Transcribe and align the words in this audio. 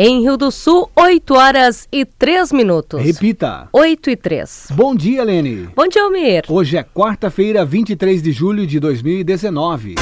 Em 0.00 0.20
Rio 0.20 0.36
do 0.36 0.52
Sul, 0.52 0.88
8 0.94 1.34
horas 1.34 1.88
e 1.90 2.04
3 2.04 2.52
minutos. 2.52 3.02
Repita. 3.02 3.68
8 3.72 4.10
e 4.10 4.16
3. 4.16 4.68
Bom 4.70 4.94
dia, 4.94 5.24
Lene. 5.24 5.68
Bom 5.74 5.88
dia, 5.88 6.04
Almir. 6.04 6.44
Hoje 6.48 6.76
é 6.76 6.84
quarta-feira, 6.84 7.64
23 7.64 8.22
de 8.22 8.30
julho 8.30 8.64
de 8.64 8.78
2019. 8.78 9.96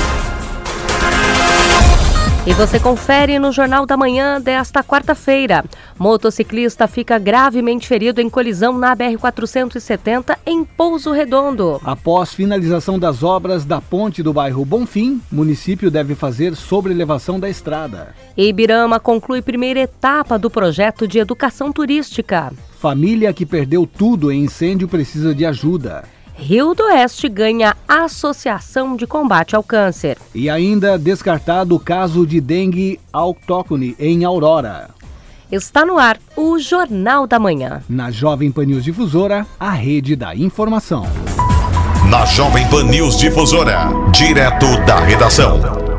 E 2.46 2.54
você 2.54 2.78
confere 2.78 3.40
no 3.40 3.50
Jornal 3.50 3.84
da 3.84 3.96
Manhã 3.96 4.40
desta 4.40 4.80
quarta-feira. 4.80 5.64
Motociclista 5.98 6.86
fica 6.86 7.18
gravemente 7.18 7.88
ferido 7.88 8.20
em 8.20 8.30
colisão 8.30 8.78
na 8.78 8.94
BR-470 8.94 10.38
em 10.46 10.64
Pouso 10.64 11.10
Redondo. 11.10 11.80
Após 11.84 12.32
finalização 12.32 13.00
das 13.00 13.24
obras 13.24 13.64
da 13.64 13.80
ponte 13.80 14.22
do 14.22 14.32
bairro 14.32 14.64
Bonfim, 14.64 15.20
município 15.30 15.90
deve 15.90 16.14
fazer 16.14 16.54
sobrelevação 16.54 17.40
da 17.40 17.50
estrada. 17.50 18.14
Ibirama 18.36 19.00
conclui 19.00 19.42
primeira 19.42 19.80
etapa 19.80 20.38
do 20.38 20.48
projeto 20.48 21.08
de 21.08 21.18
educação 21.18 21.72
turística. 21.72 22.52
Família 22.78 23.32
que 23.32 23.44
perdeu 23.44 23.88
tudo 23.88 24.30
em 24.30 24.44
incêndio 24.44 24.86
precisa 24.86 25.34
de 25.34 25.44
ajuda. 25.44 26.04
Rio 26.38 26.74
do 26.74 26.84
Oeste 26.84 27.28
ganha 27.28 27.74
Associação 27.88 28.94
de 28.94 29.06
Combate 29.06 29.56
ao 29.56 29.62
Câncer. 29.62 30.18
E 30.34 30.50
ainda 30.50 30.98
descartado 30.98 31.74
o 31.74 31.80
caso 31.80 32.26
de 32.26 32.40
dengue 32.40 33.00
autóctone 33.10 33.96
em 33.98 34.22
Aurora. 34.22 34.90
Está 35.50 35.84
no 35.84 35.98
ar 35.98 36.18
o 36.36 36.58
Jornal 36.58 37.26
da 37.26 37.38
Manhã. 37.38 37.82
Na 37.88 38.10
Jovem 38.10 38.52
Pan 38.52 38.66
News 38.66 38.84
Difusora, 38.84 39.46
a 39.58 39.70
rede 39.70 40.14
da 40.14 40.34
informação. 40.34 41.04
Na 42.10 42.26
Jovem 42.26 42.68
Pan 42.68 42.84
News 42.84 43.16
Difusora, 43.16 43.88
direto 44.12 44.66
da 44.84 45.00
redação. 45.00 45.95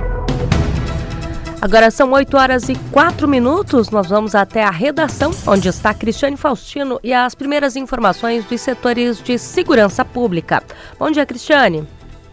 Agora 1.59 1.89
são 1.89 2.11
8 2.11 2.37
horas 2.37 2.69
e 2.69 2.75
4 2.91 3.27
minutos. 3.27 3.89
Nós 3.89 4.07
vamos 4.07 4.35
até 4.35 4.63
a 4.63 4.69
redação, 4.69 5.31
onde 5.47 5.67
está 5.67 5.91
Cristiane 5.91 6.37
Faustino 6.37 6.99
e 7.03 7.11
as 7.11 7.33
primeiras 7.33 7.75
informações 7.75 8.45
dos 8.45 8.61
setores 8.61 9.21
de 9.23 9.39
segurança 9.39 10.05
pública. 10.05 10.61
Bom 10.99 11.09
dia, 11.09 11.25
Cristiane. 11.25 11.87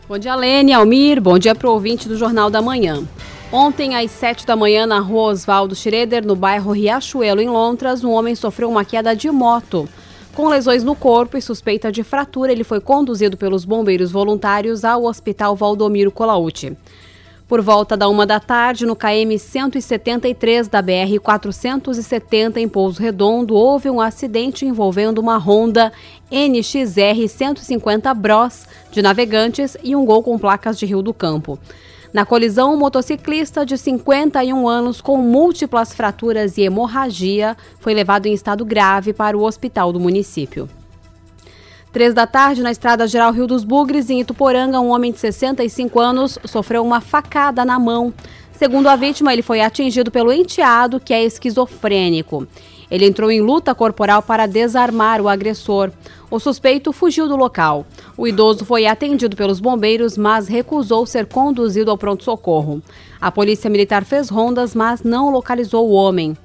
Bom 0.07 0.19
dia, 0.19 0.35
Lene, 0.35 0.75
Almir. 0.75 1.23
Bom 1.23 1.39
dia 1.39 1.55
para 1.55 1.69
o 1.69 1.73
ouvinte 1.73 2.07
do 2.07 2.19
Jornal 2.19 2.51
da 2.51 2.61
Manhã. 2.61 3.03
Ontem, 3.51 3.97
às 3.97 4.11
7 4.11 4.45
da 4.45 4.55
manhã, 4.55 4.87
na 4.87 4.99
rua 4.99 5.33
Oswaldo 5.33 5.75
Schroeder, 5.75 6.27
no 6.27 6.37
bairro 6.37 6.73
Riachuelo, 6.73 7.41
em 7.41 7.49
Londras, 7.49 8.05
um 8.05 8.11
homem 8.11 8.35
sofreu 8.35 8.69
uma 8.69 8.85
queda 8.85 9.17
de 9.17 9.31
moto. 9.31 9.89
Com 10.35 10.49
lesões 10.49 10.85
no 10.85 10.95
corpo 10.95 11.39
e 11.39 11.43
suspeita 11.43 11.91
de 11.91 12.03
fratura, 12.03 12.53
ele 12.53 12.65
foi 12.65 12.81
conduzido 12.81 13.39
pelos 13.39 13.65
bombeiros 13.65 14.13
voluntários 14.13 14.85
ao 14.85 15.05
Hospital 15.05 15.57
Valdomiro 15.57 16.11
Colauti. 16.11 16.77
Por 17.47 17.61
volta 17.61 17.95
da 17.95 18.09
uma 18.09 18.25
da 18.25 18.41
tarde, 18.41 18.87
no 18.87 18.97
KM 18.97 19.39
173 19.39 20.67
da 20.67 20.81
BR 20.81 21.21
470 21.23 22.59
em 22.59 22.67
Pouso 22.67 23.03
Redondo, 23.03 23.55
houve 23.55 23.91
um 23.91 24.01
acidente 24.01 24.65
envolvendo 24.65 25.19
uma 25.19 25.37
Honda 25.37 25.93
NXR 26.33 27.29
150 27.29 28.15
Bros 28.15 28.67
de 28.91 29.03
navegantes 29.03 29.77
e 29.85 29.95
um 29.95 30.07
Gol 30.07 30.23
com 30.23 30.39
placas 30.39 30.79
de 30.79 30.87
Rio 30.87 31.03
do 31.03 31.13
Campo. 31.13 31.59
Na 32.15 32.25
colisão, 32.25 32.73
um 32.73 32.79
motociclista 32.79 33.67
de 33.67 33.77
51 33.77 34.67
anos 34.67 35.03
com 35.03 35.19
múltiplas 35.19 35.93
fraturas 35.93 36.57
e 36.57 36.63
hemorragia 36.63 37.57
foi 37.79 37.93
levado 37.93 38.25
em 38.25 38.33
estado 38.33 38.65
grave 38.65 39.13
para 39.13 39.37
o 39.37 39.43
hospital 39.43 39.93
do 39.93 40.01
município. 40.01 40.67
Três 41.95 42.13
da 42.13 42.27
tarde, 42.27 42.61
na 42.61 42.73
estrada 42.73 43.07
geral 43.07 43.33
Rio 43.33 43.47
dos 43.47 43.63
Bugres, 43.63 44.11
em 44.11 44.21
Ituporanga, 44.21 44.81
um 44.81 44.91
homem 44.91 45.13
de 45.13 45.21
65 45.21 46.01
anos 46.01 46.37
sofreu 46.45 46.83
uma 46.83 47.01
facada 47.01 47.65
na 47.65 47.79
mão. 47.79 48.13
Segundo 48.51 48.89
a 48.89 48.97
vítima, 48.97 49.33
ele 49.33 49.43
foi 49.43 49.61
atingido 49.61 50.11
pelo 50.11 50.33
enteado, 50.33 50.99
que 50.99 51.15
é 51.15 51.23
esquizofrênico. 51.23 52.49
Ele 52.91 53.07
entrou 53.07 53.31
em 53.31 53.41
luta 53.41 53.73
corporal 53.77 54.23
para 54.23 54.47
desarmar 54.47 55.21
o 55.21 55.29
agressor. 55.29 55.93
O 56.29 56.41
suspeito 56.41 56.93
fugiu 56.93 57.29
do 57.29 57.37
local. 57.37 57.87
O 58.17 58.27
idoso 58.27 58.65
foi 58.65 58.87
atendido 58.87 59.37
pelos 59.37 59.61
bombeiros, 59.61 60.19
mas 60.19 60.49
recusou 60.49 61.07
ser 61.07 61.27
conduzido 61.27 61.93
ao 61.93 61.99
pronto-socorro. 61.99 62.83
A 63.21 63.31
polícia 63.31 63.71
militar 63.71 64.05
fez 64.05 64.29
rondas, 64.29 64.75
mas 64.75 65.05
não 65.05 65.31
localizou 65.31 65.89
o 65.89 65.93
homem. 65.93 66.37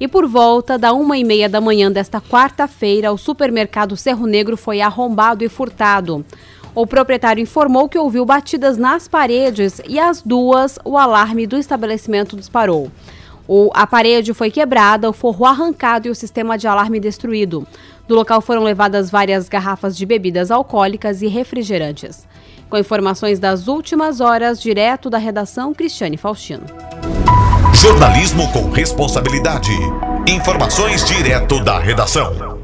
E 0.00 0.06
por 0.06 0.26
volta 0.26 0.78
da 0.78 0.92
uma 0.92 1.18
e 1.18 1.24
meia 1.24 1.48
da 1.48 1.60
manhã 1.60 1.90
desta 1.90 2.20
quarta-feira, 2.20 3.12
o 3.12 3.18
supermercado 3.18 3.96
Cerro 3.96 4.26
Negro 4.26 4.56
foi 4.56 4.80
arrombado 4.80 5.42
e 5.42 5.48
furtado. 5.48 6.24
O 6.74 6.86
proprietário 6.86 7.42
informou 7.42 7.88
que 7.88 7.98
ouviu 7.98 8.24
batidas 8.24 8.76
nas 8.76 9.08
paredes 9.08 9.80
e 9.88 9.98
às 9.98 10.22
duas 10.22 10.78
o 10.84 10.96
alarme 10.96 11.46
do 11.46 11.56
estabelecimento 11.56 12.36
disparou. 12.36 12.90
O, 13.48 13.70
a 13.74 13.86
parede 13.86 14.32
foi 14.32 14.50
quebrada, 14.50 15.10
o 15.10 15.12
forro 15.12 15.44
arrancado 15.44 16.06
e 16.06 16.10
o 16.10 16.14
sistema 16.14 16.56
de 16.56 16.68
alarme 16.68 17.00
destruído. 17.00 17.66
Do 18.06 18.14
local 18.14 18.40
foram 18.40 18.62
levadas 18.62 19.10
várias 19.10 19.48
garrafas 19.48 19.96
de 19.96 20.06
bebidas 20.06 20.52
alcoólicas 20.52 21.22
e 21.22 21.26
refrigerantes. 21.26 22.28
Com 22.70 22.78
informações 22.78 23.40
das 23.40 23.66
últimas 23.66 24.20
horas, 24.20 24.60
direto 24.60 25.10
da 25.10 25.18
redação, 25.18 25.74
Cristiane 25.74 26.16
Faustino. 26.16 26.64
Jornalismo 27.74 28.50
com 28.52 28.70
responsabilidade. 28.70 29.70
Informações 30.26 31.04
direto 31.04 31.62
da 31.62 31.78
redação. 31.78 32.58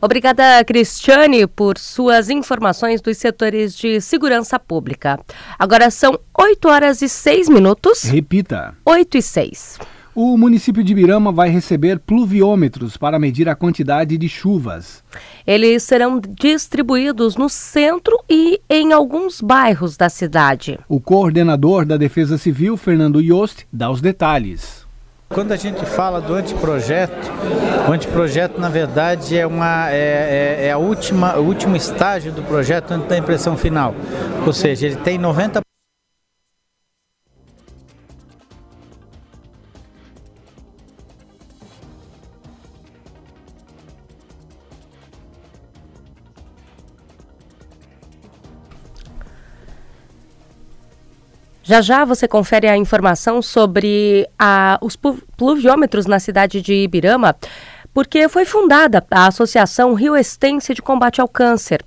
Obrigada, 0.00 0.64
Cristiane, 0.64 1.46
por 1.46 1.78
suas 1.78 2.28
informações 2.28 3.00
dos 3.00 3.16
setores 3.16 3.74
de 3.74 4.00
segurança 4.00 4.58
pública. 4.58 5.18
Agora 5.58 5.90
são 5.90 6.18
8 6.36 6.68
horas 6.68 7.02
e 7.02 7.08
6 7.08 7.48
minutos. 7.48 8.02
Repita. 8.02 8.74
8 8.84 9.18
e 9.18 9.22
6. 9.22 9.78
O 10.18 10.34
município 10.38 10.82
de 10.82 10.94
Birama 10.94 11.30
vai 11.30 11.50
receber 11.50 11.98
pluviômetros 11.98 12.96
para 12.96 13.18
medir 13.18 13.50
a 13.50 13.54
quantidade 13.54 14.16
de 14.16 14.30
chuvas. 14.30 15.04
Eles 15.46 15.82
serão 15.82 16.18
distribuídos 16.18 17.36
no 17.36 17.50
centro 17.50 18.18
e 18.26 18.58
em 18.70 18.94
alguns 18.94 19.42
bairros 19.42 19.94
da 19.94 20.08
cidade. 20.08 20.80
O 20.88 20.98
coordenador 21.02 21.84
da 21.84 21.98
Defesa 21.98 22.38
Civil, 22.38 22.78
Fernando 22.78 23.20
Yost, 23.20 23.66
dá 23.70 23.90
os 23.90 24.00
detalhes. 24.00 24.86
Quando 25.28 25.52
a 25.52 25.56
gente 25.56 25.84
fala 25.84 26.18
do 26.18 26.34
anteprojeto, 26.34 27.30
o 27.86 27.92
anteprojeto 27.92 28.58
na 28.58 28.70
verdade 28.70 29.36
é, 29.36 29.46
uma, 29.46 29.90
é, 29.90 29.96
é, 30.60 30.66
é 30.68 30.72
a 30.72 30.78
última, 30.78 31.36
o 31.36 31.42
último 31.42 31.76
estágio 31.76 32.32
do 32.32 32.42
projeto 32.42 32.92
antes 32.92 33.06
da 33.06 33.18
impressão 33.18 33.54
final. 33.54 33.94
Ou 34.46 34.52
seja, 34.54 34.86
ele 34.86 34.96
tem 34.96 35.18
90% 35.18 35.65
Já 51.68 51.80
já 51.80 52.04
você 52.04 52.28
confere 52.28 52.68
a 52.68 52.76
informação 52.76 53.42
sobre 53.42 54.24
a, 54.38 54.78
os 54.80 54.94
pluviômetros 55.36 56.06
na 56.06 56.20
cidade 56.20 56.62
de 56.62 56.72
Ibirama, 56.72 57.34
porque 57.92 58.28
foi 58.28 58.44
fundada 58.44 59.04
a 59.10 59.26
Associação 59.26 59.92
Rio 59.92 60.16
Estense 60.16 60.72
de 60.74 60.80
Combate 60.80 61.20
ao 61.20 61.26
Câncer. 61.26 61.82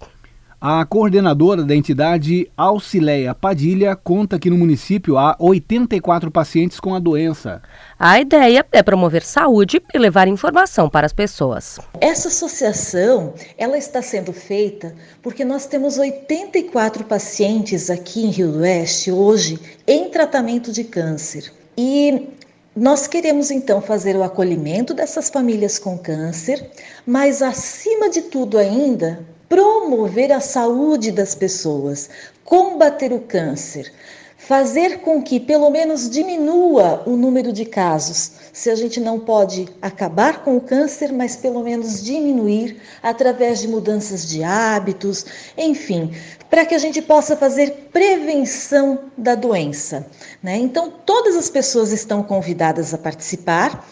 A 0.61 0.83
coordenadora 0.83 1.63
da 1.63 1.73
entidade, 1.73 2.51
Auxileia 2.57 3.33
Padilha, 3.33 3.95
conta 3.95 4.37
que 4.37 4.49
no 4.49 4.57
município 4.57 5.17
há 5.17 5.33
84 5.39 6.29
pacientes 6.29 6.81
com 6.81 6.93
a 6.93 6.99
doença. 6.99 7.61
A 7.97 8.19
ideia 8.19 8.65
é 8.69 8.83
promover 8.83 9.23
saúde 9.23 9.81
e 9.93 9.97
levar 9.97 10.27
informação 10.27 10.89
para 10.89 11.05
as 11.05 11.13
pessoas. 11.13 11.79
Essa 12.01 12.27
associação, 12.27 13.33
ela 13.57 13.77
está 13.77 14.01
sendo 14.01 14.33
feita 14.33 14.93
porque 15.23 15.45
nós 15.45 15.65
temos 15.65 15.97
84 15.97 17.05
pacientes 17.05 17.89
aqui 17.89 18.25
em 18.25 18.29
Rio 18.29 18.51
do 18.51 18.59
Oeste 18.59 19.13
hoje 19.13 19.57
em 19.87 20.09
tratamento 20.09 20.73
de 20.73 20.83
câncer. 20.83 21.53
E 21.77 22.27
nós 22.75 23.07
queremos 23.07 23.49
então 23.49 23.81
fazer 23.81 24.13
o 24.17 24.23
acolhimento 24.23 24.93
dessas 24.93 25.29
famílias 25.29 25.79
com 25.79 25.97
câncer, 25.97 26.69
mas 27.05 27.41
acima 27.41 28.09
de 28.09 28.23
tudo 28.23 28.57
ainda, 28.57 29.25
promover 29.49 30.31
a 30.31 30.39
saúde 30.39 31.11
das 31.11 31.33
pessoas, 31.33 32.09
combater 32.45 33.11
o 33.11 33.19
câncer, 33.19 33.91
fazer 34.37 34.99
com 35.01 35.21
que 35.21 35.39
pelo 35.39 35.69
menos 35.69 36.09
diminua 36.09 37.03
o 37.05 37.17
número 37.17 37.51
de 37.51 37.65
casos. 37.65 38.31
Se 38.53 38.69
a 38.69 38.75
gente 38.75 38.99
não 38.99 39.19
pode 39.19 39.67
acabar 39.81 40.43
com 40.43 40.55
o 40.55 40.61
câncer, 40.61 41.11
mas 41.11 41.35
pelo 41.35 41.63
menos 41.63 42.03
diminuir 42.03 42.79
através 43.01 43.59
de 43.59 43.67
mudanças 43.67 44.27
de 44.27 44.43
hábitos, 44.43 45.25
enfim, 45.57 46.13
para 46.49 46.65
que 46.65 46.75
a 46.75 46.79
gente 46.79 47.01
possa 47.01 47.35
fazer 47.35 47.89
prevenção 47.91 48.99
da 49.17 49.35
doença. 49.35 50.07
Né? 50.41 50.57
Então, 50.57 50.91
todas 51.05 51.35
as 51.35 51.49
pessoas 51.49 51.91
estão 51.91 52.23
convidadas 52.23 52.93
a 52.93 52.97
participar, 52.97 53.87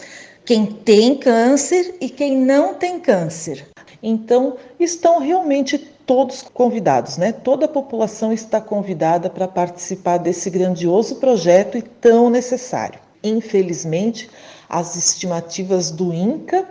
quem 0.46 0.66
tem 0.66 1.16
câncer 1.16 1.96
e 2.00 2.10
quem 2.10 2.38
não 2.38 2.74
tem 2.74 3.00
câncer. 3.00 3.68
Então, 4.02 4.56
estão 4.80 5.20
realmente 5.20 5.78
todos 5.78 6.42
convidados, 6.42 7.18
né? 7.18 7.32
Toda 7.32 7.66
a 7.66 7.70
população 7.70 8.32
está 8.32 8.62
convidada 8.62 9.30
para 9.30 9.48
participar 9.48 10.18
desse 10.18 10.50
grandioso 10.50 11.16
projeto 11.16 11.78
e 11.78 11.82
tão 11.82 12.30
necessário. 12.30 13.00
Infelizmente, 13.24 14.30
as 14.70 14.96
estimativas 14.96 15.92
do 15.92 16.14
INCA 16.14 16.68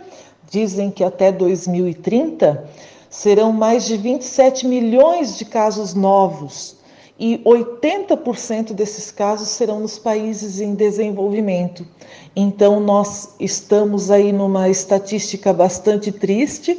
dizem 0.51 0.91
que 0.91 1.05
até 1.05 1.31
2030 1.33 2.65
serão 3.11 3.53
mais 3.53 3.85
de 3.85 3.97
27 3.97 4.67
milhões 4.67 5.37
de 5.37 5.45
casos 5.45 5.95
novos 5.95 6.77
e 7.19 7.39
80% 7.45 8.73
desses 8.73 9.11
casos 9.11 9.49
serão 9.49 9.81
nos 9.81 9.99
países 9.99 10.61
em 10.61 10.75
desenvolvimento. 10.75 11.87
Então, 12.35 12.79
nós 12.79 13.35
estamos 13.41 14.11
aí 14.11 14.33
numa 14.33 14.69
estatística 14.69 15.53
bastante 15.53 16.13
triste 16.13 16.79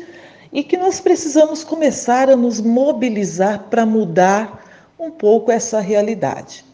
e 0.52 0.64
que 0.64 0.78
nós 0.78 1.00
precisamos 1.00 1.64
começar 1.64 2.30
a 2.30 2.36
nos 2.36 2.60
mobilizar 2.60 3.66
para 3.70 3.86
mudar 3.86 4.64
um 5.00 5.12
pouco 5.12 5.52
essa 5.52 5.80
realidade. 5.80 6.66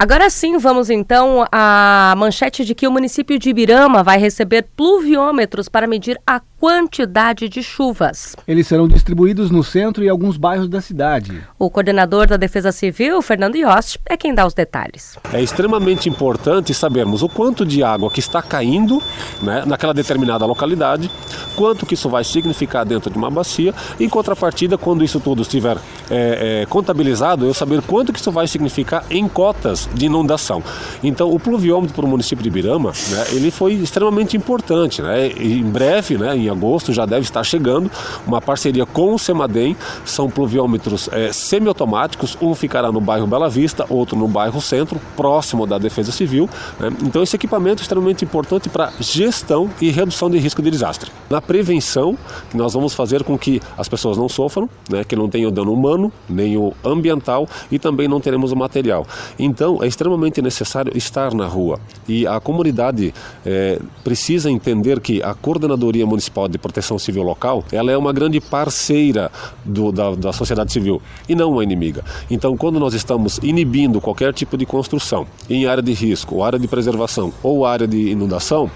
Agora 0.00 0.30
sim, 0.30 0.56
vamos 0.58 0.90
então 0.90 1.44
à 1.50 2.14
manchete 2.16 2.64
de 2.64 2.72
que 2.72 2.86
o 2.86 2.92
município 2.92 3.36
de 3.36 3.50
Ibirama 3.50 4.04
vai 4.04 4.16
receber 4.16 4.68
pluviômetros 4.76 5.68
para 5.68 5.88
medir 5.88 6.16
a 6.24 6.40
quantidade 6.58 7.48
de 7.48 7.62
chuvas. 7.62 8.34
Eles 8.46 8.66
serão 8.66 8.88
distribuídos 8.88 9.50
no 9.50 9.62
centro 9.62 10.02
e 10.02 10.08
alguns 10.08 10.36
bairros 10.36 10.68
da 10.68 10.80
cidade. 10.80 11.40
O 11.58 11.70
coordenador 11.70 12.26
da 12.26 12.36
Defesa 12.36 12.72
Civil, 12.72 13.22
Fernando 13.22 13.56
Yost, 13.56 13.98
é 14.04 14.16
quem 14.16 14.34
dá 14.34 14.46
os 14.46 14.54
detalhes. 14.54 15.16
É 15.32 15.40
extremamente 15.40 16.08
importante 16.08 16.74
sabermos 16.74 17.22
o 17.22 17.28
quanto 17.28 17.64
de 17.64 17.82
água 17.82 18.10
que 18.10 18.18
está 18.18 18.42
caindo 18.42 19.00
né, 19.40 19.62
naquela 19.66 19.94
determinada 19.94 20.44
localidade, 20.44 21.10
quanto 21.54 21.86
que 21.86 21.94
isso 21.94 22.08
vai 22.08 22.24
significar 22.24 22.84
dentro 22.84 23.10
de 23.10 23.16
uma 23.16 23.30
bacia, 23.30 23.72
em 24.00 24.08
contrapartida, 24.08 24.76
quando 24.76 25.04
isso 25.04 25.20
tudo 25.20 25.42
estiver 25.42 25.76
é, 26.10 26.62
é, 26.62 26.66
contabilizado, 26.66 27.46
eu 27.46 27.54
saber 27.54 27.82
quanto 27.82 28.12
que 28.12 28.18
isso 28.18 28.32
vai 28.32 28.48
significar 28.48 29.04
em 29.10 29.28
cotas 29.28 29.88
de 29.94 30.06
inundação. 30.06 30.62
Então, 31.04 31.30
o 31.32 31.38
pluviômetro 31.38 31.94
para 31.94 32.04
o 32.04 32.08
município 32.08 32.42
de 32.42 32.48
Ibirama, 32.48 32.92
né, 33.10 33.26
ele 33.30 33.50
foi 33.50 33.74
extremamente 33.74 34.36
importante. 34.36 35.00
Né, 35.02 35.28
em 35.28 35.62
breve, 35.62 36.18
né, 36.18 36.36
em 36.36 36.47
agosto, 36.50 36.92
já 36.92 37.06
deve 37.06 37.22
estar 37.22 37.42
chegando 37.44 37.90
uma 38.26 38.40
parceria 38.40 38.86
com 38.86 39.14
o 39.14 39.18
Semadem. 39.18 39.76
São 40.04 40.30
pluviômetros 40.30 41.08
é, 41.12 41.32
semiautomáticos, 41.32 42.36
um 42.40 42.54
ficará 42.54 42.90
no 42.92 43.00
bairro 43.00 43.26
Bela 43.26 43.48
Vista, 43.48 43.84
outro 43.88 44.16
no 44.16 44.28
bairro 44.28 44.60
Centro, 44.60 45.00
próximo 45.16 45.66
da 45.66 45.78
Defesa 45.78 46.12
Civil. 46.12 46.48
Né? 46.78 46.90
Então, 47.02 47.22
esse 47.22 47.36
equipamento 47.36 47.80
é 47.80 47.82
extremamente 47.82 48.24
importante 48.24 48.68
para 48.68 48.92
gestão 49.00 49.70
e 49.80 49.90
redução 49.90 50.30
de 50.30 50.38
risco 50.38 50.62
de 50.62 50.70
desastre. 50.70 51.10
Na 51.30 51.40
prevenção, 51.40 52.16
nós 52.54 52.72
vamos 52.72 52.94
fazer 52.94 53.24
com 53.24 53.38
que 53.38 53.60
as 53.76 53.88
pessoas 53.88 54.16
não 54.16 54.28
sofram, 54.28 54.68
né? 54.88 55.04
que 55.04 55.16
não 55.16 55.28
tenham 55.28 55.50
dano 55.50 55.72
humano, 55.72 56.12
nem 56.28 56.56
o 56.56 56.72
ambiental 56.84 57.48
e 57.70 57.78
também 57.78 58.08
não 58.08 58.20
teremos 58.20 58.52
o 58.52 58.56
material. 58.56 59.06
Então, 59.38 59.82
é 59.82 59.86
extremamente 59.86 60.40
necessário 60.42 60.96
estar 60.96 61.34
na 61.34 61.46
rua 61.46 61.78
e 62.08 62.26
a 62.26 62.40
comunidade 62.40 63.12
é, 63.44 63.78
precisa 64.02 64.50
entender 64.50 65.00
que 65.00 65.22
a 65.22 65.34
coordenadoria 65.34 66.06
municipal 66.06 66.37
De 66.46 66.58
Proteção 66.58 66.98
Civil 66.98 67.22
Local, 67.22 67.64
ela 67.72 67.90
é 67.90 67.96
uma 67.96 68.12
grande 68.12 68.40
parceira 68.40 69.30
do, 69.64 69.90
da, 69.90 70.14
da 70.14 70.32
sociedade 70.32 70.72
civil 70.72 71.00
e 71.28 71.34
não 71.34 71.52
uma 71.52 71.62
inimiga. 71.62 72.04
Então, 72.30 72.56
quando 72.56 72.78
nós 72.78 72.94
estamos 72.94 73.38
inibindo 73.42 74.00
qualquer 74.00 74.32
tipo 74.32 74.56
de 74.56 74.66
construção 74.66 75.26
em 75.48 75.66
área 75.66 75.82
de 75.82 75.92
risco, 75.92 76.42
área 76.42 76.58
de 76.58 76.68
preservação 76.68 77.32
ou 77.42 77.64
área 77.64 77.86
de 77.86 78.10
inundação, 78.10 78.70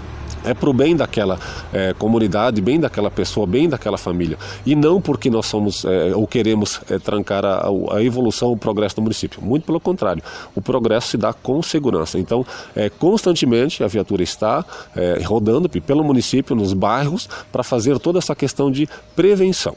é 0.44 0.54
para 0.54 0.70
o 0.70 0.72
bem 0.72 0.96
daquela 0.96 1.38
é, 1.72 1.94
comunidade, 1.94 2.60
bem 2.60 2.80
daquela 2.80 3.10
pessoa, 3.10 3.46
bem 3.46 3.68
daquela 3.68 3.98
família. 3.98 4.38
E 4.64 4.74
não 4.74 5.00
porque 5.00 5.30
nós 5.30 5.46
somos 5.46 5.84
é, 5.84 6.14
ou 6.14 6.26
queremos 6.26 6.80
é, 6.90 6.98
trancar 6.98 7.44
a, 7.44 7.68
a, 7.92 8.02
evolução, 8.02 8.52
o 8.52 8.56
progresso 8.56 8.96
do 8.96 9.02
município. 9.02 9.42
Muito 9.42 9.64
pelo 9.64 9.80
contrário, 9.80 10.22
o 10.54 10.60
progresso 10.60 11.08
se 11.08 11.16
dá 11.16 11.32
com 11.32 11.62
segurança. 11.62 12.18
Então, 12.18 12.44
é, 12.74 12.88
constantemente 12.88 13.82
a 13.82 13.86
viatura 13.86 14.22
está 14.22 14.64
é, 14.96 15.20
rodando 15.24 15.68
pelo 15.68 16.04
município, 16.04 16.54
nos 16.54 16.72
bairros, 16.72 17.28
para 17.50 17.62
fazer 17.62 17.98
toda 17.98 18.18
essa 18.18 18.34
questão 18.34 18.70
de 18.70 18.88
prevenção. 19.16 19.76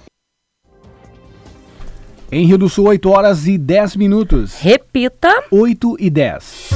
Em 2.32 2.46
Rio 2.46 2.58
do 2.58 2.68
Sul, 2.68 2.88
8 2.88 3.10
horas 3.10 3.48
e 3.48 3.58
10 3.58 3.96
minutos. 3.96 4.56
Repita: 4.60 5.44
8 5.52 5.98
e 6.00 6.10
10. 6.10 6.70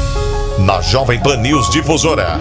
Na 0.65 0.79
Jovem 0.81 1.21
Pan 1.21 1.37
News 1.37 1.69
Difusora. 1.69 2.39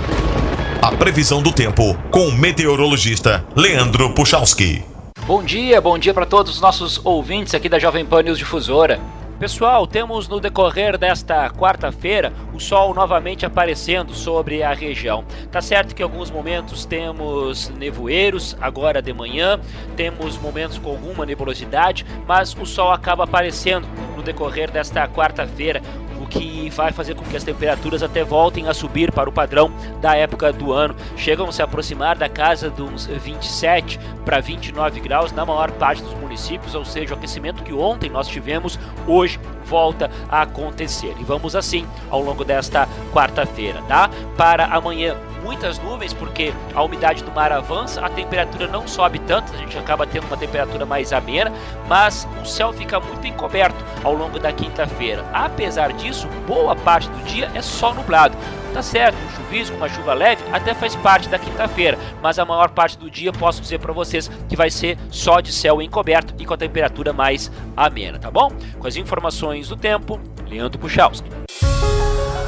A 0.81 0.93
previsão 0.93 1.43
do 1.43 1.51
tempo 1.51 1.99
com 2.09 2.29
o 2.29 2.33
meteorologista 2.33 3.45
Leandro 3.57 4.15
Puchalski. 4.15 4.85
Bom 5.27 5.43
dia, 5.43 5.81
bom 5.81 5.99
dia 5.99 6.15
para 6.15 6.25
todos 6.25 6.55
os 6.55 6.61
nossos 6.61 7.05
ouvintes 7.05 7.53
aqui 7.53 7.69
da 7.69 7.81
Jovem 7.81 8.07
Pan 8.07 8.23
News 8.23 8.39
Difusora. 8.39 9.01
Pessoal, 9.41 9.89
temos 9.89 10.29
no 10.29 10.39
decorrer 10.39 10.97
desta 10.97 11.51
quarta-feira 11.51 12.33
o 12.55 12.61
sol 12.61 12.95
novamente 12.95 13.45
aparecendo 13.45 14.15
sobre 14.15 14.63
a 14.63 14.73
região. 14.73 15.25
Tá 15.51 15.61
certo 15.61 15.97
que 15.97 16.03
em 16.03 16.05
alguns 16.05 16.31
momentos 16.31 16.85
temos 16.85 17.71
nevoeiros, 17.71 18.57
agora 18.61 19.03
de 19.03 19.13
manhã, 19.13 19.61
temos 19.97 20.39
momentos 20.39 20.79
com 20.79 20.91
alguma 20.91 21.27
nebulosidade, 21.27 22.07
mas 22.27 22.57
o 22.57 22.65
sol 22.65 22.93
acaba 22.93 23.25
aparecendo 23.25 23.87
no 24.17 24.23
decorrer 24.23 24.71
desta 24.71 25.09
quarta-feira 25.09 25.83
que 26.29 26.71
vai 26.71 26.93
fazer 26.93 27.15
com 27.15 27.25
que 27.25 27.37
as 27.37 27.45
temperaturas 27.45 28.03
até 28.03 28.23
voltem 28.25 28.69
a 28.69 28.75
subir 28.75 29.13
para 29.13 29.29
o 29.29 29.33
padrão 29.33 29.71
da 30.01 30.15
época 30.15 30.53
do 30.53 30.73
ano. 30.73 30.95
Chegam 31.17 31.49
a 31.49 31.53
se 31.53 31.63
aproximar 31.63 32.17
da 32.17 32.29
casa 32.29 32.73
uns 32.79 33.07
27 33.07 33.99
para 34.25 34.41
29 34.41 35.01
graus 35.01 35.33
na 35.33 35.45
maior 35.45 35.71
parte 35.73 36.03
dos 36.03 36.15
municípios, 36.15 36.75
ou 36.75 36.85
seja, 36.85 37.15
o 37.15 37.17
aquecimento 37.17 37.63
que 37.63 37.73
ontem 37.73 38.11
nós 38.11 38.29
tivemos, 38.29 38.79
hoje 39.07 39.41
volta 39.69 40.11
a 40.29 40.43
acontecer. 40.43 41.15
E 41.19 41.25
vamos 41.25 41.55
assim 41.55 41.87
ao 42.11 42.23
longo 42.23 42.45
desta 42.45 42.89
quarta-feira, 43.13 43.83
tá? 43.83 44.11
Para 44.37 44.67
amanhã 44.67 45.17
muitas 45.43 45.79
nuvens, 45.79 46.13
porque 46.13 46.53
a 46.75 46.83
umidade 46.83 47.23
do 47.23 47.31
mar 47.31 47.53
avança, 47.53 48.05
a 48.05 48.09
temperatura 48.09 48.67
não 48.67 48.87
sobe 48.89 49.19
tanto, 49.21 49.53
a 49.55 49.57
gente 49.57 49.79
acaba 49.79 50.07
tendo 50.07 50.27
uma 50.27 50.37
temperatura 50.37 50.85
mais 50.85 51.13
amena, 51.13 51.53
mas 51.89 52.27
o 52.43 52.47
céu 52.47 52.73
fica 52.73 52.99
muito 52.99 53.27
encoberto 53.27 53.83
ao 54.03 54.15
longo 54.15 54.39
da 54.39 54.53
quinta-feira. 54.53 55.25
Apesar 55.33 55.93
disso, 55.93 56.29
boa 56.47 56.75
parte 56.75 57.09
do 57.09 57.23
dia 57.25 57.51
é 57.55 57.63
só 57.63 57.95
nublado. 57.95 58.37
Tá 58.79 58.83
certo, 58.83 59.17
um 59.17 59.31
chuvisco, 59.31 59.75
uma 59.77 59.89
chuva 59.89 60.15
leve 60.15 60.41
até 60.53 60.73
faz 60.73 60.95
parte 60.95 61.29
da 61.29 61.37
quinta-feira, 61.37 61.99
mas 62.23 62.39
a 62.39 62.45
maior 62.45 62.69
parte 62.69 62.97
do 62.97 63.11
dia 63.11 63.33
posso 63.33 63.61
dizer 63.61 63.81
para 63.81 63.93
vocês 63.93 64.31
que 64.49 64.55
vai 64.55 64.71
ser 64.71 64.97
só 65.11 65.41
de 65.41 65.53
céu 65.53 65.83
encoberto 65.83 66.33
e 66.39 66.47
com 66.47 66.55
a 66.55 66.57
temperatura 66.57 67.13
mais 67.13 67.51
amena, 67.77 68.21
tá 68.21 68.31
bom? 68.31 68.53
Com 68.79 68.87
as 68.87 68.95
informações 68.95 69.69
do 69.69 69.77
tempo, 69.77 70.21
Leandro 70.49 70.79
Puchalski. 70.79 71.29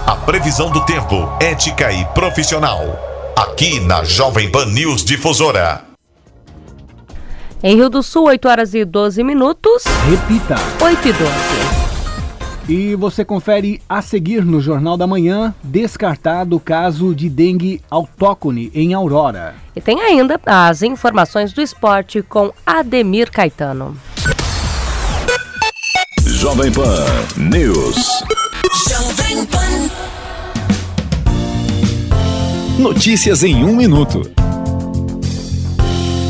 A 0.06 0.14
previsão 0.14 0.70
do 0.70 0.86
tempo, 0.86 1.28
ética 1.42 1.90
e 1.92 2.04
profissional. 2.14 3.32
Aqui 3.34 3.80
na 3.80 4.04
Jovem 4.04 4.52
Pan 4.52 4.66
News 4.66 5.04
Difusora. 5.04 5.84
Em 7.60 7.74
Rio 7.74 7.90
do 7.90 8.04
Sul, 8.04 8.26
8 8.28 8.48
horas 8.48 8.72
e 8.72 8.84
12 8.84 9.24
minutos. 9.24 9.82
Repita. 10.08 10.54
8 10.80 11.08
e 11.08 11.12
12. 11.12 11.89
E 12.70 12.94
você 12.94 13.24
confere 13.24 13.82
a 13.88 14.00
seguir 14.00 14.44
no 14.44 14.60
Jornal 14.60 14.96
da 14.96 15.04
Manhã, 15.04 15.52
descartado 15.60 16.54
o 16.54 16.60
caso 16.60 17.16
de 17.16 17.28
dengue 17.28 17.82
autóctone 17.90 18.70
em 18.72 18.94
Aurora. 18.94 19.56
E 19.74 19.80
tem 19.80 20.00
ainda 20.00 20.40
as 20.46 20.80
informações 20.80 21.52
do 21.52 21.60
esporte 21.60 22.22
com 22.22 22.52
Ademir 22.64 23.28
Caetano. 23.32 23.96
Jovem 26.24 26.70
Pan 26.70 27.06
News. 27.36 28.22
Jovem 28.88 29.44
Pan. 29.46 29.90
Notícias 32.78 33.42
em 33.42 33.64
um 33.64 33.74
minuto. 33.74 34.22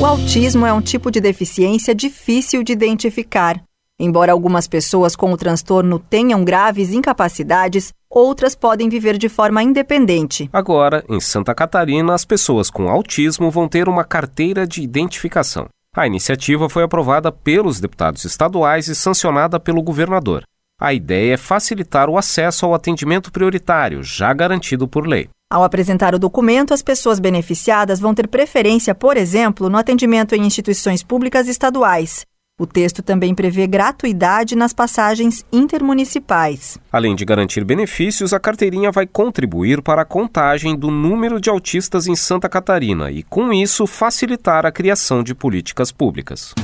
O 0.01 0.07
autismo 0.07 0.65
é 0.65 0.73
um 0.73 0.81
tipo 0.81 1.11
de 1.11 1.21
deficiência 1.21 1.95
difícil 1.95 2.63
de 2.63 2.73
identificar. 2.73 3.63
Embora 4.03 4.33
algumas 4.33 4.67
pessoas 4.67 5.15
com 5.15 5.31
o 5.31 5.37
transtorno 5.37 5.99
tenham 5.99 6.43
graves 6.43 6.91
incapacidades, 6.91 7.93
outras 8.09 8.55
podem 8.55 8.89
viver 8.89 9.19
de 9.19 9.29
forma 9.29 9.63
independente. 9.63 10.49
Agora, 10.51 11.05
em 11.07 11.21
Santa 11.21 11.55
Catarina, 11.55 12.15
as 12.15 12.25
pessoas 12.25 12.71
com 12.71 12.89
autismo 12.89 13.51
vão 13.51 13.69
ter 13.69 13.91
uma 13.91 14.03
carteira 14.03 14.67
de 14.67 14.81
identificação. 14.81 15.67
A 15.95 16.07
iniciativa 16.07 16.67
foi 16.67 16.83
aprovada 16.83 17.31
pelos 17.31 17.79
deputados 17.79 18.25
estaduais 18.25 18.89
e 18.89 18.95
sancionada 18.95 19.61
pelo 19.61 19.83
governador. 19.83 20.45
A 20.81 20.95
ideia 20.95 21.35
é 21.35 21.37
facilitar 21.37 22.09
o 22.09 22.17
acesso 22.17 22.65
ao 22.65 22.73
atendimento 22.73 23.31
prioritário, 23.31 24.03
já 24.03 24.33
garantido 24.33 24.89
por 24.89 25.07
lei. 25.07 25.29
Ao 25.53 25.63
apresentar 25.63 26.15
o 26.15 26.19
documento, 26.19 26.73
as 26.73 26.81
pessoas 26.81 27.21
beneficiadas 27.21 28.01
vão 28.01 28.15
ter 28.15 28.29
preferência, 28.29 28.95
por 28.95 29.19
exemplo, 29.19 29.69
no 29.69 29.77
atendimento 29.77 30.35
em 30.35 30.47
instituições 30.47 31.03
públicas 31.03 31.49
estaduais. 31.49 32.25
O 32.61 32.67
texto 32.67 33.03
também 33.03 33.35
prevê 33.35 33.67
gratuidade 33.67 34.55
nas 34.55 34.75
passagens 34.75 35.47
intermunicipais. 35.51 36.79
Além 36.93 37.17
de 37.17 37.25
garantir 37.25 37.65
benefícios, 37.65 38.35
a 38.35 38.39
carteirinha 38.39 38.93
vai 38.93 39.07
contribuir 39.07 39.81
para 39.81 40.03
a 40.03 40.05
contagem 40.05 40.77
do 40.77 40.91
número 40.91 41.41
de 41.41 41.49
autistas 41.49 42.07
em 42.07 42.15
Santa 42.15 42.51
Catarina 42.51 43.11
e, 43.11 43.23
com 43.23 43.51
isso, 43.51 43.87
facilitar 43.87 44.67
a 44.67 44.71
criação 44.71 45.23
de 45.23 45.35
políticas 45.35 45.91
públicas. 45.91 46.55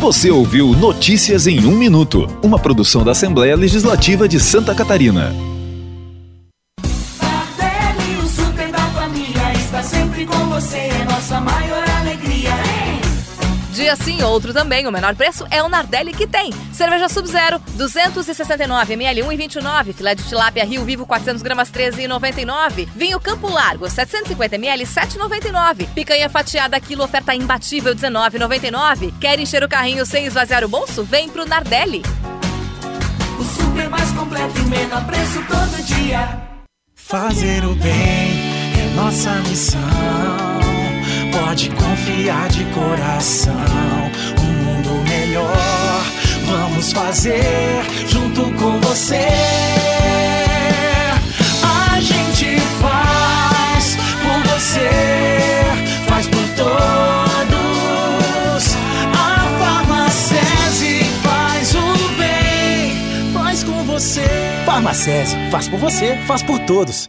Você 0.00 0.30
ouviu 0.30 0.68
Notícias 0.68 1.46
em 1.46 1.66
um 1.66 1.76
Minuto, 1.76 2.26
uma 2.42 2.58
produção 2.58 3.04
da 3.04 3.10
Assembleia 3.10 3.54
Legislativa 3.54 4.26
de 4.26 4.40
Santa 4.40 4.74
Catarina. 4.74 5.34
Dia 13.90 13.96
sim, 13.96 14.22
outro 14.22 14.52
também. 14.54 14.86
O 14.86 14.92
menor 14.92 15.16
preço 15.16 15.44
é 15.50 15.60
o 15.64 15.68
Nardelli 15.68 16.12
que 16.12 16.24
tem. 16.24 16.52
Cerveja 16.72 17.08
Sub-Zero, 17.08 17.60
269 17.74 18.92
ml 18.92 19.22
1,29. 19.22 19.92
Filé 19.92 20.14
de 20.14 20.22
tilápia 20.22 20.64
Rio 20.64 20.84
Vivo 20.84 21.04
400 21.04 21.42
gramas 21.42 21.72
13,99. 21.72 22.86
Vinho 22.94 23.18
Campo 23.18 23.48
Largo 23.48 23.90
750 23.90 24.54
ml 24.54 24.84
7,99. 24.84 25.88
Picanha 25.92 26.28
fatiada 26.28 26.78
quilo 26.78 27.02
oferta 27.02 27.34
imbatível 27.34 27.92
19,99. 27.92 29.12
Quer 29.18 29.40
encher 29.40 29.64
o 29.64 29.68
carrinho 29.68 30.06
sem 30.06 30.24
esvaziar 30.24 30.62
o 30.62 30.68
bolso? 30.68 31.02
Vem 31.02 31.28
pro 31.28 31.44
Nardelli. 31.44 32.04
O 33.40 33.42
super 33.42 33.90
mais 33.90 34.12
completo 34.12 34.56
e 34.56 34.62
menor 34.66 35.04
preço 35.04 35.42
todo 35.48 35.82
dia. 35.84 36.28
Fazer 36.94 37.64
o 37.64 37.74
bem 37.74 37.90
é 37.90 38.94
nossa 38.94 39.34
missão. 39.48 40.59
Pode 41.32 41.70
confiar 41.70 42.48
de 42.48 42.64
coração. 42.66 43.54
Um 44.42 44.64
mundo 44.64 45.02
melhor 45.08 46.20
vamos 46.50 46.92
fazer 46.92 47.82
junto 48.08 48.42
com 48.52 48.80
você. 48.80 49.28
A 51.62 52.00
gente 52.00 52.58
faz 52.80 53.96
por 54.22 54.52
você, 54.52 54.90
faz 56.08 56.26
por 56.26 56.42
todos. 56.56 56.76
A 59.14 59.48
Farmacese 59.58 61.04
faz 61.22 61.74
o 61.74 62.08
bem, 62.18 63.32
faz 63.32 63.62
com 63.62 63.84
você. 63.84 64.24
Farmacese, 64.66 65.36
faz 65.50 65.68
por 65.68 65.78
você, 65.78 66.16
faz 66.26 66.42
por 66.42 66.58
todos. 66.60 67.08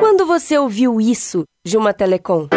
Quando 0.00 0.26
você 0.26 0.58
ouviu 0.58 1.00
isso 1.00 1.44
de 1.64 1.76
uma 1.76 1.92
telecom? 1.92 2.48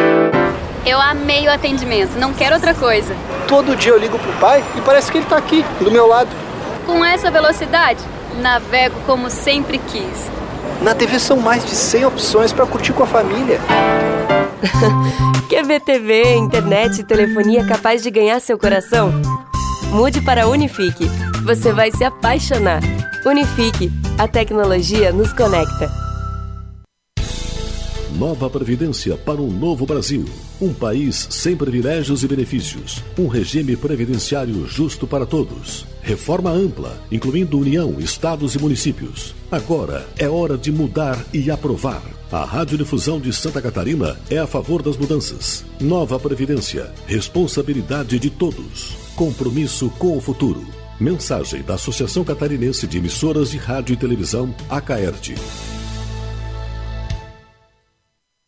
Eu 0.85 1.01
amei 1.01 1.47
o 1.47 1.51
atendimento, 1.51 2.17
não 2.17 2.33
quero 2.33 2.55
outra 2.55 2.73
coisa. 2.73 3.13
Todo 3.47 3.75
dia 3.75 3.91
eu 3.91 3.97
ligo 3.97 4.17
pro 4.17 4.31
pai 4.33 4.63
e 4.75 4.81
parece 4.81 5.11
que 5.11 5.17
ele 5.17 5.25
tá 5.25 5.37
aqui, 5.37 5.65
do 5.81 5.91
meu 5.91 6.07
lado. 6.07 6.29
Com 6.85 7.03
essa 7.03 7.29
velocidade, 7.29 7.99
navego 8.41 8.95
como 9.05 9.29
sempre 9.29 9.77
quis. 9.79 10.31
Na 10.81 10.95
TV 10.95 11.19
são 11.19 11.37
mais 11.37 11.65
de 11.65 11.75
100 11.75 12.05
opções 12.05 12.53
para 12.53 12.65
curtir 12.65 12.93
com 12.93 13.03
a 13.03 13.07
família. 13.07 13.59
Quer 15.49 15.65
ver 15.65 15.81
TV, 15.81 16.35
internet 16.35 17.01
e 17.01 17.03
telefonia 17.03 17.65
capaz 17.65 18.03
de 18.03 18.11
ganhar 18.11 18.39
seu 18.39 18.57
coração? 18.57 19.11
Mude 19.91 20.21
para 20.21 20.43
a 20.43 20.47
Unifique. 20.47 21.09
Você 21.43 21.71
vai 21.71 21.91
se 21.91 22.03
apaixonar. 22.03 22.81
Unifique. 23.25 23.91
A 24.17 24.27
tecnologia 24.27 25.11
nos 25.11 25.33
conecta. 25.33 26.06
Nova 28.17 28.50
Previdência 28.50 29.15
para 29.15 29.39
um 29.39 29.51
novo 29.51 29.86
Brasil. 29.86 30.25
Um 30.59 30.74
país 30.74 31.27
sem 31.29 31.55
privilégios 31.55 32.24
e 32.24 32.27
benefícios. 32.27 33.03
Um 33.15 33.27
regime 33.27 33.77
previdenciário 33.77 34.67
justo 34.67 35.05
para 35.05 35.24
todos. 35.24 35.86
Reforma 36.01 36.50
ampla, 36.50 37.00
incluindo 37.12 37.59
União, 37.59 38.00
Estados 38.00 38.55
e 38.55 38.59
municípios. 38.59 39.36
Agora 39.51 40.07
é 40.17 40.27
hora 40.27 40.57
de 40.57 40.71
mudar 40.71 41.24
e 41.31 41.51
aprovar. 41.51 42.01
A 42.31 42.43
Radiodifusão 42.43 43.19
de 43.19 43.31
Santa 43.31 43.62
Catarina 43.62 44.17
é 44.31 44.39
a 44.39 44.47
favor 44.47 44.81
das 44.81 44.97
mudanças. 44.97 45.63
Nova 45.79 46.19
Previdência. 46.19 46.91
Responsabilidade 47.05 48.17
de 48.17 48.31
todos. 48.31 48.95
Compromisso 49.15 49.91
com 49.91 50.17
o 50.17 50.21
futuro. 50.21 50.65
Mensagem 51.00 51.62
da 51.62 51.75
Associação 51.75 52.24
Catarinense 52.24 52.88
de 52.88 52.97
Emissoras 52.97 53.51
de 53.51 53.57
Rádio 53.59 53.93
e 53.93 53.97
Televisão, 53.97 54.55
ACAERT. 54.67 55.36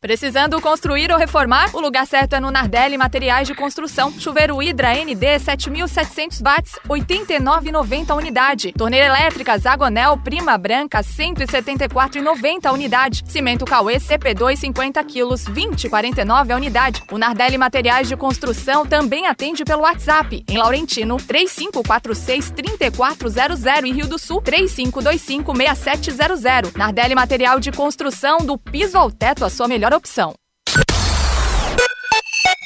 Precisando 0.02 0.62
construir 0.62 1.12
ou 1.12 1.18
reformar? 1.18 1.76
O 1.76 1.82
lugar 1.82 2.08
certo 2.08 2.34
é 2.34 2.40
no 2.40 2.50
Nardelli 2.50 2.98
Materiais 2.98 3.46
de 3.46 3.54
Construção. 3.54 4.14
Chuveiro 4.18 4.64
Hidra 4.64 4.94
ND 4.94 5.38
7700 5.40 6.40
watts, 6.40 6.80
89,90 6.88 8.16
unidade. 8.16 8.72
Torneira 8.72 9.08
elétrica 9.08 9.58
Zagonel 9.58 10.18
Prima 10.20 10.58
Branca 10.58 11.02
174,90 11.02 12.68
a 12.68 12.72
unidade. 12.72 13.24
Cimento 13.28 13.66
Cauê 13.66 13.98
CP2 13.98 14.56
50 14.56 15.04
quilos, 15.04 15.44
20,49 15.44 16.54
a 16.54 16.56
unidade. 16.56 17.04
O 17.12 17.18
Nardelli 17.18 17.58
Materiais 17.58 18.08
de 18.08 18.16
Construção 18.16 18.86
também 18.86 19.28
atende 19.28 19.66
pelo 19.66 19.82
WhatsApp. 19.82 20.46
Em 20.48 20.58
Laurentino 20.58 21.18
3546 21.18 22.52
3400 22.52 23.66
e 23.84 23.92
Rio 23.92 24.08
do 24.08 24.18
Sul 24.18 24.42
3525 24.42 25.54
6700. 25.58 26.74
Nardelli 26.76 27.16
Material 27.16 27.60
de 27.60 27.74
Construção 27.74 28.38
do 28.38 28.58
piso 28.58 28.98
ao 28.98 29.12
teto 29.12 29.44
a 29.44 29.50
sua 29.50 29.68
melhor 29.68 29.89
opção. 29.98 30.34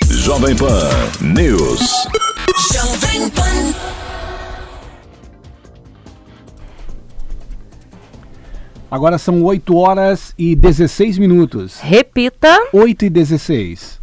Jovem 0.10 0.56
Pan 0.56 0.89
News. 1.22 1.80
Jovem 2.74 3.30
Pan. 3.30 3.74
Agora 8.89 9.18
são 9.18 9.44
8 9.44 9.75
horas 9.75 10.34
e 10.38 10.56
16 10.56 11.18
minutos. 11.18 11.80
Repita. 11.80 12.56
8 12.72 13.06
e 13.06 13.10
16. 13.10 14.02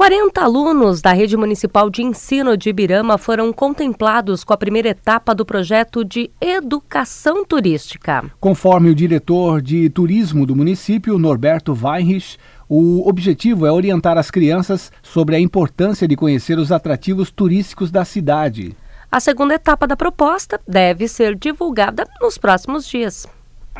40 0.00 0.40
alunos 0.40 1.02
da 1.02 1.12
Rede 1.12 1.36
Municipal 1.36 1.90
de 1.90 2.02
Ensino 2.02 2.56
de 2.56 2.70
Ibirama 2.70 3.18
foram 3.18 3.52
contemplados 3.52 4.42
com 4.42 4.54
a 4.54 4.56
primeira 4.56 4.88
etapa 4.88 5.34
do 5.34 5.44
projeto 5.44 6.02
de 6.02 6.30
educação 6.40 7.44
turística. 7.44 8.24
Conforme 8.40 8.88
o 8.88 8.94
diretor 8.94 9.60
de 9.60 9.90
turismo 9.90 10.46
do 10.46 10.56
município, 10.56 11.18
Norberto 11.18 11.78
Weinrich, 11.78 12.38
o 12.66 13.06
objetivo 13.06 13.66
é 13.66 13.70
orientar 13.70 14.16
as 14.16 14.30
crianças 14.30 14.90
sobre 15.02 15.36
a 15.36 15.38
importância 15.38 16.08
de 16.08 16.16
conhecer 16.16 16.58
os 16.58 16.72
atrativos 16.72 17.30
turísticos 17.30 17.90
da 17.90 18.02
cidade. 18.02 18.74
A 19.12 19.20
segunda 19.20 19.52
etapa 19.52 19.86
da 19.86 19.98
proposta 19.98 20.58
deve 20.66 21.08
ser 21.08 21.36
divulgada 21.36 22.08
nos 22.22 22.38
próximos 22.38 22.88
dias. 22.88 23.28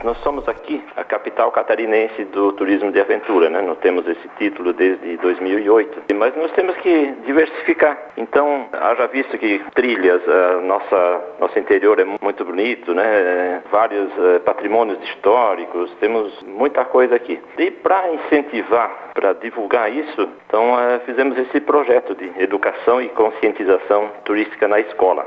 Nós 0.02 0.16
somos 0.22 0.48
aqui 0.48 0.82
a 0.96 1.04
capital 1.04 1.52
catarinense 1.52 2.24
do 2.26 2.52
turismo 2.52 2.90
de 2.90 3.00
aventura, 3.00 3.50
né? 3.50 3.60
Nós 3.60 3.78
temos 3.78 4.08
esse 4.08 4.28
título 4.38 4.72
desde 4.72 5.18
2008, 5.18 6.14
mas 6.14 6.34
nós 6.36 6.50
temos 6.52 6.74
que 6.76 7.12
diversificar. 7.26 7.98
Então, 8.16 8.66
haja 8.72 9.06
visto 9.08 9.36
que 9.36 9.60
trilhas, 9.74 10.22
nossa 10.62 11.20
nosso 11.38 11.58
interior 11.58 11.98
é 12.00 12.06
muito 12.22 12.44
bonito, 12.46 12.94
né? 12.94 13.62
Vários 13.70 14.10
eh, 14.18 14.38
patrimônios 14.38 15.02
históricos, 15.04 15.92
temos 16.00 16.42
muita 16.44 16.82
coisa 16.86 17.16
aqui. 17.16 17.38
E 17.58 17.70
para 17.70 18.10
incentivar, 18.14 19.10
para 19.12 19.34
divulgar 19.34 19.92
isso, 19.92 20.28
então 20.46 20.80
eh, 20.80 21.00
fizemos 21.04 21.36
esse 21.36 21.60
projeto 21.60 22.14
de 22.14 22.32
educação 22.42 23.02
e 23.02 23.08
conscientização 23.10 24.10
turística 24.24 24.66
na 24.66 24.80
escola. 24.80 25.26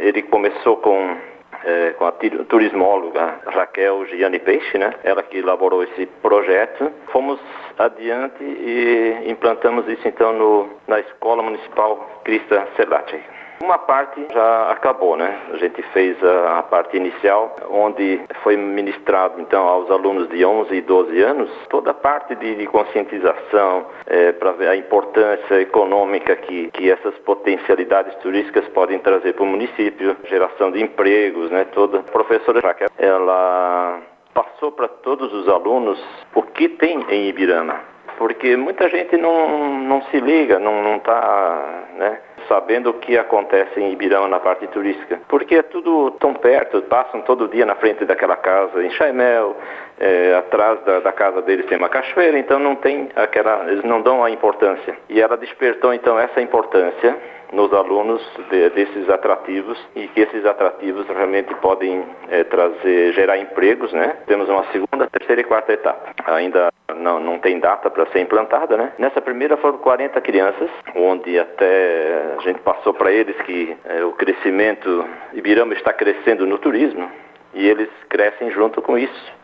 Ele 0.00 0.22
começou 0.22 0.78
com 0.78 1.16
é, 1.64 1.90
com 1.90 2.06
a 2.06 2.12
turismóloga 2.12 3.40
Raquel 3.46 4.06
Gianni 4.06 4.38
Peixe, 4.38 4.78
né? 4.78 4.94
Ela 5.04 5.22
que 5.22 5.38
elaborou 5.38 5.82
esse 5.82 6.06
projeto. 6.22 6.90
Fomos 7.12 7.40
adiante 7.78 8.42
e 8.42 9.24
implantamos 9.26 9.88
isso 9.88 10.06
então 10.06 10.32
no, 10.32 10.68
na 10.86 11.00
Escola 11.00 11.42
Municipal 11.42 12.20
Crista 12.24 12.68
Celati. 12.76 13.20
Uma 13.62 13.76
parte 13.76 14.26
já 14.32 14.70
acabou, 14.70 15.16
né? 15.16 15.38
A 15.52 15.56
gente 15.58 15.82
fez 15.92 16.16
a, 16.24 16.62
parte 16.62 16.96
inicial, 16.96 17.54
onde 17.70 18.20
foi 18.42 18.56
ministrado 18.56 19.38
então 19.38 19.68
aos 19.68 19.90
alunos 19.90 20.28
de 20.30 20.42
11 20.42 20.74
e 20.74 20.80
12 20.80 21.20
anos 21.20 21.50
toda 21.68 21.90
a 21.90 21.94
parte 21.94 22.34
de, 22.36 22.54
de 22.54 22.66
conscientização 22.66 23.86
é, 24.06 24.32
para 24.32 24.52
ver 24.52 24.68
a 24.68 24.76
importância 24.76 25.60
econômica 25.60 26.34
que, 26.36 26.70
que 26.70 26.90
essas 26.90 27.14
potencialidades 27.18 28.14
turísticas 28.16 28.66
podem 28.68 28.98
trazer 28.98 29.34
para 29.34 29.44
o 29.44 29.46
município, 29.46 30.16
geração 30.24 30.70
de 30.70 30.82
empregos, 30.82 31.50
né? 31.50 31.66
Toda 31.66 32.00
a 32.00 32.02
professora 32.02 32.60
Raquel, 32.60 32.88
ela 32.96 34.00
passou 34.32 34.72
para 34.72 34.88
todos 34.88 35.32
os 35.34 35.48
alunos 35.48 36.02
o 36.34 36.42
que 36.42 36.68
tem 36.68 37.04
em 37.10 37.28
Ibirama 37.28 37.90
porque 38.20 38.54
muita 38.54 38.86
gente 38.90 39.16
não, 39.16 39.78
não 39.78 40.02
se 40.10 40.20
liga, 40.20 40.58
não 40.58 40.96
está 40.96 41.84
né, 41.96 42.20
sabendo 42.50 42.90
o 42.90 42.94
que 42.94 43.16
acontece 43.16 43.78
em 43.78 43.92
Ibirão 43.92 44.26
na 44.26 44.40
parte 44.40 44.66
turística, 44.66 45.20
porque 45.28 45.54
é 45.54 45.62
tudo 45.62 46.10
tão 46.18 46.34
perto, 46.34 46.82
passam 46.82 47.20
todo 47.20 47.46
dia 47.46 47.64
na 47.64 47.76
frente 47.76 48.04
daquela 48.04 48.34
casa 48.34 48.82
em 48.82 48.90
Chaimel, 48.90 49.56
é, 50.00 50.34
atrás 50.34 50.82
da, 50.84 50.98
da, 50.98 51.12
casa 51.12 51.40
deles 51.42 51.66
tem 51.66 51.78
uma 51.78 51.88
cachoeira, 51.88 52.36
então 52.36 52.58
não 52.58 52.74
tem 52.74 53.08
aquela, 53.14 53.70
eles 53.70 53.84
não 53.84 54.02
dão 54.02 54.24
a 54.24 54.30
importância. 54.30 54.96
E 55.08 55.20
ela 55.20 55.36
despertou 55.36 55.94
então 55.94 56.18
essa 56.18 56.40
importância 56.40 57.16
nos 57.52 57.72
alunos 57.72 58.22
de, 58.50 58.70
desses 58.70 59.08
atrativos 59.08 59.78
e 59.94 60.06
que 60.08 60.20
esses 60.20 60.44
atrativos 60.44 61.06
realmente 61.08 61.54
podem 61.56 62.04
é, 62.28 62.44
trazer, 62.44 63.12
gerar 63.12 63.38
empregos, 63.38 63.92
né? 63.92 64.16
Temos 64.26 64.48
uma 64.48 64.64
segunda, 64.72 65.08
terceira 65.10 65.40
e 65.40 65.44
quarta 65.44 65.72
etapa. 65.72 66.10
Ainda 66.26 66.70
não, 66.96 67.20
não 67.20 67.38
tem 67.38 67.58
data 67.58 67.90
para 67.90 68.06
ser 68.06 68.20
implantada, 68.20 68.76
né? 68.76 68.92
Nessa 68.98 69.20
primeira 69.20 69.56
foram 69.56 69.78
40 69.78 70.20
crianças, 70.20 70.70
onde 70.94 71.38
até 71.38 72.34
a 72.38 72.42
gente 72.42 72.60
passou 72.60 72.94
para 72.94 73.12
eles 73.12 73.36
que 73.42 73.76
é, 73.84 74.04
o 74.04 74.12
crescimento, 74.12 75.04
Ibirama 75.32 75.74
está 75.74 75.92
crescendo 75.92 76.46
no 76.46 76.58
turismo 76.58 77.10
e 77.54 77.68
eles 77.68 77.88
crescem 78.08 78.50
junto 78.50 78.80
com 78.80 78.96
isso. 78.96 79.39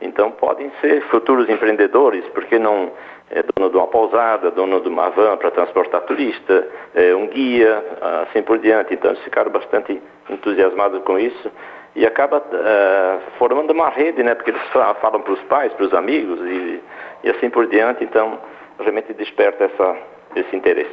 Então 0.00 0.30
podem 0.30 0.70
ser 0.80 1.02
futuros 1.02 1.48
empreendedores, 1.48 2.24
porque 2.28 2.58
não 2.58 2.92
é 3.30 3.42
dono 3.54 3.70
de 3.70 3.76
uma 3.76 3.86
pousada, 3.86 4.50
dono 4.50 4.80
de 4.80 4.88
uma 4.88 5.10
van 5.10 5.36
para 5.36 5.50
transportar 5.50 6.00
turista, 6.02 6.66
é 6.94 7.14
um 7.14 7.28
guia, 7.28 7.84
assim 8.22 8.42
por 8.42 8.58
diante. 8.58 8.94
Então 8.94 9.10
eles 9.10 9.22
ficaram 9.22 9.50
bastante 9.50 10.00
entusiasmados 10.28 11.02
com 11.04 11.18
isso 11.18 11.50
e 11.94 12.06
acaba 12.06 12.38
uh, 12.38 13.20
formando 13.38 13.72
uma 13.72 13.88
rede, 13.88 14.22
né? 14.22 14.34
Porque 14.34 14.50
eles 14.50 14.62
falam 14.72 15.20
para 15.20 15.32
os 15.32 15.40
pais, 15.42 15.72
para 15.74 15.86
os 15.86 15.94
amigos 15.94 16.40
e, 16.40 16.80
e 17.24 17.30
assim 17.30 17.50
por 17.50 17.66
diante. 17.66 18.02
Então 18.02 18.38
realmente 18.80 19.12
desperta 19.12 19.64
essa, 19.64 19.96
esse 20.34 20.56
interesse. 20.56 20.90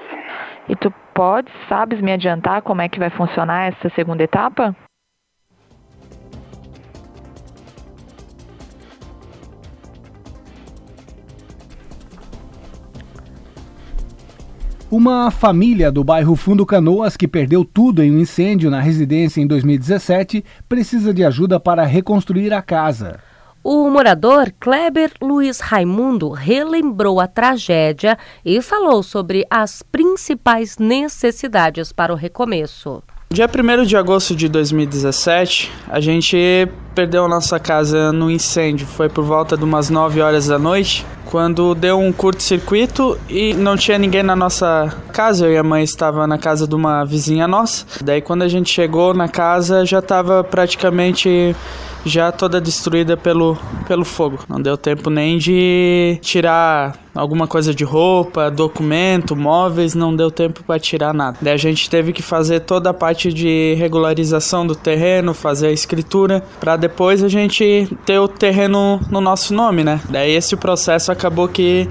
E 0.68 0.76
tu 0.76 0.94
pode, 1.14 1.52
sabes, 1.70 2.02
me 2.02 2.12
adiantar 2.12 2.62
como 2.62 2.82
é 2.82 2.90
que 2.90 3.00
vai 3.00 3.10
funcionar 3.10 3.70
essa 3.70 3.90
segunda 3.96 4.24
etapa? 4.24 4.76
Uma 14.90 15.30
família 15.30 15.92
do 15.92 16.02
bairro 16.02 16.34
Fundo 16.38 16.66
Canoas, 16.66 17.18
que 17.18 17.28
perdeu 17.28 17.66
tudo 17.66 18.02
em 18.02 18.10
um 18.10 18.20
incêndio 18.20 18.72
na 18.72 18.80
residência 18.80 19.42
em 19.42 19.46
2017, 19.46 20.46
precisa 20.70 21.14
de 21.14 21.26
ajuda 21.26 21.60
para 21.60 21.84
reconstruir 21.84 22.54
a 22.54 22.62
casa. 22.62 23.20
O 23.62 23.90
morador 23.90 24.50
Kleber 24.58 25.12
Luiz 25.22 25.60
Raimundo 25.60 26.30
relembrou 26.30 27.20
a 27.20 27.28
tragédia 27.28 28.18
e 28.46 28.62
falou 28.62 29.04
sobre 29.04 29.46
as 29.50 29.84
principais 29.84 30.78
necessidades 30.78 31.92
para 31.92 32.14
o 32.14 32.16
recomeço. 32.16 33.04
Dia 33.30 33.46
1 33.46 33.84
de 33.84 33.98
agosto 33.98 34.34
de 34.34 34.48
2017, 34.48 35.70
a 35.90 36.00
gente 36.00 36.66
perdeu 36.96 37.28
nossa 37.28 37.60
casa 37.60 38.14
no 38.14 38.32
incêndio. 38.32 38.88
Foi 38.88 39.10
por 39.10 39.26
volta 39.26 39.58
de 39.58 39.66
umas 39.66 39.90
9 39.90 40.22
horas 40.22 40.48
da 40.48 40.58
noite, 40.58 41.06
quando 41.30 41.76
deu 41.76 42.00
um 42.00 42.12
curto-circuito 42.12 43.18
e 43.30 43.54
não 43.54 43.76
tinha 43.76 43.98
ninguém 43.98 44.24
na 44.24 44.36
nossa 44.36 44.94
casa. 45.14 45.46
Eu 45.46 45.54
e 45.54 45.58
a 45.58 45.64
mãe 45.64 45.84
estava 45.84 46.26
na 46.26 46.38
casa 46.38 46.68
de 46.68 46.76
uma 46.76 47.04
vizinha 47.04 47.48
nossa. 47.48 47.86
Daí 48.04 48.22
quando 48.22 48.44
a 48.44 48.48
gente 48.48 48.70
chegou 48.70 49.14
na 49.14 49.28
casa, 49.28 49.86
já 49.86 50.00
estava 50.00 50.44
praticamente 50.44 51.56
já 52.08 52.32
toda 52.32 52.60
destruída 52.62 53.16
pelo, 53.18 53.58
pelo 53.88 54.06
fogo. 54.06 54.40
Não 54.48 54.62
deu 54.62 54.78
tempo 54.78 55.10
nem 55.10 55.38
de 55.38 56.18
tirar 56.22 56.98
alguma 57.14 57.48
coisa 57.48 57.74
de 57.74 57.84
roupa, 57.84 58.52
documento, 58.52 59.36
móveis, 59.36 59.96
não 59.96 60.16
deu 60.16 60.30
tempo 60.30 60.64
para 60.64 60.80
tirar 60.80 61.14
nada. 61.14 61.38
Daí 61.42 61.54
a 61.54 61.58
gente 61.58 61.90
teve 61.90 62.14
que 62.14 62.22
fazer 62.22 62.62
toda 62.62 62.92
a 62.92 62.94
parte 62.94 63.34
de 63.34 63.74
regularização 63.78 64.66
do 64.66 64.76
terreno, 64.76 65.34
fazer 65.34 65.68
a 65.68 65.72
escritura, 65.72 66.44
para 66.60 66.78
depois 66.78 67.24
a 67.24 67.28
gente 67.28 67.88
ter 68.06 68.20
o 68.20 68.28
terreno 68.28 69.00
no 69.10 69.20
nosso 69.20 69.54
nome, 69.54 69.84
né? 69.84 70.00
Daí 70.10 70.32
esse 70.32 70.56
processo 70.56 71.12
acabou 71.12 71.48
que 71.48 71.88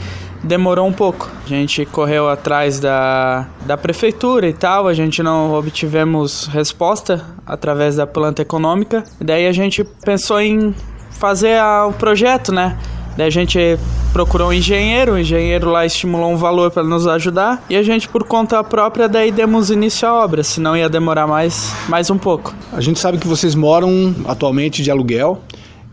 demorou 0.47 0.87
um 0.87 0.93
pouco. 0.93 1.31
A 1.45 1.49
gente 1.49 1.85
correu 1.85 2.29
atrás 2.29 2.81
da, 2.81 3.47
da 3.67 3.77
prefeitura 3.77 4.49
e 4.49 4.53
tal, 4.53 4.89
a 4.89 4.95
gente 4.95 5.23
não 5.23 5.53
obtivemos 5.53 6.47
resposta 6.47 7.25
através 7.45 7.97
da 7.97 8.07
planta 8.07 8.43
econômica. 8.43 9.05
Daí 9.21 9.47
a 9.47 9.53
gente 9.53 9.85
pensou 10.05 10.41
em 10.41 10.75
fazer 11.11 11.61
o 11.87 11.93
projeto, 11.93 12.53
né? 12.53 12.79
Daí 13.17 13.27
a 13.27 13.31
gente 13.31 13.59
procurou 14.13 14.49
um 14.49 14.53
engenheiro, 14.53 15.15
o 15.15 15.19
engenheiro 15.19 15.71
lá 15.71 15.87
estimulou 15.87 16.31
um 16.31 16.37
valor 16.37 16.71
para 16.71 16.83
nos 16.83 17.07
ajudar 17.07 17.65
e 17.69 17.77
a 17.77 17.83
gente 17.83 18.09
por 18.09 18.25
conta 18.25 18.63
própria 18.63 19.09
daí 19.09 19.31
demos 19.31 19.71
início 19.71 20.07
à 20.07 20.23
obra, 20.23 20.43
senão 20.43 20.77
ia 20.77 20.89
demorar 20.89 21.27
mais, 21.27 21.73
mais 21.89 22.11
um 22.11 22.19
pouco. 22.19 22.55
A 22.73 22.81
gente 22.81 22.99
sabe 22.99 23.17
que 23.19 23.27
vocês 23.27 23.55
moram 23.55 24.15
atualmente 24.27 24.83
de 24.83 24.91
aluguel 24.91 25.41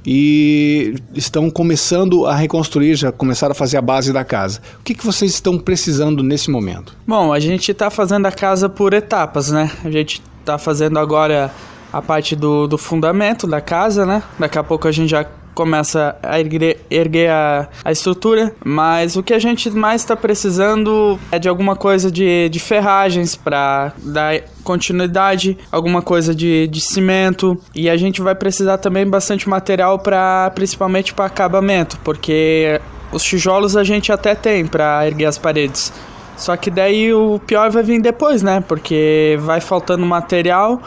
e 0.06 0.96
estão 1.13 1.50
começando 1.50 2.26
a 2.26 2.36
reconstruir, 2.36 2.96
já 2.96 3.12
começaram 3.12 3.52
a 3.52 3.56
fazer 3.56 3.78
a 3.78 3.82
base 3.82 4.12
da 4.12 4.24
casa. 4.24 4.62
O 4.80 4.84
que, 4.84 4.94
que 4.94 5.06
vocês 5.06 5.34
estão 5.34 5.58
precisando 5.58 6.22
nesse 6.22 6.52
momento? 6.52 6.96
Bom, 7.08 7.32
a 7.32 7.39
gente 7.39 7.72
está 7.72 7.89
fazendo 7.89 8.26
a 8.26 8.32
casa 8.32 8.68
por 8.68 8.94
etapas, 8.94 9.50
né? 9.50 9.72
A 9.84 9.89
gente 9.89 10.22
está 10.39 10.58
fazendo 10.58 11.00
agora 11.00 11.52
a 11.92 12.02
parte 12.02 12.36
do, 12.36 12.68
do 12.68 12.78
fundamento 12.78 13.48
da 13.48 13.62
casa, 13.62 14.06
né? 14.06 14.24
Daqui 14.38 14.58
a 14.58 14.63
pouco 14.63 14.88
a 14.88 14.92
gente 14.92 15.10
já 15.10 15.26
começa 15.54 16.16
a 16.22 16.39
erguer, 16.39 16.80
erguer 16.89 17.30
a, 17.30 17.70
a, 17.84 17.92
estrutura, 17.92 18.54
mas 18.63 19.16
o 19.16 19.24
que 19.24 19.34
a 19.34 19.39
gente 19.39 19.70
mais 19.70 20.02
está 20.02 20.16
precisando 20.16 21.20
é 21.32 21.39
de 21.39 21.48
alguma 21.48 21.76
coisa 21.76 22.12
de, 22.12 22.50
de 22.50 22.60
ferragens 22.60 23.36
para 23.36 23.94
dar 23.98 24.42
continuidade, 24.63 25.58
alguma 25.72 26.02
coisa 26.02 26.34
de, 26.34 26.68
de 26.68 26.82
cimento 26.82 27.60
e 27.76 27.89
a 27.89 27.98
gente 27.98 28.22
vai 28.22 28.36
precisar 28.36 28.78
também 28.78 29.08
bastante 29.08 29.48
material 29.48 30.00
para 30.00 30.52
principalmente 30.56 31.13
para 31.13 31.26
acabamento, 31.26 32.00
porque 32.04 32.80
os 33.12 33.24
tijolos 33.24 33.78
a 33.78 33.84
gente 33.84 34.12
até 34.12 34.34
tem 34.36 34.66
para 34.66 35.06
erguer 35.06 35.26
as 35.26 35.38
paredes. 35.38 35.94
Só 36.36 36.58
que 36.58 36.72
daí 36.72 37.13
o 37.13 37.39
pior 37.46 37.70
vai 37.70 37.84
vir 37.84 38.02
depois, 38.02 38.42
né? 38.42 38.63
Porque 38.68 39.38
vai 39.42 39.62
faltando 39.62 40.06
material 40.06 40.82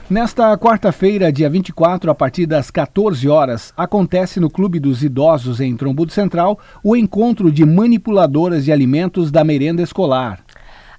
Nesta 0.10 0.58
quarta-feira, 0.58 1.32
dia 1.32 1.50
24, 1.50 2.12
a 2.12 2.14
partir 2.14 2.46
das 2.46 2.70
14 2.70 3.30
horas, 3.30 3.74
acontece 3.78 4.42
no 4.42 4.50
Clube 4.50 4.78
dos 4.78 5.02
Idosos 5.02 5.62
em 5.62 5.74
Trombudo 5.78 6.12
Central 6.12 6.60
o 6.84 6.98
encontro 6.98 7.50
de 7.50 7.66
manipuladoras 7.66 8.66
de 8.66 8.74
alimentos 8.74 9.32
da 9.32 9.42
merenda 9.42 9.82
escolar. 9.82 10.44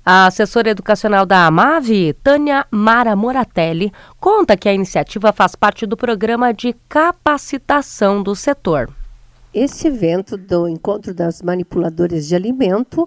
A 0.03 0.27
assessora 0.27 0.71
educacional 0.71 1.27
da 1.27 1.47
AMAV, 1.47 2.15
Tânia 2.25 2.67
Mara 2.71 3.15
Moratelli, 3.15 3.93
conta 4.19 4.57
que 4.57 4.67
a 4.67 4.73
iniciativa 4.73 5.31
faz 5.31 5.55
parte 5.55 5.85
do 5.85 5.95
programa 5.95 6.53
de 6.55 6.75
capacitação 6.89 8.23
do 8.23 8.35
setor. 8.35 8.89
Esse 9.55 9.89
evento 9.89 10.39
do 10.39 10.67
Encontro 10.67 11.13
das 11.13 11.43
Manipuladoras 11.43 12.27
de 12.27 12.35
Alimento 12.35 13.07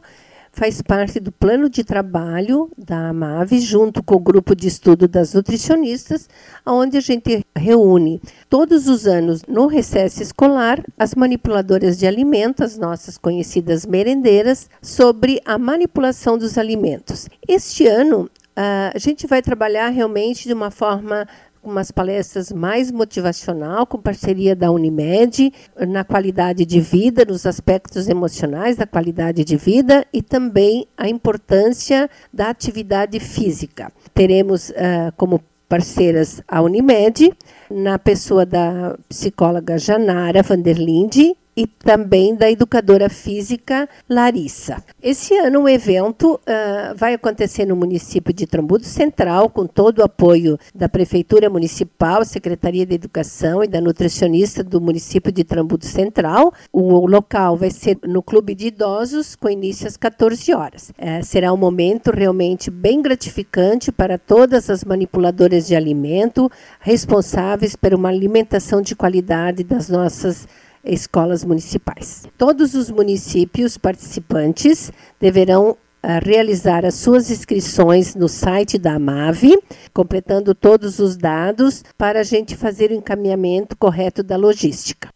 faz 0.52 0.80
parte 0.80 1.20
do 1.20 1.32
plano 1.32 1.68
de 1.68 1.84
trabalho 1.84 2.72
da 2.78 3.10
AMAV, 3.10 3.60
junto 3.60 4.04
com 4.04 4.16
o 4.16 4.20
grupo 4.20 4.56
de 4.56 4.68
estudo 4.68 5.08
das 5.08 5.34
nutricionistas, 5.34 6.30
onde 6.64 6.98
a 6.98 7.02
gente 7.02 7.44
reúne 7.58 8.22
todos 8.48 8.88
os 8.88 9.08
anos, 9.08 9.42
no 9.48 9.66
recesso 9.66 10.22
escolar, 10.22 10.82
as 10.98 11.16
manipuladoras 11.16 11.98
de 11.98 12.06
alimento, 12.06 12.64
as 12.64 12.78
nossas 12.78 13.18
conhecidas 13.18 13.86
merendeiras, 13.86 14.70
sobre 14.82 15.42
a 15.46 15.58
manipulação 15.58 16.38
dos 16.38 16.60
alimentos. 16.60 17.28
Este 17.48 17.88
ano, 17.88 18.30
a 18.56 18.98
gente 18.98 19.28
vai 19.28 19.42
trabalhar 19.42 19.90
realmente 19.90 20.48
de 20.48 20.54
uma 20.54 20.72
forma 20.72 21.28
umas 21.70 21.92
palestras 21.92 22.52
mais 22.52 22.92
motivacional, 22.92 23.86
com 23.86 24.02
parceria 24.02 24.56
da 24.56 24.72
Unimed, 24.72 25.52
na 25.88 26.04
qualidade 26.04 26.66
de 26.66 26.80
vida, 26.80 27.26
nos 27.26 27.46
aspectos 27.46 28.08
emocionais 28.08 28.78
da 28.78 28.86
qualidade 28.86 29.44
de 29.44 29.58
vida 29.58 30.06
e 30.14 30.22
também 30.22 30.88
a 30.98 31.08
importância 31.10 32.10
da 32.34 32.50
atividade 32.50 33.20
física. 33.20 33.92
Teremos 34.14 34.70
uh, 34.70 35.12
como 35.18 35.42
parceiras 35.68 36.42
a 36.48 36.62
Unimed, 36.62 37.34
na 37.70 37.98
pessoa 37.98 38.46
da 38.46 38.98
psicóloga 39.10 39.78
Janara 39.78 40.44
Vanderlinde 40.44 41.36
e 41.56 41.66
também 41.66 42.36
da 42.36 42.52
educadora 42.52 43.10
física 43.10 43.88
Larissa. 44.10 44.84
Esse 45.02 45.36
ano 45.36 45.62
o 45.62 45.70
evento 45.70 46.36
uh, 46.36 46.96
vai 46.96 47.14
acontecer 47.14 47.66
no 47.66 47.76
município 47.76 48.34
de 48.34 48.46
Trambudo 48.46 48.84
Central, 48.84 49.50
com 49.50 49.66
todo 49.66 50.00
o 50.00 50.04
apoio 50.04 50.60
da 50.74 50.90
Prefeitura 50.90 51.50
Municipal, 51.50 52.26
Secretaria 52.26 52.86
de 52.86 52.96
Educação 52.96 53.64
e 53.64 53.68
da 53.68 53.80
nutricionista 53.80 54.64
do 54.64 54.82
município 54.82 55.32
de 55.32 55.44
Trambudo 55.44 55.86
Central. 55.86 56.54
O 56.74 57.08
local 57.08 57.56
vai 57.56 57.72
ser 57.72 57.98
no 58.06 58.22
Clube 58.22 58.54
de 58.54 58.68
Idosos, 58.68 59.36
com 59.36 59.50
início 59.50 59.88
às 59.88 59.96
14 59.96 60.54
horas. 60.54 60.90
Uh, 60.90 61.24
será 61.24 61.54
um 61.54 61.58
momento 61.58 62.12
realmente 62.12 62.70
bem 62.70 63.02
gratificante 63.02 63.92
para 63.92 64.18
todas 64.18 64.70
as 64.70 64.84
manipuladoras 64.84 65.68
de 65.68 65.76
alimento 65.76 66.52
responsáveis 66.80 67.76
por 67.76 67.94
uma 67.94 68.10
alimentação 68.10 68.82
de 68.82 68.96
qualidade 68.96 69.64
das 69.64 69.88
nossas 69.88 70.48
escolas 70.86 71.44
municipais. 71.44 72.24
Todos 72.38 72.74
os 72.74 72.92
municípios 72.92 73.78
participantes 73.78 74.92
deverão 75.20 75.72
uh, 75.72 75.78
realizar 76.24 76.86
as 76.86 76.96
suas 76.96 77.32
inscrições 77.32 78.16
no 78.16 78.28
site 78.28 78.78
da 78.78 78.94
AMAV, 78.94 79.58
completando 79.94 80.54
todos 80.54 81.00
os 81.00 81.18
dados 81.18 81.84
para 81.98 82.20
a 82.20 82.24
gente 82.24 82.56
fazer 82.56 82.92
o 82.92 82.96
encaminhamento 82.96 83.76
correto 83.78 84.22
da 84.22 84.38
logística. 84.38 85.15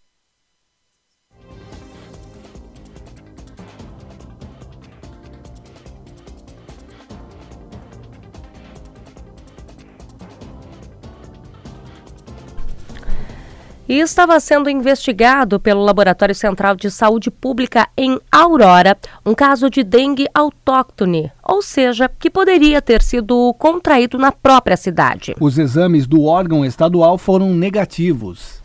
E 13.89 13.99
estava 13.99 14.39
sendo 14.39 14.69
investigado 14.69 15.59
pelo 15.59 15.83
Laboratório 15.83 16.35
Central 16.35 16.75
de 16.75 16.91
Saúde 16.91 17.31
Pública 17.31 17.89
em 17.97 18.19
Aurora 18.31 18.95
um 19.25 19.33
caso 19.33 19.67
de 19.67 19.83
dengue 19.83 20.27
autóctone, 20.31 21.31
ou 21.43 21.63
seja, 21.63 22.07
que 22.19 22.29
poderia 22.29 22.83
ter 22.83 23.01
sido 23.01 23.51
contraído 23.57 24.19
na 24.19 24.31
própria 24.31 24.77
cidade. 24.77 25.35
Os 25.39 25.57
exames 25.57 26.05
do 26.05 26.23
órgão 26.23 26.63
estadual 26.63 27.17
foram 27.17 27.49
negativos. 27.51 28.59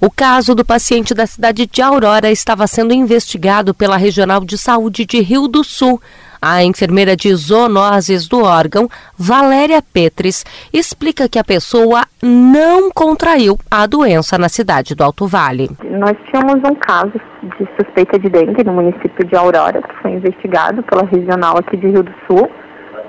O 0.00 0.10
caso 0.10 0.54
do 0.54 0.64
paciente 0.64 1.14
da 1.14 1.26
cidade 1.26 1.66
de 1.66 1.80
Aurora 1.80 2.30
estava 2.30 2.66
sendo 2.66 2.92
investigado 2.92 3.72
pela 3.72 3.96
Regional 3.96 4.44
de 4.44 4.58
Saúde 4.58 5.06
de 5.06 5.20
Rio 5.20 5.46
do 5.46 5.62
Sul. 5.62 6.02
A 6.46 6.62
enfermeira 6.62 7.16
de 7.16 7.34
zoonoses 7.34 8.28
do 8.28 8.44
órgão, 8.44 8.86
Valéria 9.16 9.80
Petris, 9.80 10.44
explica 10.70 11.26
que 11.26 11.38
a 11.38 11.42
pessoa 11.42 12.02
não 12.22 12.90
contraiu 12.90 13.56
a 13.70 13.86
doença 13.86 14.36
na 14.36 14.50
cidade 14.50 14.94
do 14.94 15.02
Alto 15.02 15.26
Vale. 15.26 15.70
Nós 15.82 16.14
tínhamos 16.26 16.56
um 16.68 16.74
caso 16.74 17.18
de 17.42 17.66
suspeita 17.80 18.18
de 18.18 18.28
dengue 18.28 18.62
no 18.62 18.74
município 18.74 19.24
de 19.24 19.34
Aurora, 19.34 19.80
que 19.80 20.02
foi 20.02 20.10
investigado 20.10 20.82
pela 20.82 21.06
regional 21.06 21.56
aqui 21.56 21.78
de 21.78 21.86
Rio 21.86 22.02
do 22.02 22.14
Sul, 22.26 22.50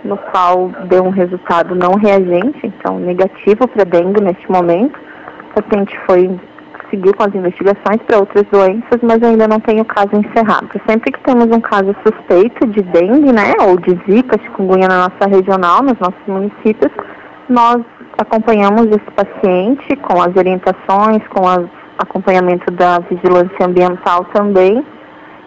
no 0.05 0.15
qual 0.15 0.71
deu 0.87 1.03
um 1.03 1.09
resultado 1.09 1.75
não 1.75 1.95
reagente, 1.95 2.59
então 2.63 2.97
negativo 2.99 3.67
para 3.67 3.83
dengue 3.83 4.21
neste 4.21 4.49
momento. 4.49 4.97
O 5.49 5.61
paciente 5.61 5.93
foi 6.05 6.39
seguiu 6.95 7.13
com 7.13 7.23
as 7.23 7.35
investigações 7.35 8.01
para 8.07 8.19
outras 8.19 8.45
doenças, 8.51 8.99
mas 9.03 9.21
ainda 9.21 9.47
não 9.47 9.59
tem 9.59 9.81
o 9.81 9.85
caso 9.85 10.09
encerrado. 10.13 10.69
Sempre 10.87 11.11
que 11.11 11.19
temos 11.21 11.45
um 11.45 11.59
caso 11.59 11.93
suspeito 12.05 12.65
de 12.67 12.81
dengue, 12.81 13.31
né, 13.33 13.53
ou 13.67 13.77
de 13.77 13.91
zika, 14.07 14.39
chikungunya 14.41 14.87
na 14.87 15.09
nossa 15.09 15.29
regional, 15.29 15.83
nos 15.83 15.99
nossos 15.99 16.25
municípios, 16.27 16.91
nós 17.49 17.81
acompanhamos 18.17 18.87
esse 18.87 19.11
paciente 19.11 19.95
com 19.97 20.21
as 20.21 20.35
orientações, 20.35 21.21
com 21.27 21.41
o 21.41 21.69
acompanhamento 21.99 22.71
da 22.73 22.99
vigilância 22.99 23.65
ambiental 23.65 24.25
também, 24.33 24.83